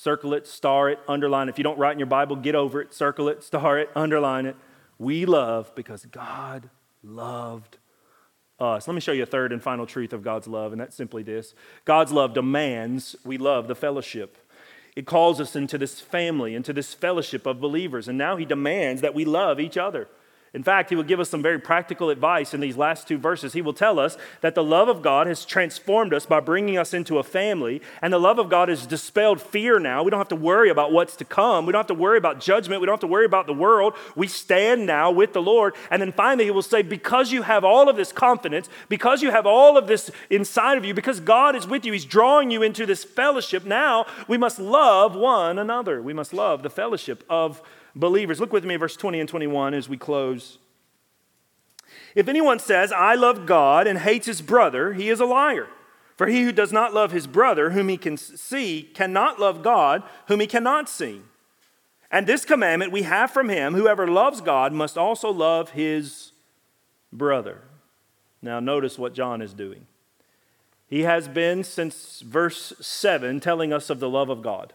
Circle 0.00 0.32
it, 0.34 0.46
star 0.46 0.88
it, 0.90 1.00
underline. 1.08 1.48
If 1.48 1.58
you 1.58 1.64
don't 1.64 1.76
write 1.76 1.90
in 1.90 1.98
your 1.98 2.06
Bible, 2.06 2.37
get 2.37 2.54
over 2.54 2.80
it, 2.80 2.94
circle 2.94 3.28
it, 3.28 3.42
star 3.42 3.80
it, 3.80 3.90
underline 3.96 4.46
it. 4.46 4.54
We 4.96 5.26
love 5.26 5.74
because 5.74 6.06
God 6.06 6.70
loved 7.02 7.78
us. 8.61 8.87
Let 8.87 8.94
me 8.94 9.00
show 9.00 9.11
you 9.11 9.24
a 9.24 9.26
third 9.26 9.52
and 9.52 9.61
final 9.61 9.87
truth 9.87 10.12
of 10.12 10.22
God's 10.22 10.46
love, 10.46 10.70
and 10.70 10.80
that's 10.80 10.94
simply 10.94 11.24
this 11.24 11.52
God's 11.84 12.12
love 12.12 12.32
demands 12.32 13.16
we 13.24 13.38
love 13.38 13.66
the 13.66 13.74
fellowship. 13.74 14.38
It 14.94 15.04
calls 15.04 15.40
us 15.40 15.56
into 15.56 15.76
this 15.76 16.00
family, 16.00 16.54
into 16.54 16.72
this 16.72 16.94
fellowship 16.94 17.44
of 17.44 17.61
believers, 17.61 18.06
and 18.06 18.16
now 18.16 18.37
He 18.37 18.44
demands 18.44 19.02
that 19.02 19.16
we 19.16 19.24
love 19.24 19.58
each 19.58 19.76
other. 19.76 20.06
In 20.54 20.62
fact, 20.62 20.88
he 20.88 20.96
will 20.96 21.02
give 21.02 21.20
us 21.20 21.28
some 21.28 21.42
very 21.42 21.58
practical 21.58 22.08
advice 22.08 22.54
in 22.54 22.61
these 22.61 22.76
last 22.76 23.06
two 23.06 23.18
verses. 23.18 23.52
He 23.52 23.61
will 23.61 23.74
tell 23.74 23.98
us 23.98 24.16
that 24.40 24.54
the 24.54 24.64
love 24.64 24.88
of 24.88 25.02
God 25.02 25.26
has 25.26 25.44
transformed 25.44 26.14
us 26.14 26.24
by 26.24 26.40
bringing 26.40 26.78
us 26.78 26.94
into 26.94 27.18
a 27.18 27.22
family, 27.22 27.82
and 28.00 28.12
the 28.12 28.18
love 28.18 28.38
of 28.38 28.48
God 28.48 28.70
has 28.70 28.87
dispelled 28.87 29.42
fear 29.42 29.78
now. 29.78 30.02
We 30.02 30.11
don't 30.11 30.20
have 30.20 30.28
to 30.28 30.37
worry 30.37 30.70
about 30.70 30.90
what's 30.90 31.16
to 31.16 31.24
come. 31.24 31.66
We 31.66 31.72
don't 31.72 31.80
have 31.80 31.87
to 31.88 31.94
worry 31.94 32.16
about 32.16 32.40
judgment. 32.40 32.80
We 32.80 32.87
don't 32.87 32.94
have 32.94 33.00
to 33.00 33.06
worry 33.06 33.26
about 33.26 33.46
the 33.46 33.52
world. 33.52 33.94
We 34.16 34.26
stand 34.26 34.87
now 34.87 35.11
with 35.11 35.34
the 35.34 35.42
Lord. 35.42 35.74
And 35.90 36.00
then 36.00 36.12
finally, 36.12 36.44
he 36.44 36.50
will 36.50 36.62
say, 36.62 36.80
Because 36.80 37.30
you 37.30 37.42
have 37.42 37.62
all 37.64 37.88
of 37.90 37.96
this 37.96 38.11
confidence, 38.11 38.70
because 38.88 39.22
you 39.22 39.30
have 39.30 39.46
all 39.46 39.76
of 39.76 39.87
this 39.87 40.11
inside 40.30 40.78
of 40.78 40.84
you, 40.84 40.94
because 40.94 41.20
God 41.20 41.56
is 41.56 41.66
with 41.66 41.84
you, 41.84 41.92
He's 41.92 42.06
drawing 42.06 42.50
you 42.50 42.62
into 42.62 42.87
this 42.87 43.04
fellowship, 43.04 43.64
now 43.64 44.06
we 44.26 44.38
must 44.38 44.58
love 44.58 45.14
one 45.14 45.58
another. 45.58 46.00
We 46.00 46.14
must 46.14 46.32
love 46.32 46.62
the 46.62 46.70
fellowship 46.70 47.22
of 47.28 47.62
believers. 47.98 48.40
Look 48.40 48.52
with 48.52 48.64
me 48.64 48.76
verse 48.76 48.96
20 48.96 49.20
and 49.20 49.28
21 49.28 49.74
as 49.74 49.88
we 49.88 49.96
close. 49.96 50.58
If 52.14 52.28
anyone 52.28 52.58
says, 52.58 52.92
I 52.92 53.14
love 53.14 53.46
God 53.46 53.87
and 53.87 53.98
hates 53.98 54.26
his 54.26 54.40
brother, 54.40 54.92
he 54.92 55.08
is 55.08 55.20
a 55.20 55.26
liar. 55.26 55.68
For 56.16 56.26
he 56.26 56.42
who 56.42 56.52
does 56.52 56.72
not 56.72 56.94
love 56.94 57.12
his 57.12 57.26
brother, 57.26 57.70
whom 57.70 57.88
he 57.88 57.96
can 57.96 58.16
see, 58.16 58.90
cannot 58.94 59.38
love 59.38 59.62
God, 59.62 60.02
whom 60.26 60.40
he 60.40 60.46
cannot 60.46 60.88
see. 60.88 61.22
And 62.11 62.26
this 62.26 62.44
commandment 62.44 62.90
we 62.92 63.02
have 63.02 63.30
from 63.30 63.48
him 63.48 63.74
whoever 63.74 64.08
loves 64.08 64.40
God 64.40 64.72
must 64.72 64.98
also 64.98 65.30
love 65.30 65.70
his 65.70 66.32
brother. 67.12 67.62
Now, 68.40 68.61
notice 68.61 68.98
what 68.98 69.14
John 69.14 69.42
is 69.42 69.52
doing. 69.52 69.87
He 70.88 71.02
has 71.02 71.28
been, 71.28 71.64
since 71.64 72.20
verse 72.20 72.72
7, 72.80 73.40
telling 73.40 73.72
us 73.72 73.90
of 73.90 74.00
the 74.00 74.08
love 74.08 74.30
of 74.30 74.42
God. 74.42 74.72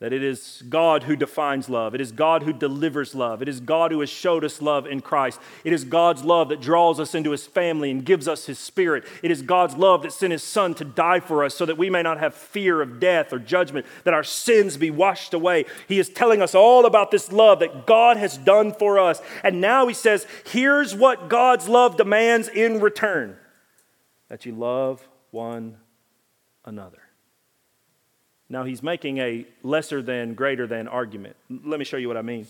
That 0.00 0.14
it 0.14 0.22
is 0.22 0.62
God 0.66 1.02
who 1.02 1.14
defines 1.14 1.68
love. 1.68 1.94
It 1.94 2.00
is 2.00 2.10
God 2.10 2.42
who 2.42 2.54
delivers 2.54 3.14
love. 3.14 3.42
It 3.42 3.48
is 3.50 3.60
God 3.60 3.90
who 3.90 4.00
has 4.00 4.08
showed 4.08 4.44
us 4.44 4.62
love 4.62 4.86
in 4.86 5.02
Christ. 5.02 5.38
It 5.62 5.74
is 5.74 5.84
God's 5.84 6.24
love 6.24 6.48
that 6.48 6.62
draws 6.62 6.98
us 6.98 7.14
into 7.14 7.32
his 7.32 7.46
family 7.46 7.90
and 7.90 8.02
gives 8.02 8.26
us 8.26 8.46
his 8.46 8.58
spirit. 8.58 9.04
It 9.22 9.30
is 9.30 9.42
God's 9.42 9.76
love 9.76 10.00
that 10.02 10.14
sent 10.14 10.32
his 10.32 10.42
son 10.42 10.72
to 10.76 10.86
die 10.86 11.20
for 11.20 11.44
us 11.44 11.54
so 11.54 11.66
that 11.66 11.76
we 11.76 11.90
may 11.90 12.00
not 12.02 12.18
have 12.18 12.34
fear 12.34 12.80
of 12.80 12.98
death 12.98 13.30
or 13.30 13.38
judgment, 13.38 13.84
that 14.04 14.14
our 14.14 14.24
sins 14.24 14.78
be 14.78 14.90
washed 14.90 15.34
away. 15.34 15.66
He 15.86 15.98
is 15.98 16.08
telling 16.08 16.40
us 16.40 16.54
all 16.54 16.86
about 16.86 17.10
this 17.10 17.30
love 17.30 17.60
that 17.60 17.86
God 17.86 18.16
has 18.16 18.38
done 18.38 18.72
for 18.72 18.98
us. 18.98 19.20
And 19.44 19.60
now 19.60 19.86
he 19.86 19.92
says, 19.92 20.26
here's 20.46 20.94
what 20.94 21.28
God's 21.28 21.68
love 21.68 21.98
demands 21.98 22.48
in 22.48 22.80
return 22.80 23.36
that 24.28 24.46
you 24.46 24.54
love 24.54 25.06
one 25.30 25.76
another. 26.64 26.99
Now 28.50 28.64
he's 28.64 28.82
making 28.82 29.18
a 29.18 29.46
lesser 29.62 30.02
than, 30.02 30.34
greater 30.34 30.66
than 30.66 30.88
argument. 30.88 31.36
Let 31.48 31.78
me 31.78 31.84
show 31.84 31.96
you 31.96 32.08
what 32.08 32.16
I 32.16 32.22
mean. 32.22 32.46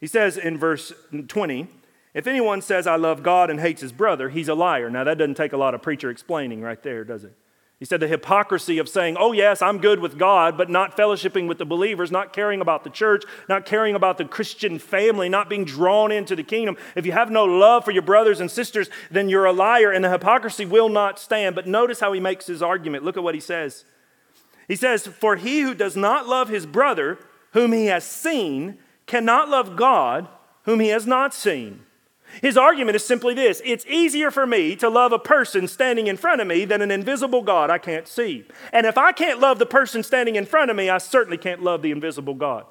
He 0.00 0.08
says 0.08 0.36
in 0.36 0.58
verse 0.58 0.92
20, 1.28 1.68
if 2.12 2.26
anyone 2.26 2.60
says, 2.60 2.86
I 2.86 2.96
love 2.96 3.22
God 3.22 3.48
and 3.48 3.60
hates 3.60 3.80
his 3.80 3.92
brother, 3.92 4.28
he's 4.28 4.48
a 4.48 4.54
liar. 4.54 4.90
Now 4.90 5.04
that 5.04 5.18
doesn't 5.18 5.36
take 5.36 5.52
a 5.52 5.56
lot 5.56 5.74
of 5.74 5.82
preacher 5.82 6.10
explaining 6.10 6.60
right 6.60 6.82
there, 6.82 7.04
does 7.04 7.22
it? 7.22 7.36
He 7.78 7.84
said 7.84 8.00
the 8.00 8.08
hypocrisy 8.08 8.78
of 8.78 8.88
saying, 8.88 9.16
Oh, 9.20 9.30
yes, 9.30 9.62
I'm 9.62 9.78
good 9.78 10.00
with 10.00 10.18
God, 10.18 10.58
but 10.58 10.68
not 10.68 10.96
fellowshipping 10.96 11.46
with 11.46 11.58
the 11.58 11.64
believers, 11.64 12.10
not 12.10 12.32
caring 12.32 12.60
about 12.60 12.82
the 12.82 12.90
church, 12.90 13.22
not 13.48 13.64
caring 13.64 13.94
about 13.94 14.18
the 14.18 14.24
Christian 14.24 14.80
family, 14.80 15.28
not 15.28 15.48
being 15.48 15.64
drawn 15.64 16.10
into 16.10 16.34
the 16.34 16.42
kingdom. 16.42 16.76
If 16.96 17.06
you 17.06 17.12
have 17.12 17.30
no 17.30 17.44
love 17.44 17.84
for 17.84 17.92
your 17.92 18.02
brothers 18.02 18.40
and 18.40 18.50
sisters, 18.50 18.90
then 19.12 19.28
you're 19.28 19.44
a 19.44 19.52
liar, 19.52 19.92
and 19.92 20.04
the 20.04 20.10
hypocrisy 20.10 20.66
will 20.66 20.88
not 20.88 21.20
stand. 21.20 21.54
But 21.54 21.68
notice 21.68 22.00
how 22.00 22.12
he 22.12 22.18
makes 22.18 22.48
his 22.48 22.62
argument. 22.62 23.04
Look 23.04 23.16
at 23.16 23.22
what 23.22 23.36
he 23.36 23.40
says. 23.40 23.84
He 24.68 24.76
says, 24.76 25.06
For 25.06 25.36
he 25.36 25.62
who 25.62 25.74
does 25.74 25.96
not 25.96 26.28
love 26.28 26.48
his 26.48 26.66
brother, 26.66 27.18
whom 27.52 27.72
he 27.72 27.86
has 27.86 28.04
seen, 28.04 28.78
cannot 29.06 29.48
love 29.48 29.74
God, 29.76 30.28
whom 30.64 30.80
he 30.80 30.88
has 30.88 31.06
not 31.06 31.34
seen. 31.34 31.80
His 32.42 32.58
argument 32.58 32.94
is 32.94 33.04
simply 33.04 33.34
this 33.34 33.62
it's 33.64 33.86
easier 33.86 34.30
for 34.30 34.46
me 34.46 34.76
to 34.76 34.90
love 34.90 35.12
a 35.12 35.18
person 35.18 35.66
standing 35.66 36.06
in 36.06 36.18
front 36.18 36.42
of 36.42 36.46
me 36.46 36.66
than 36.66 36.82
an 36.82 36.90
invisible 36.90 37.42
God 37.42 37.70
I 37.70 37.78
can't 37.78 38.06
see. 38.06 38.44
And 38.72 38.86
if 38.86 38.98
I 38.98 39.12
can't 39.12 39.40
love 39.40 39.58
the 39.58 39.66
person 39.66 40.02
standing 40.02 40.36
in 40.36 40.44
front 40.44 40.70
of 40.70 40.76
me, 40.76 40.90
I 40.90 40.98
certainly 40.98 41.38
can't 41.38 41.62
love 41.62 41.80
the 41.80 41.90
invisible 41.90 42.34
God. 42.34 42.66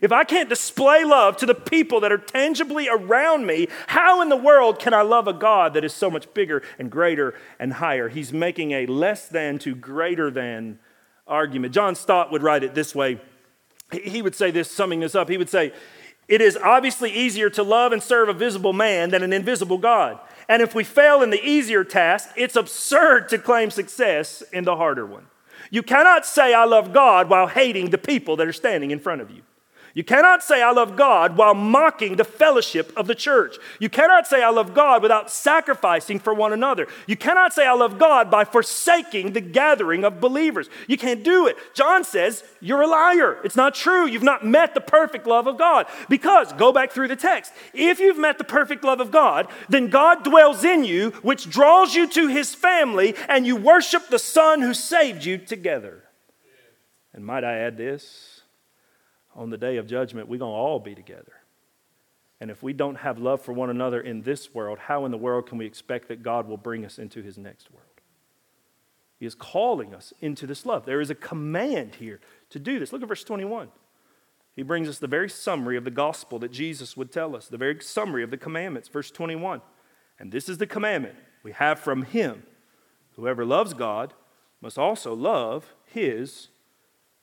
If 0.00 0.12
I 0.12 0.24
can't 0.24 0.48
display 0.48 1.04
love 1.04 1.36
to 1.38 1.46
the 1.46 1.54
people 1.54 2.00
that 2.00 2.12
are 2.12 2.18
tangibly 2.18 2.88
around 2.88 3.44
me, 3.44 3.68
how 3.88 4.22
in 4.22 4.30
the 4.30 4.36
world 4.36 4.78
can 4.78 4.94
I 4.94 5.02
love 5.02 5.28
a 5.28 5.34
God 5.34 5.74
that 5.74 5.84
is 5.84 5.92
so 5.92 6.10
much 6.10 6.32
bigger 6.32 6.62
and 6.78 6.90
greater 6.90 7.34
and 7.58 7.74
higher? 7.74 8.08
He's 8.08 8.32
making 8.32 8.70
a 8.70 8.86
less 8.86 9.28
than 9.28 9.58
to 9.58 9.74
greater 9.74 10.30
than 10.30 10.78
argument. 11.32 11.74
John 11.74 11.94
Stott 11.94 12.30
would 12.30 12.42
write 12.42 12.62
it 12.62 12.74
this 12.74 12.94
way. 12.94 13.20
He 13.90 14.22
would 14.22 14.34
say 14.34 14.50
this, 14.50 14.70
summing 14.70 15.00
this 15.00 15.14
up. 15.14 15.28
He 15.28 15.38
would 15.38 15.50
say, 15.50 15.72
It 16.28 16.40
is 16.40 16.56
obviously 16.56 17.10
easier 17.10 17.50
to 17.50 17.62
love 17.62 17.92
and 17.92 18.02
serve 18.02 18.28
a 18.28 18.32
visible 18.32 18.72
man 18.72 19.10
than 19.10 19.22
an 19.22 19.32
invisible 19.32 19.78
God. 19.78 20.18
And 20.48 20.62
if 20.62 20.74
we 20.74 20.84
fail 20.84 21.22
in 21.22 21.30
the 21.30 21.42
easier 21.42 21.84
task, 21.84 22.30
it's 22.36 22.56
absurd 22.56 23.28
to 23.30 23.38
claim 23.38 23.70
success 23.70 24.42
in 24.52 24.64
the 24.64 24.76
harder 24.76 25.06
one. 25.06 25.26
You 25.70 25.82
cannot 25.82 26.26
say, 26.26 26.52
I 26.52 26.64
love 26.64 26.92
God 26.92 27.28
while 27.28 27.46
hating 27.46 27.90
the 27.90 27.98
people 27.98 28.36
that 28.36 28.46
are 28.46 28.52
standing 28.52 28.90
in 28.90 28.98
front 28.98 29.20
of 29.20 29.30
you. 29.30 29.42
You 29.94 30.02
cannot 30.02 30.42
say, 30.42 30.62
I 30.62 30.72
love 30.72 30.96
God 30.96 31.36
while 31.36 31.54
mocking 31.54 32.16
the 32.16 32.24
fellowship 32.24 32.92
of 32.96 33.06
the 33.06 33.14
church. 33.14 33.56
You 33.78 33.90
cannot 33.90 34.26
say, 34.26 34.42
I 34.42 34.48
love 34.48 34.72
God 34.72 35.02
without 35.02 35.30
sacrificing 35.30 36.18
for 36.18 36.32
one 36.32 36.52
another. 36.52 36.86
You 37.06 37.16
cannot 37.16 37.52
say, 37.52 37.66
I 37.66 37.74
love 37.74 37.98
God 37.98 38.30
by 38.30 38.44
forsaking 38.44 39.32
the 39.32 39.42
gathering 39.42 40.04
of 40.04 40.20
believers. 40.20 40.70
You 40.88 40.96
can't 40.96 41.22
do 41.22 41.46
it. 41.46 41.56
John 41.74 42.04
says, 42.04 42.42
You're 42.60 42.82
a 42.82 42.86
liar. 42.86 43.38
It's 43.44 43.56
not 43.56 43.74
true. 43.74 44.06
You've 44.06 44.22
not 44.22 44.46
met 44.46 44.72
the 44.74 44.80
perfect 44.80 45.26
love 45.26 45.46
of 45.46 45.58
God. 45.58 45.86
Because, 46.08 46.52
go 46.54 46.72
back 46.72 46.90
through 46.90 47.08
the 47.08 47.16
text, 47.16 47.52
if 47.74 48.00
you've 48.00 48.18
met 48.18 48.38
the 48.38 48.44
perfect 48.44 48.84
love 48.84 49.00
of 49.00 49.10
God, 49.10 49.46
then 49.68 49.88
God 49.88 50.24
dwells 50.24 50.64
in 50.64 50.84
you, 50.84 51.10
which 51.22 51.50
draws 51.50 51.94
you 51.94 52.08
to 52.08 52.28
his 52.28 52.54
family, 52.54 53.14
and 53.28 53.46
you 53.46 53.56
worship 53.56 54.08
the 54.08 54.18
Son 54.18 54.62
who 54.62 54.72
saved 54.72 55.24
you 55.24 55.36
together. 55.36 56.04
And 57.12 57.26
might 57.26 57.44
I 57.44 57.58
add 57.58 57.76
this? 57.76 58.31
On 59.34 59.50
the 59.50 59.58
day 59.58 59.76
of 59.76 59.86
judgment, 59.86 60.28
we're 60.28 60.38
going 60.38 60.52
to 60.52 60.56
all 60.56 60.78
be 60.78 60.94
together. 60.94 61.32
And 62.40 62.50
if 62.50 62.62
we 62.62 62.72
don't 62.72 62.96
have 62.96 63.18
love 63.18 63.40
for 63.40 63.52
one 63.52 63.70
another 63.70 64.00
in 64.00 64.22
this 64.22 64.52
world, 64.52 64.78
how 64.80 65.04
in 65.04 65.12
the 65.12 65.16
world 65.16 65.46
can 65.46 65.58
we 65.58 65.66
expect 65.66 66.08
that 66.08 66.22
God 66.22 66.48
will 66.48 66.56
bring 66.56 66.84
us 66.84 66.98
into 66.98 67.22
his 67.22 67.38
next 67.38 67.70
world? 67.70 67.86
He 69.20 69.26
is 69.26 69.36
calling 69.36 69.94
us 69.94 70.12
into 70.20 70.48
this 70.48 70.66
love. 70.66 70.84
There 70.84 71.00
is 71.00 71.10
a 71.10 71.14
command 71.14 71.94
here 71.96 72.18
to 72.50 72.58
do 72.58 72.80
this. 72.80 72.92
Look 72.92 73.02
at 73.02 73.08
verse 73.08 73.22
21. 73.22 73.68
He 74.56 74.62
brings 74.62 74.88
us 74.88 74.98
the 74.98 75.06
very 75.06 75.30
summary 75.30 75.76
of 75.76 75.84
the 75.84 75.90
gospel 75.90 76.40
that 76.40 76.50
Jesus 76.50 76.96
would 76.96 77.12
tell 77.12 77.36
us, 77.36 77.46
the 77.46 77.56
very 77.56 77.80
summary 77.80 78.24
of 78.24 78.30
the 78.30 78.36
commandments. 78.36 78.88
Verse 78.88 79.10
21. 79.10 79.62
And 80.18 80.32
this 80.32 80.48
is 80.48 80.58
the 80.58 80.66
commandment 80.66 81.14
we 81.42 81.52
have 81.52 81.78
from 81.78 82.02
him 82.02 82.42
whoever 83.14 83.44
loves 83.44 83.74
God 83.74 84.14
must 84.60 84.78
also 84.78 85.14
love 85.14 85.74
his 85.84 86.48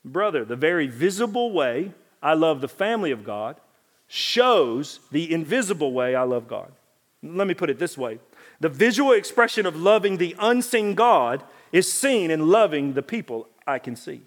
brother. 0.04 0.46
The 0.46 0.56
very 0.56 0.88
visible 0.88 1.52
way 1.52 1.94
I 2.22 2.34
love 2.34 2.62
the 2.62 2.68
family 2.68 3.12
of 3.12 3.24
God 3.24 3.58
shows 4.08 5.00
the 5.12 5.32
invisible 5.32 5.94
way 5.94 6.16
I 6.16 6.24
love 6.24 6.48
God. 6.48 6.72
Let 7.22 7.48
me 7.48 7.54
put 7.54 7.70
it 7.70 7.80
this 7.80 7.98
way 7.98 8.20
the 8.60 8.70
visual 8.70 9.14
expression 9.14 9.66
of 9.66 9.76
loving 9.76 10.18
the 10.18 10.36
unseen 10.40 10.96
God 10.96 11.44
is 11.72 11.92
seen 11.92 12.32
in 12.32 12.50
loving 12.50 12.94
the 12.94 13.04
people 13.04 13.48
I 13.66 13.80
can 13.80 13.96
see. 13.96 14.22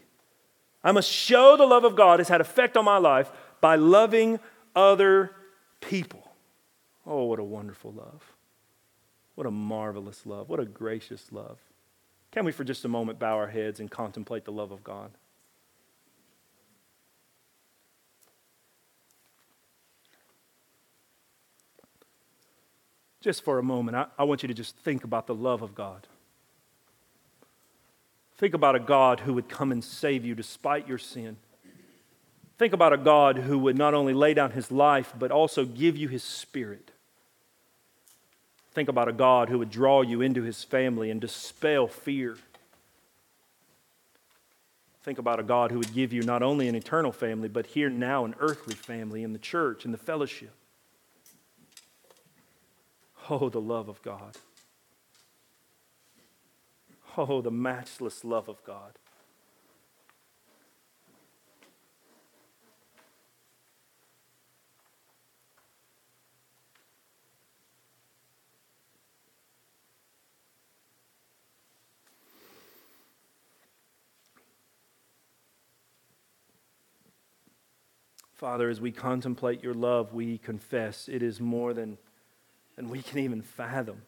I 0.85 0.93
must 0.93 1.11
show 1.11 1.57
the 1.57 1.67
love 1.67 1.85
of 1.85 1.97
God 1.97 2.19
has 2.19 2.29
had 2.29 2.41
effect 2.41 2.77
on 2.77 2.85
my 2.85 2.99
life 2.99 3.31
by 3.61 3.77
loving 3.77 4.41
other 4.75 5.33
people. 5.81 6.33
Oh, 7.07 7.25
what 7.25 7.39
a 7.39 7.45
wonderful 7.45 7.93
love. 7.93 8.23
What 9.35 9.47
a 9.47 9.51
marvelous 9.51 10.27
love. 10.27 10.49
What 10.49 10.61
a 10.61 10.65
gracious 10.65 11.27
love. 11.31 11.59
Can 12.31 12.45
we, 12.45 12.53
for 12.53 12.65
just 12.65 12.85
a 12.85 12.89
moment, 12.89 13.19
bow 13.19 13.37
our 13.37 13.49
heads 13.49 13.81
and 13.81 13.91
contemplate 13.91 14.45
the 14.45 14.53
love 14.53 14.73
of 14.73 14.83
God? 14.83 15.11
Just 23.23 23.43
for 23.45 23.59
a 23.59 23.63
moment, 23.63 23.97
I, 23.97 24.07
I 24.19 24.25
want 24.25 24.43
you 24.43 24.49
to 24.49 24.55
just 24.55 24.77
think 24.79 25.05
about 25.05 25.27
the 25.27 25.35
love 25.35 25.63
of 25.63 25.75
God. 25.75 26.07
Think 28.37 28.55
about 28.55 28.75
a 28.75 28.81
God 28.81 29.21
who 29.21 29.35
would 29.35 29.49
come 29.49 29.71
and 29.71 29.83
save 29.83 30.25
you 30.25 30.35
despite 30.35 30.89
your 30.89 30.99
sin. 30.99 31.37
Think 32.59 32.73
about 32.73 32.93
a 32.93 32.99
God 32.99 33.39
who 33.39 33.59
would 33.61 33.79
not 33.79 33.95
only 33.95 34.13
lay 34.13 34.35
down 34.35 34.51
his 34.51 34.71
life, 34.71 35.15
but 35.19 35.31
also 35.31 35.65
give 35.65 35.97
you 35.97 36.09
his 36.09 36.23
spirit. 36.23 36.91
Think 38.73 38.89
about 38.89 39.09
a 39.09 39.13
God 39.13 39.49
who 39.49 39.59
would 39.59 39.71
draw 39.71 40.03
you 40.03 40.21
into 40.21 40.43
his 40.43 40.65
family 40.65 41.11
and 41.11 41.21
dispel 41.21 41.87
fear. 41.87 42.37
Think 45.03 45.19
about 45.19 45.41
a 45.41 45.43
God 45.45 45.71
who 45.71 45.79
would 45.79 45.95
give 45.95 46.13
you 46.13 46.23
not 46.23 46.43
only 46.43 46.69
an 46.69 46.75
eternal 46.75 47.13
family, 47.13 47.49
but 47.49 47.67
here 47.67 47.91
now 47.91 48.25
an 48.25 48.35
earthly 48.41 48.75
family 48.75 49.23
in 49.23 49.33
the 49.33 49.39
church, 49.39 49.85
in 49.85 49.93
the 49.93 49.99
fellowship. 49.99 50.55
Oh, 53.31 53.49
the 53.49 53.61
love 53.61 53.89
of 53.89 54.03
God. 54.03 54.37
Oh, 57.17 57.41
the 57.41 57.51
matchless 57.51 58.25
love 58.25 58.49
of 58.49 58.65
God. 58.65 58.99
Father, 78.35 78.69
as 78.69 78.81
we 78.81 78.91
contemplate 78.91 79.63
your 79.63 79.75
love, 79.75 80.13
we 80.13 80.39
confess 80.39 81.09
it 81.09 81.23
is 81.23 81.41
more 81.41 81.73
than 81.73 81.97
than 82.77 82.89
we 82.89 83.03
can 83.03 83.19
even 83.19 83.43
fathom. 83.43 84.03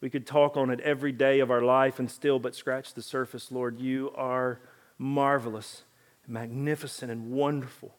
We 0.00 0.10
could 0.10 0.26
talk 0.26 0.56
on 0.56 0.70
it 0.70 0.80
every 0.80 1.12
day 1.12 1.40
of 1.40 1.50
our 1.50 1.62
life 1.62 1.98
and 1.98 2.10
still 2.10 2.38
but 2.38 2.54
scratch 2.54 2.94
the 2.94 3.02
surface, 3.02 3.50
Lord. 3.50 3.80
You 3.80 4.12
are 4.14 4.60
marvelous, 4.96 5.82
magnificent, 6.26 7.10
and 7.10 7.30
wonderful. 7.30 7.94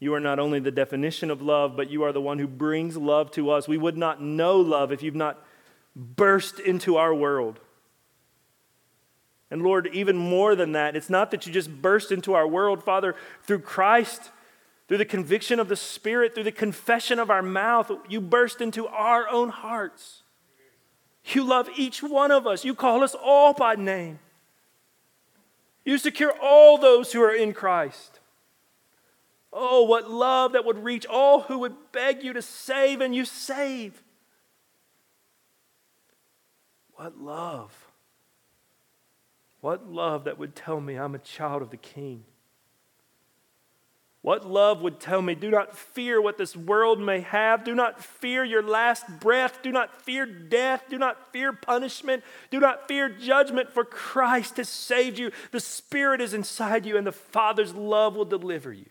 You 0.00 0.14
are 0.14 0.20
not 0.20 0.38
only 0.38 0.60
the 0.60 0.70
definition 0.70 1.30
of 1.30 1.42
love, 1.42 1.76
but 1.76 1.90
you 1.90 2.04
are 2.04 2.12
the 2.12 2.20
one 2.20 2.38
who 2.38 2.46
brings 2.46 2.96
love 2.96 3.30
to 3.32 3.50
us. 3.50 3.68
We 3.68 3.78
would 3.78 3.96
not 3.96 4.22
know 4.22 4.58
love 4.58 4.92
if 4.92 5.02
you've 5.02 5.14
not 5.14 5.44
burst 5.94 6.60
into 6.60 6.96
our 6.96 7.14
world. 7.14 7.58
And 9.50 9.62
Lord, 9.62 9.88
even 9.92 10.16
more 10.16 10.54
than 10.54 10.72
that, 10.72 10.94
it's 10.94 11.10
not 11.10 11.30
that 11.30 11.46
you 11.46 11.52
just 11.52 11.82
burst 11.82 12.12
into 12.12 12.34
our 12.34 12.46
world, 12.46 12.84
Father, 12.84 13.14
through 13.42 13.60
Christ 13.60 14.30
through 14.88 14.98
the 14.98 15.04
conviction 15.04 15.60
of 15.60 15.68
the 15.68 15.76
Spirit, 15.76 16.34
through 16.34 16.44
the 16.44 16.52
confession 16.52 17.18
of 17.18 17.30
our 17.30 17.42
mouth, 17.42 17.92
you 18.08 18.20
burst 18.20 18.62
into 18.62 18.86
our 18.86 19.28
own 19.28 19.50
hearts. 19.50 20.22
You 21.26 21.44
love 21.44 21.68
each 21.76 22.02
one 22.02 22.30
of 22.30 22.46
us. 22.46 22.64
You 22.64 22.74
call 22.74 23.04
us 23.04 23.14
all 23.14 23.52
by 23.52 23.74
name. 23.74 24.18
You 25.84 25.98
secure 25.98 26.32
all 26.42 26.78
those 26.78 27.12
who 27.12 27.22
are 27.22 27.34
in 27.34 27.52
Christ. 27.52 28.20
Oh, 29.52 29.82
what 29.84 30.10
love 30.10 30.52
that 30.52 30.64
would 30.64 30.82
reach 30.82 31.04
all 31.06 31.42
who 31.42 31.58
would 31.58 31.74
beg 31.92 32.22
you 32.22 32.32
to 32.32 32.42
save, 32.42 33.00
and 33.00 33.14
you 33.14 33.24
save. 33.24 34.02
What 36.94 37.18
love. 37.18 37.74
What 39.60 39.90
love 39.90 40.24
that 40.24 40.38
would 40.38 40.54
tell 40.54 40.80
me 40.80 40.96
I'm 40.96 41.14
a 41.14 41.18
child 41.18 41.62
of 41.62 41.70
the 41.70 41.76
King. 41.76 42.24
What 44.20 44.44
love 44.44 44.82
would 44.82 44.98
tell 44.98 45.22
me, 45.22 45.34
do 45.36 45.50
not 45.50 45.76
fear 45.76 46.20
what 46.20 46.38
this 46.38 46.56
world 46.56 47.00
may 47.00 47.20
have. 47.20 47.62
Do 47.62 47.74
not 47.74 48.02
fear 48.02 48.44
your 48.44 48.62
last 48.62 49.04
breath. 49.20 49.60
Do 49.62 49.70
not 49.70 50.02
fear 50.02 50.26
death. 50.26 50.84
Do 50.90 50.98
not 50.98 51.32
fear 51.32 51.52
punishment. 51.52 52.24
Do 52.50 52.58
not 52.58 52.88
fear 52.88 53.08
judgment, 53.08 53.72
for 53.72 53.84
Christ 53.84 54.56
has 54.56 54.68
saved 54.68 55.18
you. 55.18 55.30
The 55.52 55.60
Spirit 55.60 56.20
is 56.20 56.34
inside 56.34 56.84
you, 56.84 56.96
and 56.96 57.06
the 57.06 57.12
Father's 57.12 57.74
love 57.74 58.16
will 58.16 58.24
deliver 58.24 58.72
you. 58.72 58.90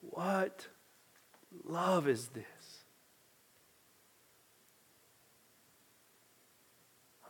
What 0.00 0.68
love 1.64 2.06
is 2.06 2.28
this? 2.28 2.44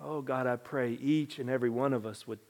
Oh, 0.00 0.22
God, 0.22 0.46
I 0.46 0.56
pray 0.56 0.92
each 0.92 1.38
and 1.38 1.48
every 1.48 1.70
one 1.70 1.92
of 1.92 2.04
us 2.04 2.26
would 2.26 2.40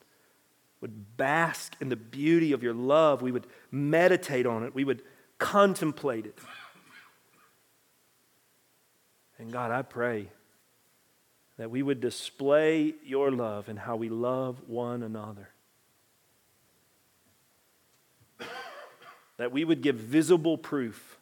would 0.86 1.16
bask 1.16 1.74
in 1.80 1.88
the 1.88 1.96
beauty 1.96 2.52
of 2.52 2.62
your 2.62 2.72
love. 2.72 3.22
We 3.22 3.32
would 3.32 3.48
meditate 3.72 4.46
on 4.46 4.62
it. 4.62 4.72
We 4.72 4.84
would 4.84 5.02
contemplate 5.38 6.26
it. 6.26 6.38
And 9.36 9.50
God, 9.50 9.72
I 9.72 9.82
pray 9.82 10.28
that 11.58 11.72
we 11.72 11.82
would 11.82 12.00
display 12.00 12.94
your 13.04 13.32
love 13.32 13.68
and 13.68 13.76
how 13.76 13.96
we 13.96 14.08
love 14.08 14.62
one 14.68 15.02
another. 15.02 15.48
That 19.38 19.50
we 19.50 19.64
would 19.64 19.82
give 19.82 19.96
visible 19.96 20.56
proof 20.56 21.18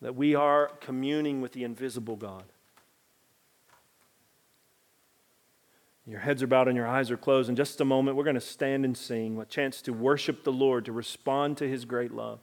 that 0.00 0.16
we 0.16 0.34
are 0.34 0.68
communing 0.80 1.42
with 1.42 1.52
the 1.52 1.62
invisible 1.62 2.16
God. 2.16 2.44
Your 6.06 6.20
heads 6.20 6.42
are 6.42 6.48
bowed 6.48 6.68
and 6.68 6.76
your 6.76 6.86
eyes 6.86 7.10
are 7.10 7.16
closed. 7.16 7.48
In 7.48 7.56
just 7.56 7.80
a 7.80 7.84
moment, 7.84 8.16
we're 8.16 8.24
going 8.24 8.34
to 8.34 8.40
stand 8.40 8.84
and 8.84 8.96
sing, 8.96 9.40
a 9.40 9.44
chance 9.44 9.80
to 9.82 9.92
worship 9.92 10.42
the 10.42 10.52
Lord, 10.52 10.84
to 10.86 10.92
respond 10.92 11.58
to 11.58 11.68
his 11.68 11.84
great 11.84 12.12
love. 12.12 12.40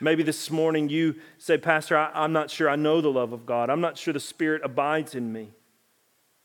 Maybe 0.00 0.22
this 0.22 0.50
morning 0.50 0.88
you 0.88 1.16
say, 1.38 1.58
Pastor, 1.58 1.96
I, 1.96 2.24
am 2.24 2.32
not 2.32 2.50
sure 2.50 2.68
I 2.68 2.76
know 2.76 3.00
the 3.00 3.10
love 3.10 3.32
of 3.32 3.46
God. 3.46 3.70
I'm 3.70 3.80
not 3.80 3.98
sure 3.98 4.12
the 4.12 4.20
Spirit 4.20 4.62
abides 4.64 5.14
in 5.14 5.32
me. 5.32 5.50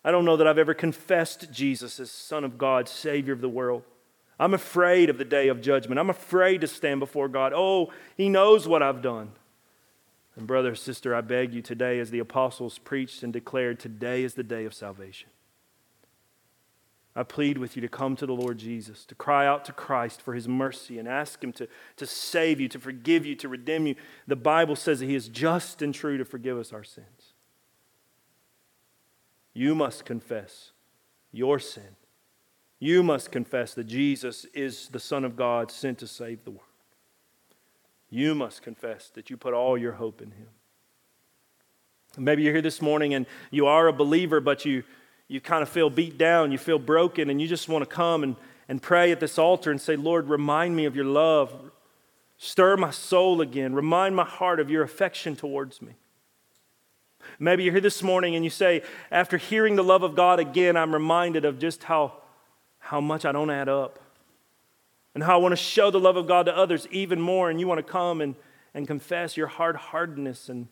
I 0.03 0.11
don't 0.11 0.26
know 0.26 0.38
that 0.38 0.47
I've 0.47 0.57
ever 0.57 0.74
confessed 0.74 1.51
Jesus 1.51 1.99
as 1.99 2.11
Son 2.11 2.43
of 2.43 2.57
God, 2.57 2.89
Savior 2.89 3.34
of 3.34 3.41
the 3.41 3.49
world. 3.49 3.84
I'm 4.39 4.53
afraid 4.53 5.09
of 5.09 5.18
the 5.18 5.26
day 5.26 5.47
of 5.47 5.61
judgment. 5.61 5.99
I'm 5.99 6.09
afraid 6.09 6.61
to 6.61 6.68
stand 6.68 6.99
before 6.99 7.28
God. 7.28 7.53
Oh, 7.55 7.91
He 8.18 8.28
knows 8.28 8.68
what 8.68 8.84
I've 8.84 9.01
done. 9.01 9.32
And, 10.36 10.47
brother, 10.47 10.74
sister, 10.74 11.14
I 11.14 11.22
beg 11.22 11.53
you 11.53 11.61
today, 11.61 11.99
as 11.99 12.09
the 12.09 12.20
apostles 12.20 12.80
preached 12.80 13.22
and 13.22 13.32
declared, 13.32 13.80
today 13.80 14.24
is 14.24 14.34
the 14.34 14.43
day 14.43 14.66
of 14.66 14.74
salvation. 14.74 15.30
I 17.16 17.24
plead 17.24 17.59
with 17.59 17.76
you 17.76 17.82
to 17.82 17.88
come 17.88 18.16
to 18.16 18.26
the 18.26 18.34
Lord 18.34 18.57
Jesus, 18.57 19.05
to 19.05 19.16
cry 19.16 19.45
out 19.45 19.66
to 19.66 19.72
Christ 19.72 20.22
for 20.22 20.34
his 20.34 20.47
mercy 20.47 20.97
and 20.97 21.07
ask 21.07 21.43
him 21.43 21.53
to, 21.53 21.68
to 21.97 22.07
save 22.07 22.59
you, 22.59 22.68
to 22.70 22.80
forgive 22.80 23.26
you, 23.26 23.36
to 23.36 23.47
redeem 23.47 23.86
you. 23.86 23.95
The 24.26 24.36
Bible 24.36 24.76
says 24.76 24.99
that 24.99 25.05
he 25.05 25.16
is 25.16 25.28
just 25.28 25.84
and 25.84 25.93
true 25.93 26.18
to 26.18 26.26
forgive 26.26 26.57
us 26.57 26.74
our 26.74 26.84
sins. 26.84 27.34
You 29.53 29.76
must 29.76 30.05
confess 30.05 30.72
your 31.32 31.59
sin. 31.59 31.95
You 32.80 33.03
must 33.03 33.32
confess 33.32 33.76
that 33.76 33.86
Jesus 33.86 34.45
is 34.53 34.89
the 34.89 34.99
Son 34.99 35.24
of 35.24 35.36
God 35.36 35.72
sent 35.72 35.99
to 35.99 36.07
save 36.07 36.43
the 36.43 36.51
world. 36.51 36.64
You 38.09 38.34
must 38.34 38.61
confess 38.64 39.09
that 39.09 39.30
you 39.30 39.38
put 39.38 39.53
all 39.53 39.78
your 39.78 39.93
hope 39.93 40.22
in 40.22 40.32
him. 40.32 40.47
Maybe 42.18 42.43
you're 42.43 42.53
here 42.53 42.61
this 42.61 42.82
morning 42.82 43.14
and 43.14 43.26
you 43.51 43.68
are 43.68 43.88
a 43.88 43.93
believer, 43.93 44.39
but 44.39 44.66
you 44.66 44.84
you 45.34 45.41
kind 45.41 45.63
of 45.63 45.69
feel 45.69 45.89
beat 45.89 46.15
down, 46.15 46.51
you 46.51 46.59
feel 46.59 46.77
broken, 46.77 47.31
and 47.31 47.41
you 47.41 47.47
just 47.47 47.67
want 47.67 47.81
to 47.81 47.88
come 47.88 48.21
and, 48.21 48.36
and 48.69 48.79
pray 48.79 49.11
at 49.11 49.19
this 49.19 49.39
altar 49.39 49.71
and 49.71 49.81
say, 49.81 49.95
Lord, 49.95 50.29
remind 50.29 50.75
me 50.75 50.86
of 50.86 50.95
your 50.95 51.05
love. 51.05 51.51
Stir 52.38 52.77
my 52.77 52.91
soul 52.91 53.41
again. 53.41 53.73
Remind 53.73 54.15
my 54.15 54.25
heart 54.25 54.59
of 54.59 54.69
your 54.69 54.84
affection 54.84 55.36
towards 55.36 55.81
me. 55.81 55.93
Maybe 57.39 57.63
you're 57.63 57.71
here 57.71 57.81
this 57.81 58.03
morning 58.03 58.36
and 58.36 58.43
you 58.43 58.51
say, 58.51 58.84
after 59.09 59.38
hearing 59.38 59.75
the 59.75 59.84
love 59.84 60.03
of 60.03 60.13
God 60.13 60.39
again, 60.39 60.77
I'm 60.77 60.93
reminded 60.93 61.45
of 61.45 61.57
just 61.57 61.84
how, 61.86 62.13
how 62.77 63.01
much 63.01 63.25
I 63.25 63.31
don't 63.31 63.49
add 63.49 63.69
up 63.69 63.97
and 65.15 65.23
how 65.23 65.39
I 65.39 65.41
want 65.41 65.53
to 65.53 65.57
show 65.57 65.89
the 65.89 65.99
love 65.99 66.15
of 66.15 66.27
God 66.27 66.45
to 66.45 66.55
others 66.55 66.88
even 66.91 67.19
more. 67.19 67.49
And 67.49 67.59
you 67.59 67.65
want 67.65 67.79
to 67.79 67.91
come 67.91 68.21
and, 68.21 68.36
and 68.75 68.86
confess 68.86 69.36
your 69.36 69.47
hard 69.47 69.77
hardness 69.77 70.47
and, 70.47 70.67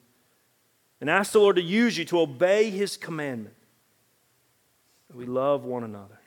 and 1.00 1.10
ask 1.10 1.32
the 1.32 1.40
Lord 1.40 1.56
to 1.56 1.64
use 1.64 1.98
you 1.98 2.06
to 2.06 2.20
obey 2.20 2.70
his 2.70 2.96
commandment 2.96 3.56
we 5.14 5.26
love 5.26 5.64
one 5.64 5.84
another. 5.84 6.20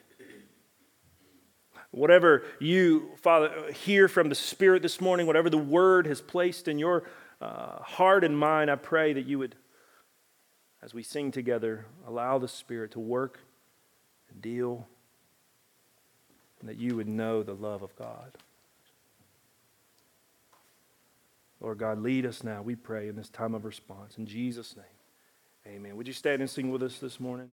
Whatever 1.90 2.42
you, 2.58 3.10
Father, 3.22 3.72
hear 3.72 4.08
from 4.08 4.28
the 4.28 4.34
Spirit 4.34 4.82
this 4.82 5.00
morning, 5.00 5.26
whatever 5.26 5.48
the 5.48 5.58
Word 5.58 6.06
has 6.06 6.20
placed 6.20 6.66
in 6.66 6.78
your 6.78 7.04
uh, 7.40 7.78
heart 7.82 8.24
and 8.24 8.36
mind, 8.36 8.70
I 8.70 8.74
pray 8.74 9.12
that 9.12 9.26
you 9.26 9.38
would, 9.38 9.54
as 10.82 10.92
we 10.92 11.04
sing 11.04 11.30
together, 11.30 11.86
allow 12.06 12.38
the 12.38 12.48
Spirit 12.48 12.90
to 12.92 13.00
work 13.00 13.38
and 14.28 14.42
deal, 14.42 14.88
and 16.60 16.68
that 16.68 16.78
you 16.78 16.96
would 16.96 17.08
know 17.08 17.44
the 17.44 17.54
love 17.54 17.82
of 17.82 17.94
God. 17.96 18.32
Lord 21.60 21.78
God, 21.78 22.00
lead 22.00 22.26
us 22.26 22.42
now, 22.42 22.60
we 22.60 22.74
pray, 22.74 23.08
in 23.08 23.14
this 23.14 23.30
time 23.30 23.54
of 23.54 23.64
response. 23.64 24.18
In 24.18 24.26
Jesus' 24.26 24.76
name, 24.76 25.76
amen. 25.76 25.96
Would 25.96 26.08
you 26.08 26.12
stand 26.12 26.42
and 26.42 26.50
sing 26.50 26.72
with 26.72 26.82
us 26.82 26.98
this 26.98 27.20
morning? 27.20 27.52